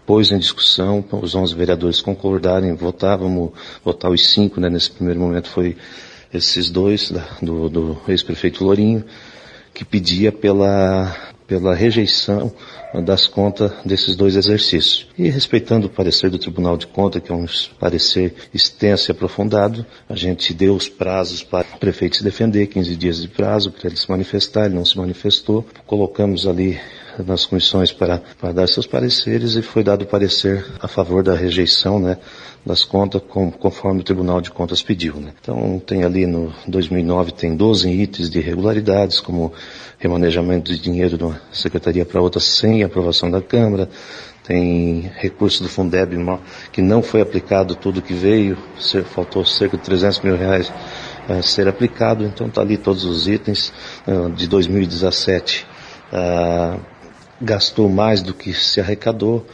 pôs 0.07 0.33
em 0.33 0.39
discussão, 0.39 1.05
os 1.13 1.35
11 1.35 1.55
vereadores 1.55 2.01
concordarem, 2.01 2.75
votar, 2.75 3.19
vamos 3.19 3.53
votar 3.85 4.11
os 4.11 4.27
cinco, 4.27 4.59
né? 4.59 4.69
Nesse 4.71 4.91
primeiro 4.91 5.21
momento 5.21 5.49
foi 5.49 5.77
esses 6.37 6.71
dois, 6.71 7.13
do, 7.41 7.69
do 7.69 7.99
ex-prefeito 8.09 8.65
Lourinho, 8.65 9.05
que 9.73 9.85
pedia 9.85 10.33
pela, 10.33 11.15
pela 11.47 11.75
rejeição 11.75 12.53
das 13.05 13.27
contas 13.27 13.73
desses 13.85 14.17
dois 14.17 14.37
exercícios. 14.37 15.07
E 15.19 15.29
respeitando 15.29 15.87
o 15.87 15.91
parecer 15.91 16.31
do 16.31 16.39
Tribunal 16.39 16.77
de 16.77 16.87
Contas, 16.87 17.23
que 17.23 17.31
é 17.31 17.35
um 17.35 17.47
parecer 17.79 18.35
extenso 18.55 19.11
e 19.11 19.13
aprofundado, 19.13 19.85
a 20.09 20.17
gente 20.17 20.55
deu 20.55 20.75
os 20.75 20.89
prazos 20.89 21.43
para 21.43 21.67
o 21.75 21.79
prefeito 21.79 22.17
se 22.17 22.25
defender, 22.25 22.69
15 22.69 22.97
dias 22.97 23.21
de 23.21 23.29
prazo 23.29 23.71
para 23.71 23.89
ele 23.89 23.97
se 23.97 24.09
manifestar, 24.11 24.67
ele 24.67 24.75
não 24.75 24.85
se 24.85 24.97
manifestou. 24.97 25.67
Colocamos 25.87 26.47
ali 26.47 26.81
nas 27.25 27.47
comissões 27.47 27.93
para, 27.93 28.23
para 28.41 28.53
dar 28.53 28.69
seus 28.69 28.87
pareceres 28.87 29.55
e 29.55 29.63
foi 29.63 29.83
dado 29.83 30.07
parecer 30.07 30.65
a 30.81 30.89
favor 30.89 31.23
da 31.23 31.35
rejeição, 31.35 31.99
né, 31.99 32.19
das 32.65 32.85
contas 32.85 33.23
com, 33.29 33.51
conforme 33.51 34.01
o 34.01 34.05
Tribunal 34.05 34.41
de 34.41 34.51
Contas 34.51 34.83
pediu. 34.83 35.15
Né? 35.17 35.33
Então 35.41 35.81
tem 35.85 36.05
ali 36.05 36.27
no 36.27 36.53
2009 36.67 37.33
tem 37.33 37.57
12 37.57 37.89
itens 37.89 38.29
de 38.29 38.39
irregularidades, 38.39 39.21
como 39.21 39.53
remanejamento 39.99 40.73
de 40.73 40.79
dinheiro 40.79 41.17
de 41.17 41.25
uma 41.25 41.41
secretaria 41.53 42.05
para 42.05 42.21
outra 42.21 42.41
sem 42.41 42.83
aprovação 42.83 43.31
da 43.31 43.41
Câmara, 43.41 43.89
tem 44.47 45.11
recurso 45.17 45.63
do 45.63 45.69
Fundeb 45.69 46.17
que 46.71 46.81
não 46.81 47.03
foi 47.03 47.21
aplicado 47.21 47.75
tudo 47.75 48.01
que 48.01 48.15
veio, 48.15 48.57
faltou 49.07 49.45
cerca 49.45 49.77
de 49.77 49.83
300 49.83 50.21
mil 50.21 50.37
reais 50.37 50.73
a 51.29 51.43
ser 51.43 51.67
aplicado, 51.67 52.25
então 52.25 52.47
está 52.47 52.61
ali 52.61 52.77
todos 52.77 53.05
os 53.05 53.27
itens 53.27 53.73
uh, 54.07 54.31
de 54.31 54.47
2017. 54.47 55.67
Gastou 57.41 57.89
mais 57.89 58.23
do 58.23 58.33
que 58.33 58.53
se 58.53 58.81
arrecadou, 58.81 59.47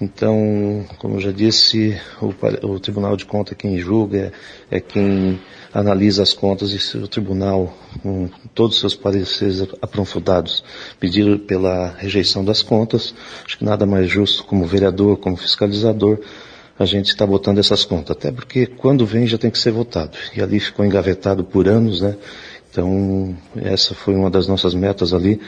então, 0.00 0.84
como 0.98 1.16
eu 1.16 1.20
já 1.20 1.32
disse, 1.32 1.98
o, 2.20 2.26
o 2.66 2.78
Tribunal 2.78 3.16
de 3.16 3.24
Contas 3.24 3.52
é 3.52 3.54
quem 3.54 3.78
julga, 3.78 4.30
é, 4.70 4.76
é, 4.76 4.80
quem 4.80 5.40
analisa 5.72 6.22
as 6.22 6.34
contas 6.34 6.70
e 6.72 6.78
se 6.78 6.98
o 6.98 7.08
Tribunal, 7.08 7.72
com 8.02 8.28
todos 8.54 8.74
os 8.74 8.80
seus 8.80 8.94
pareceres 8.94 9.62
aprofundados, 9.80 10.62
pedir 11.00 11.38
pela 11.40 11.94
rejeição 11.96 12.44
das 12.44 12.60
contas, 12.60 13.14
acho 13.46 13.56
que 13.56 13.64
nada 13.64 13.86
mais 13.86 14.06
justo 14.10 14.44
como 14.44 14.66
vereador, 14.66 15.16
como 15.16 15.34
fiscalizador, 15.34 16.18
a 16.78 16.84
gente 16.84 17.06
está 17.06 17.26
botando 17.26 17.58
essas 17.58 17.82
contas. 17.82 18.18
Até 18.18 18.30
porque 18.30 18.66
quando 18.66 19.06
vem 19.06 19.26
já 19.26 19.38
tem 19.38 19.50
que 19.50 19.58
ser 19.58 19.70
votado. 19.70 20.18
E 20.36 20.42
ali 20.42 20.60
ficou 20.60 20.84
engavetado 20.84 21.42
por 21.42 21.66
anos, 21.66 22.02
né? 22.02 22.16
Então, 22.70 23.34
essa 23.56 23.94
foi 23.94 24.14
uma 24.14 24.28
das 24.28 24.46
nossas 24.46 24.74
metas 24.74 25.14
ali 25.14 25.40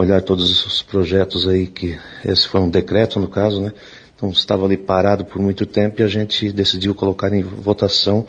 olhar 0.00 0.22
todos 0.22 0.64
os 0.64 0.80
projetos 0.80 1.48
aí 1.48 1.66
que 1.66 1.98
esse 2.24 2.46
foi 2.46 2.60
um 2.60 2.70
decreto 2.70 3.18
no 3.18 3.26
caso, 3.26 3.60
né? 3.60 3.72
Então 4.14 4.30
estava 4.30 4.64
ali 4.64 4.76
parado 4.76 5.24
por 5.24 5.40
muito 5.40 5.66
tempo 5.66 6.00
e 6.00 6.04
a 6.04 6.08
gente 6.08 6.52
decidiu 6.52 6.94
colocar 6.94 7.32
em 7.32 7.42
votação, 7.42 8.26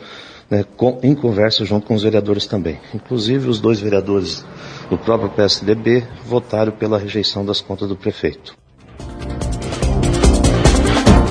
né, 0.48 0.64
com, 0.76 0.98
em 1.02 1.14
conversa 1.14 1.64
junto 1.64 1.86
com 1.86 1.94
os 1.94 2.02
vereadores 2.02 2.46
também. 2.46 2.78
Inclusive 2.94 3.48
os 3.48 3.60
dois 3.60 3.80
vereadores 3.80 4.44
do 4.88 4.98
próprio 4.98 5.30
PSDB 5.30 6.04
votaram 6.24 6.72
pela 6.72 6.98
rejeição 6.98 7.44
das 7.44 7.60
contas 7.60 7.88
do 7.88 7.96
prefeito. 7.96 8.54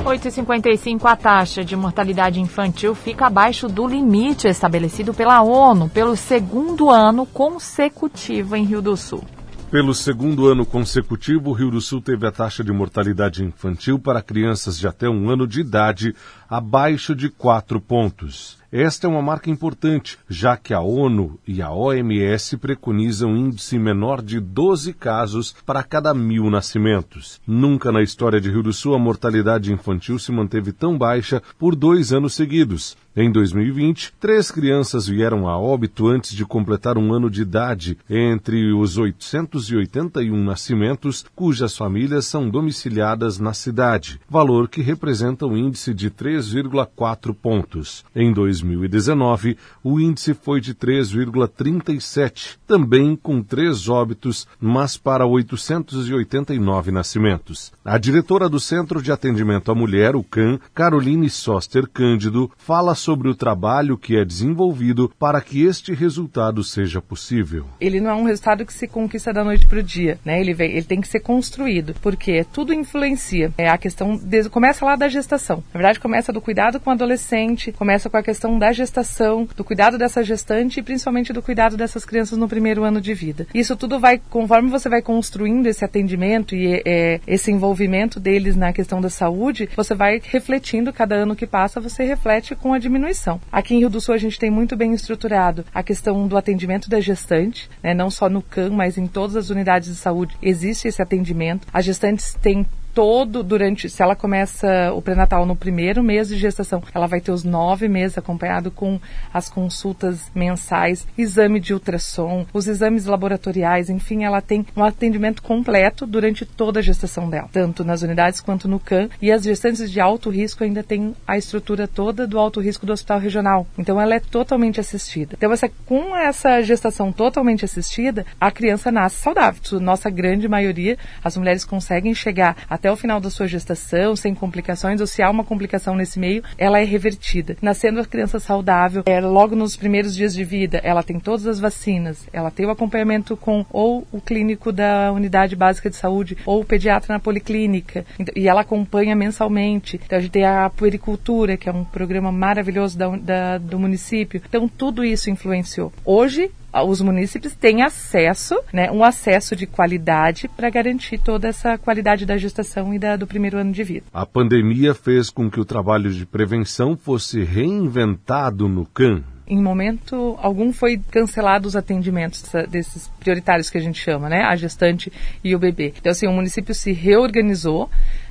8,55 0.05 1.01
a 1.03 1.15
taxa 1.15 1.63
de 1.63 1.75
mortalidade 1.75 2.39
infantil 2.39 2.95
fica 2.95 3.27
abaixo 3.27 3.67
do 3.67 3.85
limite 3.85 4.47
estabelecido 4.47 5.13
pela 5.13 5.41
ONU 5.41 5.87
pelo 5.89 6.15
segundo 6.15 6.89
ano 6.89 7.25
consecutivo 7.25 8.55
em 8.55 8.63
Rio 8.63 8.81
do 8.81 8.97
Sul. 8.97 9.23
Pelo 9.71 9.93
segundo 9.93 10.47
ano 10.47 10.65
consecutivo, 10.65 11.51
o 11.51 11.53
Rio 11.53 11.69
do 11.69 11.79
Sul 11.79 12.01
teve 12.01 12.25
a 12.25 12.31
taxa 12.31 12.63
de 12.63 12.71
mortalidade 12.71 13.43
infantil 13.43 13.99
para 13.99 14.19
crianças 14.19 14.79
de 14.79 14.87
até 14.87 15.07
um 15.07 15.29
ano 15.29 15.45
de 15.45 15.61
idade 15.61 16.15
abaixo 16.49 17.15
de 17.15 17.29
4 17.29 17.79
pontos. 17.79 18.57
Esta 18.71 19.07
é 19.07 19.09
uma 19.09 19.21
marca 19.21 19.49
importante, 19.49 20.19
já 20.29 20.55
que 20.55 20.75
a 20.75 20.79
ONU 20.79 21.39
e 21.47 21.59
a 21.59 21.71
OMS 21.71 22.55
preconizam 22.57 23.31
um 23.31 23.37
índice 23.37 23.79
menor 23.79 24.21
de 24.21 24.39
12 24.39 24.93
casos 24.93 25.55
para 25.65 25.81
cada 25.81 26.13
mil 26.13 26.51
nascimentos. 26.51 27.41
Nunca 27.47 27.91
na 27.91 28.03
história 28.03 28.39
de 28.39 28.47
Rio 28.47 28.61
do 28.61 28.71
Sul 28.71 28.93
a 28.93 28.99
mortalidade 28.99 29.73
infantil 29.73 30.19
se 30.19 30.31
manteve 30.31 30.71
tão 30.71 30.95
baixa 30.95 31.41
por 31.57 31.75
dois 31.75 32.13
anos 32.13 32.35
seguidos. 32.35 32.95
Em 33.15 33.31
2020, 33.31 34.13
três 34.19 34.51
crianças 34.51 35.07
vieram 35.07 35.47
a 35.47 35.57
óbito 35.57 36.07
antes 36.07 36.31
de 36.31 36.45
completar 36.45 36.95
um 36.95 37.11
ano 37.11 37.29
de 37.29 37.41
idade, 37.41 37.97
entre 38.07 38.71
os 38.71 38.97
881 38.97 40.41
nascimentos 40.43 41.25
cujas 41.35 41.75
famílias 41.75 42.27
são 42.27 42.47
domiciliadas 42.47 43.39
na 43.39 43.51
cidade, 43.51 44.21
valor 44.29 44.69
que 44.69 44.81
representa 44.81 45.47
um 45.47 45.57
índice 45.57 45.91
de 45.91 46.11
3,4 46.39 47.33
pontos. 47.33 48.05
Em 48.15 48.31
2019, 48.31 49.57
o 49.83 49.99
índice 49.99 50.33
foi 50.33 50.61
de 50.61 50.73
3,37, 50.73 52.57
também 52.65 53.15
com 53.15 53.43
três 53.43 53.89
óbitos, 53.89 54.47
mas 54.59 54.97
para 54.97 55.25
889 55.25 56.91
nascimentos. 56.91 57.71
A 57.83 57.97
diretora 57.97 58.47
do 58.47 58.59
Centro 58.59 59.01
de 59.01 59.11
Atendimento 59.11 59.71
à 59.71 59.75
Mulher, 59.75 60.15
o 60.15 60.23
CAN, 60.23 60.59
Caroline 60.73 61.29
Soster 61.29 61.87
Cândido, 61.87 62.49
fala 62.57 62.95
sobre 62.95 63.27
o 63.27 63.35
trabalho 63.35 63.97
que 63.97 64.15
é 64.15 64.23
desenvolvido 64.23 65.11
para 65.19 65.41
que 65.41 65.63
este 65.63 65.93
resultado 65.93 66.63
seja 66.63 67.01
possível. 67.01 67.65
Ele 67.81 67.99
não 67.99 68.09
é 68.09 68.15
um 68.15 68.23
resultado 68.23 68.65
que 68.65 68.73
se 68.73 68.87
conquista 68.87 69.33
da 69.33 69.43
noite 69.43 69.67
para 69.67 69.79
o 69.79 69.83
dia, 69.83 70.19
né? 70.23 70.39
Ele, 70.39 70.53
vem, 70.53 70.71
ele 70.71 70.83
tem 70.83 71.01
que 71.01 71.07
ser 71.07 71.19
construído, 71.19 71.93
porque 72.01 72.45
tudo 72.45 72.73
influencia. 72.73 73.51
É 73.57 73.69
a 73.69 73.77
questão 73.77 74.15
de, 74.15 74.49
começa 74.49 74.85
lá 74.85 74.95
da 74.95 75.07
gestação. 75.07 75.63
Na 75.73 75.79
verdade, 75.79 75.99
começa 75.99 76.28
começa 76.29 76.33
do 76.33 76.41
cuidado 76.41 76.79
com 76.79 76.89
o 76.89 76.93
adolescente, 76.93 77.71
começa 77.71 78.09
com 78.09 78.17
a 78.17 78.23
questão 78.23 78.59
da 78.59 78.71
gestação, 78.71 79.47
do 79.55 79.63
cuidado 79.63 79.97
dessa 79.97 80.23
gestante 80.23 80.79
e 80.79 80.83
principalmente 80.83 81.33
do 81.33 81.41
cuidado 81.41 81.75
dessas 81.75 82.05
crianças 82.05 82.37
no 82.37 82.47
primeiro 82.47 82.83
ano 82.83 83.01
de 83.01 83.13
vida. 83.13 83.47
Isso 83.53 83.75
tudo 83.75 83.99
vai, 83.99 84.21
conforme 84.29 84.69
você 84.69 84.87
vai 84.87 85.01
construindo 85.01 85.65
esse 85.67 85.83
atendimento 85.83 86.55
e 86.55 86.81
é, 86.85 87.19
esse 87.25 87.51
envolvimento 87.51 88.19
deles 88.19 88.55
na 88.55 88.71
questão 88.71 89.01
da 89.01 89.09
saúde, 89.09 89.69
você 89.75 89.95
vai 89.95 90.21
refletindo 90.23 90.93
cada 90.93 91.15
ano 91.15 91.35
que 91.35 91.47
passa, 91.47 91.79
você 91.79 92.03
reflete 92.03 92.55
com 92.55 92.73
a 92.73 92.79
diminuição. 92.79 93.41
Aqui 93.51 93.75
em 93.75 93.79
Rio 93.79 93.89
do 93.89 94.01
Sul 94.01 94.13
a 94.13 94.19
gente 94.19 94.39
tem 94.39 94.51
muito 94.51 94.75
bem 94.75 94.93
estruturado 94.93 95.65
a 95.73 95.81
questão 95.81 96.27
do 96.27 96.37
atendimento 96.37 96.89
da 96.89 96.99
gestante, 96.99 97.69
né, 97.81 97.93
não 97.93 98.09
só 98.11 98.29
no 98.29 98.41
CAM, 98.41 98.71
mas 98.71 98.97
em 98.97 99.07
todas 99.07 99.35
as 99.35 99.49
unidades 99.49 99.89
de 99.89 99.95
saúde 99.95 100.35
existe 100.41 100.87
esse 100.87 101.01
atendimento. 101.01 101.67
As 101.73 101.85
gestantes 101.85 102.35
têm 102.39 102.65
todo 102.93 103.43
durante, 103.43 103.89
se 103.89 104.01
ela 104.01 104.15
começa 104.15 104.91
o 104.93 105.01
pré-natal 105.01 105.45
no 105.45 105.55
primeiro 105.55 106.03
mês 106.03 106.29
de 106.29 106.37
gestação, 106.37 106.81
ela 106.93 107.07
vai 107.07 107.21
ter 107.21 107.31
os 107.31 107.43
nove 107.43 107.87
meses 107.87 108.17
acompanhado 108.17 108.71
com 108.71 108.99
as 109.33 109.49
consultas 109.49 110.31
mensais, 110.33 111.07
exame 111.17 111.59
de 111.59 111.73
ultrassom, 111.73 112.45
os 112.53 112.67
exames 112.67 113.05
laboratoriais, 113.05 113.89
enfim, 113.89 114.23
ela 114.23 114.41
tem 114.41 114.65
um 114.75 114.83
atendimento 114.83 115.41
completo 115.41 116.05
durante 116.05 116.45
toda 116.45 116.79
a 116.79 116.83
gestação 116.83 117.29
dela, 117.29 117.49
tanto 117.51 117.83
nas 117.83 118.01
unidades 118.01 118.41
quanto 118.41 118.67
no 118.67 118.79
CAN. 118.79 119.09
E 119.21 119.31
as 119.31 119.43
gestantes 119.43 119.91
de 119.91 119.99
alto 119.99 120.29
risco 120.29 120.63
ainda 120.63 120.83
têm 120.83 121.15
a 121.27 121.37
estrutura 121.37 121.87
toda 121.87 122.27
do 122.27 122.39
alto 122.39 122.59
risco 122.59 122.85
do 122.85 122.93
hospital 122.93 123.19
regional. 123.19 123.67
Então 123.77 123.99
ela 123.99 124.15
é 124.15 124.19
totalmente 124.19 124.79
assistida. 124.79 125.35
Então 125.37 125.51
essa, 125.51 125.69
com 125.85 126.15
essa 126.15 126.61
gestação 126.61 127.11
totalmente 127.11 127.65
assistida, 127.65 128.25
a 128.39 128.51
criança 128.51 128.91
nasce 128.91 129.17
saudável. 129.17 129.59
Nossa 129.79 130.09
grande 130.09 130.47
maioria, 130.47 130.97
as 131.23 131.35
mulheres 131.35 131.65
conseguem 131.65 132.13
chegar 132.13 132.55
até 132.69 132.78
até 132.79 132.89
o 132.89 132.95
final 132.95 133.19
da 133.19 133.29
sua 133.29 133.45
gestação, 133.45 134.15
sem 134.15 134.33
complicações, 134.33 135.01
ou 135.01 135.07
se 135.07 135.21
há 135.21 135.29
uma 135.29 135.43
complicação 135.43 135.95
nesse 135.95 136.17
meio, 136.17 136.41
ela 136.57 136.79
é 136.79 136.85
revertida. 136.85 137.57
Nascendo 137.61 137.99
a 137.99 138.05
criança 138.05 138.39
saudável, 138.39 139.03
é, 139.05 139.19
logo 139.19 139.53
nos 139.53 139.75
primeiros 139.75 140.15
dias 140.15 140.33
de 140.33 140.45
vida, 140.45 140.79
ela 140.81 141.03
tem 141.03 141.19
todas 141.19 141.45
as 141.45 141.59
vacinas, 141.59 142.25
ela 142.31 142.49
tem 142.49 142.65
o 142.65 142.69
acompanhamento 142.69 143.35
com 143.35 143.65
ou 143.69 144.07
o 144.11 144.21
clínico 144.21 144.71
da 144.71 145.11
unidade 145.11 145.57
básica 145.57 145.89
de 145.89 145.97
saúde 145.97 146.37
ou 146.45 146.61
o 146.61 146.65
pediatra 146.65 147.13
na 147.13 147.19
policlínica, 147.19 148.05
e 148.33 148.47
ela 148.47 148.61
acompanha 148.61 149.15
mensalmente. 149.15 149.99
Então 150.03 150.17
a 150.17 150.21
gente 150.21 150.31
tem 150.31 150.45
a 150.45 150.69
puericultura, 150.69 151.57
que 151.57 151.67
é 151.67 151.71
um 151.71 151.83
programa 151.83 152.31
maravilhoso 152.31 152.97
da, 152.97 153.09
da, 153.17 153.57
do 153.57 153.77
município. 153.77 154.41
Então 154.47 154.69
tudo 154.69 155.03
isso 155.03 155.29
influenciou. 155.29 155.91
Hoje 156.05 156.49
os 156.73 157.01
munícipes 157.01 157.55
têm 157.55 157.81
acesso, 157.81 158.55
né, 158.71 158.91
um 158.91 159.03
acesso 159.03 159.55
de 159.55 159.65
qualidade 159.65 160.47
para 160.47 160.69
garantir 160.69 161.17
toda 161.17 161.47
essa 161.47 161.77
qualidade 161.77 162.25
da 162.25 162.37
gestação 162.37 162.93
e 162.93 162.99
da, 162.99 163.15
do 163.15 163.27
primeiro 163.27 163.57
ano 163.57 163.71
de 163.71 163.83
vida. 163.83 164.05
A 164.13 164.25
pandemia 164.25 164.93
fez 164.93 165.29
com 165.29 165.49
que 165.49 165.59
o 165.59 165.65
trabalho 165.65 166.11
de 166.11 166.25
prevenção 166.25 166.95
fosse 166.95 167.43
reinventado 167.43 168.67
no 168.67 168.85
CAN. 168.85 169.23
Em 169.47 169.59
momento 169.59 170.37
algum 170.39 170.71
foi 170.71 171.01
cancelado 171.09 171.67
os 171.67 171.75
atendimentos 171.75 172.43
desses 172.69 173.07
prioritários 173.19 173.67
que 173.67 173.79
a 173.79 173.81
gente 173.81 173.99
chama, 173.99 174.29
né, 174.29 174.43
a 174.43 174.55
gestante 174.55 175.11
e 175.43 175.55
o 175.55 175.59
bebê. 175.59 175.91
Então 175.97 176.11
assim, 176.11 176.27
o 176.27 176.31
município 176.31 176.75
se 176.75 176.91
reorganizou 176.91 177.89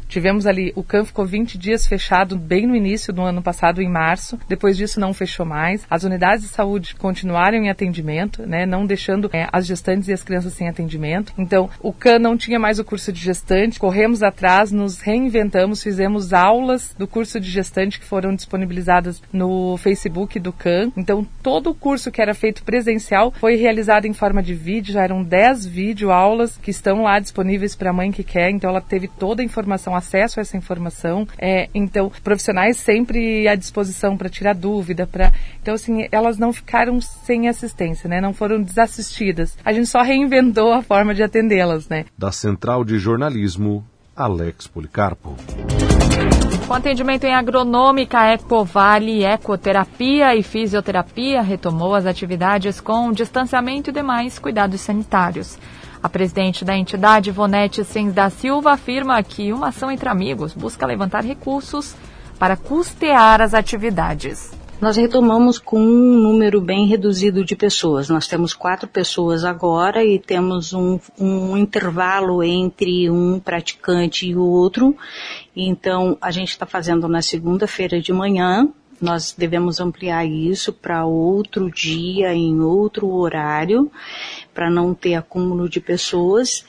Tivemos 0.08 0.46
ali, 0.46 0.72
o 0.74 0.82
CAN 0.82 1.04
ficou 1.04 1.26
20 1.26 1.58
dias 1.58 1.86
fechado 1.86 2.36
bem 2.36 2.66
no 2.66 2.74
início 2.74 3.12
do 3.12 3.22
ano 3.22 3.42
passado, 3.42 3.82
em 3.82 3.88
março. 3.88 4.38
Depois 4.48 4.76
disso 4.76 4.98
não 4.98 5.12
fechou 5.12 5.44
mais. 5.44 5.86
As 5.90 6.02
unidades 6.02 6.44
de 6.44 6.50
saúde 6.50 6.94
continuaram 6.94 7.58
em 7.58 7.68
atendimento, 7.68 8.46
né, 8.46 8.64
não 8.64 8.86
deixando 8.86 9.28
é, 9.32 9.46
as 9.52 9.66
gestantes 9.66 10.08
e 10.08 10.12
as 10.12 10.22
crianças 10.22 10.54
sem 10.54 10.68
atendimento. 10.68 11.34
Então, 11.36 11.68
o 11.80 11.92
CAN 11.92 12.18
não 12.18 12.38
tinha 12.38 12.58
mais 12.58 12.78
o 12.78 12.84
curso 12.84 13.12
de 13.12 13.20
gestante. 13.20 13.78
Corremos 13.78 14.22
atrás, 14.22 14.72
nos 14.72 14.98
reinventamos, 15.00 15.82
fizemos 15.82 16.32
aulas 16.32 16.94
do 16.98 17.06
curso 17.06 17.38
de 17.38 17.50
gestante 17.50 18.00
que 18.00 18.06
foram 18.06 18.34
disponibilizadas 18.34 19.22
no 19.30 19.76
Facebook 19.76 20.40
do 20.40 20.52
CAN. 20.52 20.90
Então, 20.96 21.26
todo 21.42 21.70
o 21.70 21.74
curso 21.74 22.10
que 22.10 22.22
era 22.22 22.34
feito 22.34 22.62
presencial 22.62 23.32
foi 23.38 23.56
realizado 23.56 24.06
em 24.06 24.14
forma 24.14 24.42
de 24.42 24.54
vídeo. 24.54 24.94
Já 24.94 25.02
eram 25.02 25.22
10 25.22 25.66
vídeo 25.66 26.10
aulas 26.10 26.56
que 26.56 26.70
estão 26.70 27.02
lá 27.02 27.18
disponíveis 27.18 27.76
para 27.76 27.90
a 27.90 27.92
mãe 27.92 28.10
que 28.10 28.24
quer. 28.24 28.50
Então, 28.50 28.70
ela 28.70 28.80
teve 28.80 29.06
toda 29.06 29.42
a 29.42 29.44
informação 29.44 29.97
acesso 29.98 30.40
a 30.40 30.42
essa 30.42 30.56
informação. 30.56 31.26
É, 31.38 31.68
então, 31.74 32.10
profissionais 32.22 32.76
sempre 32.78 33.46
à 33.46 33.54
disposição 33.54 34.16
para 34.16 34.28
tirar 34.28 34.54
dúvida, 34.54 35.06
para 35.06 35.32
então 35.60 35.74
assim 35.74 36.08
elas 36.10 36.38
não 36.38 36.52
ficaram 36.52 37.00
sem 37.00 37.48
assistência, 37.48 38.08
né? 38.08 38.20
Não 38.20 38.32
foram 38.32 38.62
desassistidas. 38.62 39.56
A 39.64 39.72
gente 39.72 39.86
só 39.86 40.02
reinventou 40.02 40.72
a 40.72 40.82
forma 40.82 41.14
de 41.14 41.22
atendê-las, 41.22 41.88
né? 41.88 42.04
Da 42.16 42.32
Central 42.32 42.84
de 42.84 42.98
Jornalismo, 42.98 43.84
Alex 44.16 44.66
Policarpo. 44.66 45.36
Com 46.66 46.74
atendimento 46.74 47.24
em 47.24 47.34
agronômica, 47.34 48.30
Ecovale, 48.34 49.24
ecoterapia 49.24 50.36
e 50.36 50.42
fisioterapia 50.42 51.40
retomou 51.40 51.94
as 51.94 52.04
atividades 52.04 52.78
com 52.78 53.10
distanciamento 53.10 53.88
e 53.88 53.92
demais 53.92 54.38
cuidados 54.38 54.82
sanitários. 54.82 55.58
A 56.02 56.08
presidente 56.08 56.64
da 56.64 56.76
entidade, 56.76 57.30
Ivonete 57.30 57.84
Sens 57.84 58.12
da 58.12 58.30
Silva, 58.30 58.72
afirma 58.72 59.22
que 59.22 59.52
uma 59.52 59.68
ação 59.68 59.90
entre 59.90 60.08
amigos 60.08 60.54
busca 60.54 60.86
levantar 60.86 61.24
recursos 61.24 61.94
para 62.38 62.56
custear 62.56 63.42
as 63.42 63.52
atividades. 63.52 64.52
Nós 64.80 64.96
retomamos 64.96 65.58
com 65.58 65.80
um 65.80 66.22
número 66.22 66.60
bem 66.60 66.86
reduzido 66.86 67.44
de 67.44 67.56
pessoas. 67.56 68.08
Nós 68.08 68.28
temos 68.28 68.54
quatro 68.54 68.86
pessoas 68.86 69.44
agora 69.44 70.04
e 70.04 70.20
temos 70.20 70.72
um, 70.72 71.00
um 71.18 71.56
intervalo 71.56 72.44
entre 72.44 73.10
um 73.10 73.40
praticante 73.40 74.28
e 74.28 74.36
o 74.36 74.42
outro. 74.42 74.96
Então, 75.56 76.16
a 76.20 76.30
gente 76.30 76.50
está 76.50 76.64
fazendo 76.64 77.08
na 77.08 77.20
segunda-feira 77.20 78.00
de 78.00 78.12
manhã, 78.12 78.68
nós 79.00 79.32
devemos 79.36 79.80
ampliar 79.80 80.26
isso 80.26 80.72
para 80.72 81.04
outro 81.06 81.70
dia, 81.70 82.34
em 82.34 82.60
outro 82.60 83.08
horário, 83.08 83.90
para 84.58 84.68
não 84.68 84.92
ter 84.92 85.14
acúmulo 85.14 85.68
de 85.68 85.78
pessoas. 85.78 86.64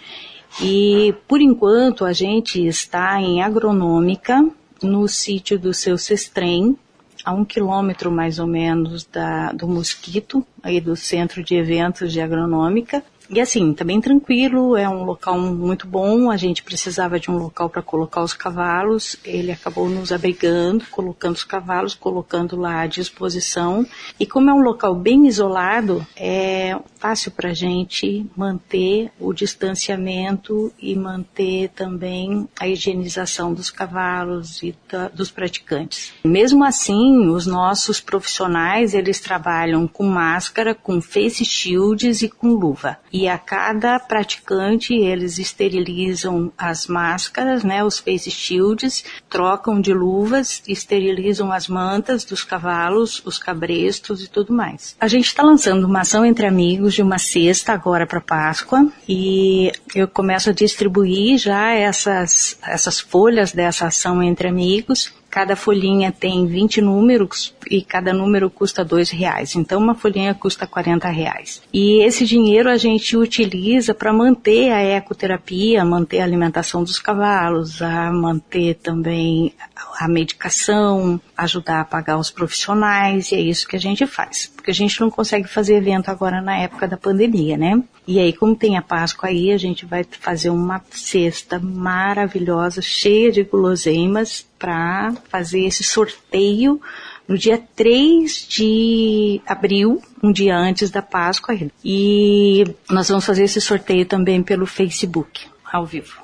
E, 0.62 1.12
por 1.28 1.42
enquanto, 1.42 2.06
a 2.06 2.14
gente 2.14 2.64
está 2.68 3.20
em 3.20 3.42
agronômica, 3.42 4.48
no 4.84 5.08
sítio 5.08 5.58
do 5.58 5.74
seu 5.74 5.98
Sestrem, 5.98 6.78
a 7.26 7.34
um 7.34 7.44
quilômetro 7.44 8.12
mais 8.12 8.38
ou 8.38 8.46
menos 8.46 9.06
da, 9.06 9.52
do 9.54 9.68
Mosquito, 9.68 10.46
aí 10.62 10.80
do 10.80 10.96
centro 10.96 11.44
de 11.44 11.56
eventos 11.56 12.14
de 12.14 12.22
agronômica. 12.22 13.04
E 13.30 13.40
assim, 13.40 13.74
tá 13.74 13.84
bem 13.84 14.02
tranquilo, 14.02 14.76
é 14.76 14.90
um 14.90 15.04
local 15.04 15.38
muito 15.38 15.86
bom, 15.86 16.32
a 16.32 16.38
gente 16.38 16.64
precisava 16.64 17.20
de 17.20 17.30
um 17.30 17.38
local 17.38 17.70
para 17.70 17.82
colocar 17.82 18.24
os 18.24 18.34
cavalos, 18.34 19.18
ele 19.24 19.52
acabou 19.52 19.88
nos 19.88 20.12
abrigando, 20.12 20.86
colocando 20.90 21.36
os 21.36 21.44
cavalos, 21.44 21.94
colocando 21.94 22.56
lá 22.56 22.82
à 22.82 22.88
disposição. 22.88 23.86
E 24.20 24.26
como 24.26 24.50
é 24.50 24.54
um 24.54 24.62
local 24.62 24.96
bem 24.96 25.28
isolado, 25.28 26.06
é 26.16 26.76
fácil 26.98 27.32
para 27.32 27.50
a 27.50 27.54
gente 27.54 28.26
manter 28.36 29.12
o 29.20 29.32
distanciamento 29.32 30.74
e 30.80 30.96
manter 30.96 31.70
também 31.70 32.48
a 32.60 32.68
higienização 32.68 33.54
dos 33.54 33.70
cavalos 33.70 34.64
e 34.64 34.76
da, 34.92 35.08
dos 35.08 35.30
praticantes. 35.30 36.14
Mesmo 36.24 36.64
assim, 36.64 37.28
os 37.28 37.46
nossos 37.46 38.02
profissionais, 38.02 38.96
eles 38.96 39.20
trabalham 39.20 39.88
com 39.88 40.06
máscara, 40.06 40.74
com 40.74 41.00
face 41.00 41.46
shields 41.46 42.24
e 42.24 42.30
com 42.30 42.54
luva 42.54 42.98
e 43.19 43.19
a 43.28 43.38
cada 43.38 44.00
praticante 44.00 44.94
eles 44.94 45.38
esterilizam 45.38 46.52
as 46.58 46.88
máscaras, 46.88 47.64
né, 47.64 47.84
os 47.84 48.00
face 48.00 48.32
shields, 48.32 49.04
trocam 49.30 49.82
de 49.82 49.94
luvas, 49.94 50.62
esterilizam 50.68 51.52
as 51.52 51.68
mantas 51.68 52.24
dos 52.24 52.44
cavalos, 52.44 53.22
os 53.26 53.38
cabrestos 53.38 54.24
e 54.24 54.30
tudo 54.30 54.54
mais. 54.54 54.96
A 55.00 55.08
gente 55.08 55.26
está 55.26 55.44
lançando 55.44 55.86
uma 55.86 56.02
ação 56.02 56.26
entre 56.26 56.46
amigos 56.46 56.94
de 56.94 57.02
uma 57.02 57.18
cesta 57.18 57.74
agora 57.74 58.06
para 58.06 58.22
Páscoa 58.22 58.88
e 59.08 59.72
eu 59.96 60.08
começo 60.08 60.50
a 60.50 60.54
distribuir 60.54 61.38
já 61.38 61.74
essas, 61.74 62.58
essas 62.64 63.00
folhas 63.00 63.52
dessa 63.52 63.88
ação 63.88 64.22
entre 64.22 64.48
amigos 64.48 65.19
Cada 65.30 65.56
folhinha 65.56 66.12
tem 66.12 66.48
20 66.48 66.82
números 66.82 67.54
e 67.70 67.82
cada 67.82 68.12
número 68.14 68.50
custa 68.50 68.84
dois 68.84 69.12
reais. 69.12 69.56
Então 69.56 69.80
uma 69.80 69.94
folhinha 69.94 70.34
custa 70.34 70.66
40 70.66 71.08
reais. 71.10 71.62
E 71.72 72.04
esse 72.04 72.26
dinheiro 72.26 72.70
a 72.70 72.78
gente 72.78 73.16
utiliza 73.16 73.94
para 73.94 74.12
manter 74.12 74.72
a 74.72 74.82
ecoterapia, 74.82 75.86
manter 75.86 76.22
a 76.22 76.24
alimentação 76.24 76.84
dos 76.84 77.00
cavalos, 77.00 77.82
a 77.82 78.12
manter 78.12 78.76
também 78.76 79.54
a 80.00 80.08
medicação, 80.08 81.20
ajudar 81.38 81.82
a 81.82 81.86
pagar 81.86 82.18
os 82.18 82.32
profissionais, 82.32 83.32
e 83.32 83.36
é 83.36 83.40
isso 83.40 83.68
que 83.68 83.76
a 83.76 83.80
gente 83.80 84.06
faz. 84.06 84.48
Porque 84.48 84.72
a 84.72 84.74
gente 84.74 85.00
não 85.02 85.10
consegue 85.10 85.48
fazer 85.48 85.76
evento 85.76 86.10
agora 86.10 86.42
na 86.42 86.58
época 86.58 86.88
da 86.88 86.98
pandemia, 86.98 87.58
né? 87.58 87.82
E 88.08 88.20
aí, 88.20 88.34
como 88.34 88.56
tem 88.56 88.78
a 88.78 88.82
Páscoa 88.82 89.30
aí, 89.30 89.52
a 89.52 89.58
gente 89.58 89.86
vai 89.86 90.04
fazer 90.04 90.50
uma 90.50 90.82
cesta 90.92 91.60
maravilhosa, 91.60 92.82
cheia 92.82 93.32
de 93.32 93.44
guloseimas, 93.44 94.48
para 94.58 95.14
fazer 95.30 95.62
esse 95.62 95.84
sorteio 95.84 96.82
no 97.28 97.38
dia 97.38 97.62
3 97.76 98.48
de 98.50 99.40
abril, 99.46 100.02
um 100.22 100.32
dia 100.32 100.58
antes 100.58 100.90
da 100.90 101.02
Páscoa. 101.02 101.56
E 101.86 102.64
nós 102.90 103.08
vamos 103.08 103.26
fazer 103.26 103.44
esse 103.44 103.62
sorteio 103.62 104.06
também 104.06 104.44
pelo 104.44 104.66
Facebook, 104.66 105.48
ao 105.72 105.86
vivo. 105.86 106.19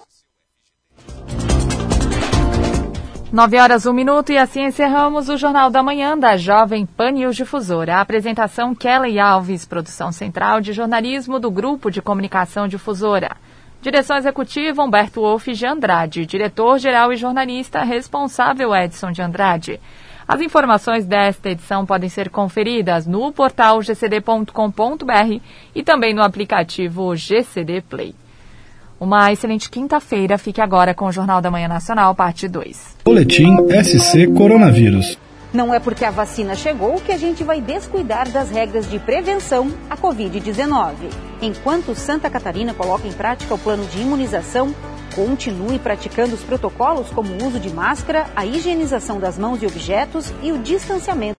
9 3.36 3.59
horas, 3.59 3.86
1 3.86 3.91
minuto 3.91 4.31
e 4.31 4.38
assim 4.38 4.63
encerramos 4.63 5.27
o 5.27 5.36
Jornal 5.36 5.69
da 5.69 5.83
Manhã 5.83 6.17
da 6.17 6.38
Jovem 6.38 6.86
Pan 6.86 7.11
News 7.11 7.36
Difusora. 7.36 7.97
A 7.97 7.99
apresentação 7.99 8.73
Kelly 8.73 9.19
Alves, 9.19 9.65
produção 9.65 10.09
central 10.09 10.61
de 10.61 10.71
jornalismo 10.71 11.38
do 11.38 11.51
Grupo 11.51 11.91
de 11.91 12.01
Comunicação 12.01 12.65
Difusora. 12.65 13.36
Direção 13.81 14.15
executiva 14.15 14.81
Humberto 14.81 15.19
Wolff 15.19 15.51
de 15.51 15.65
Andrade, 15.65 16.25
diretor-geral 16.25 17.11
e 17.11 17.17
jornalista 17.17 17.83
responsável 17.83 18.73
Edson 18.73 19.11
de 19.11 19.21
Andrade. 19.21 19.81
As 20.25 20.39
informações 20.39 21.05
desta 21.05 21.49
edição 21.49 21.86
podem 21.86 22.07
ser 22.07 22.29
conferidas 22.29 23.05
no 23.05 23.33
portal 23.33 23.81
gcd.com.br 23.81 25.41
e 25.75 25.83
também 25.83 26.13
no 26.13 26.23
aplicativo 26.23 27.13
GCD 27.13 27.81
Play. 27.81 28.15
Uma 29.00 29.32
excelente 29.32 29.70
quinta-feira. 29.70 30.38
Fique 30.38 30.62
agora 30.62 30.93
com 30.93 31.06
o 31.06 31.12
Jornal 31.12 31.41
da 31.41 31.52
Manhã 31.52 31.68
Nacional, 31.68 32.16
parte 32.16 32.48
2. 32.48 32.98
Boletim 33.04 33.58
SC 33.84 34.28
Coronavírus. 34.28 35.18
Não 35.54 35.74
é 35.74 35.80
porque 35.80 36.04
a 36.04 36.12
vacina 36.12 36.56
chegou 36.56 36.96
que 37.00 37.12
a 37.12 37.18
gente 37.18 37.43
vai 37.43 37.62
descuidar 37.62 38.30
das 38.30 38.50
regras 38.50 38.89
de 38.89 39.00
prevenção 39.00 39.72
à 39.89 39.96
Covid-19. 39.96 40.93
Enquanto 41.41 41.96
Santa 41.96 42.30
Catarina 42.30 42.74
coloca 42.74 43.08
em 43.08 43.14
prática 43.14 43.54
o 43.54 43.58
plano 43.58 43.86
de 43.86 44.02
imunização, 44.02 44.74
continue 45.16 45.80
praticando 45.80 46.36
os 46.36 46.43
protocolos 46.43 47.10
como 47.10 47.32
o 47.32 47.48
uso 47.48 47.58
de 47.58 47.70
máscara, 47.70 48.28
a 48.36 48.46
higienização 48.46 49.18
das 49.18 49.38
mãos 49.38 49.64
e 49.64 49.66
objetos 49.66 50.34
e 50.43 50.52
o 50.52 50.58
distanciamento. 50.58 51.34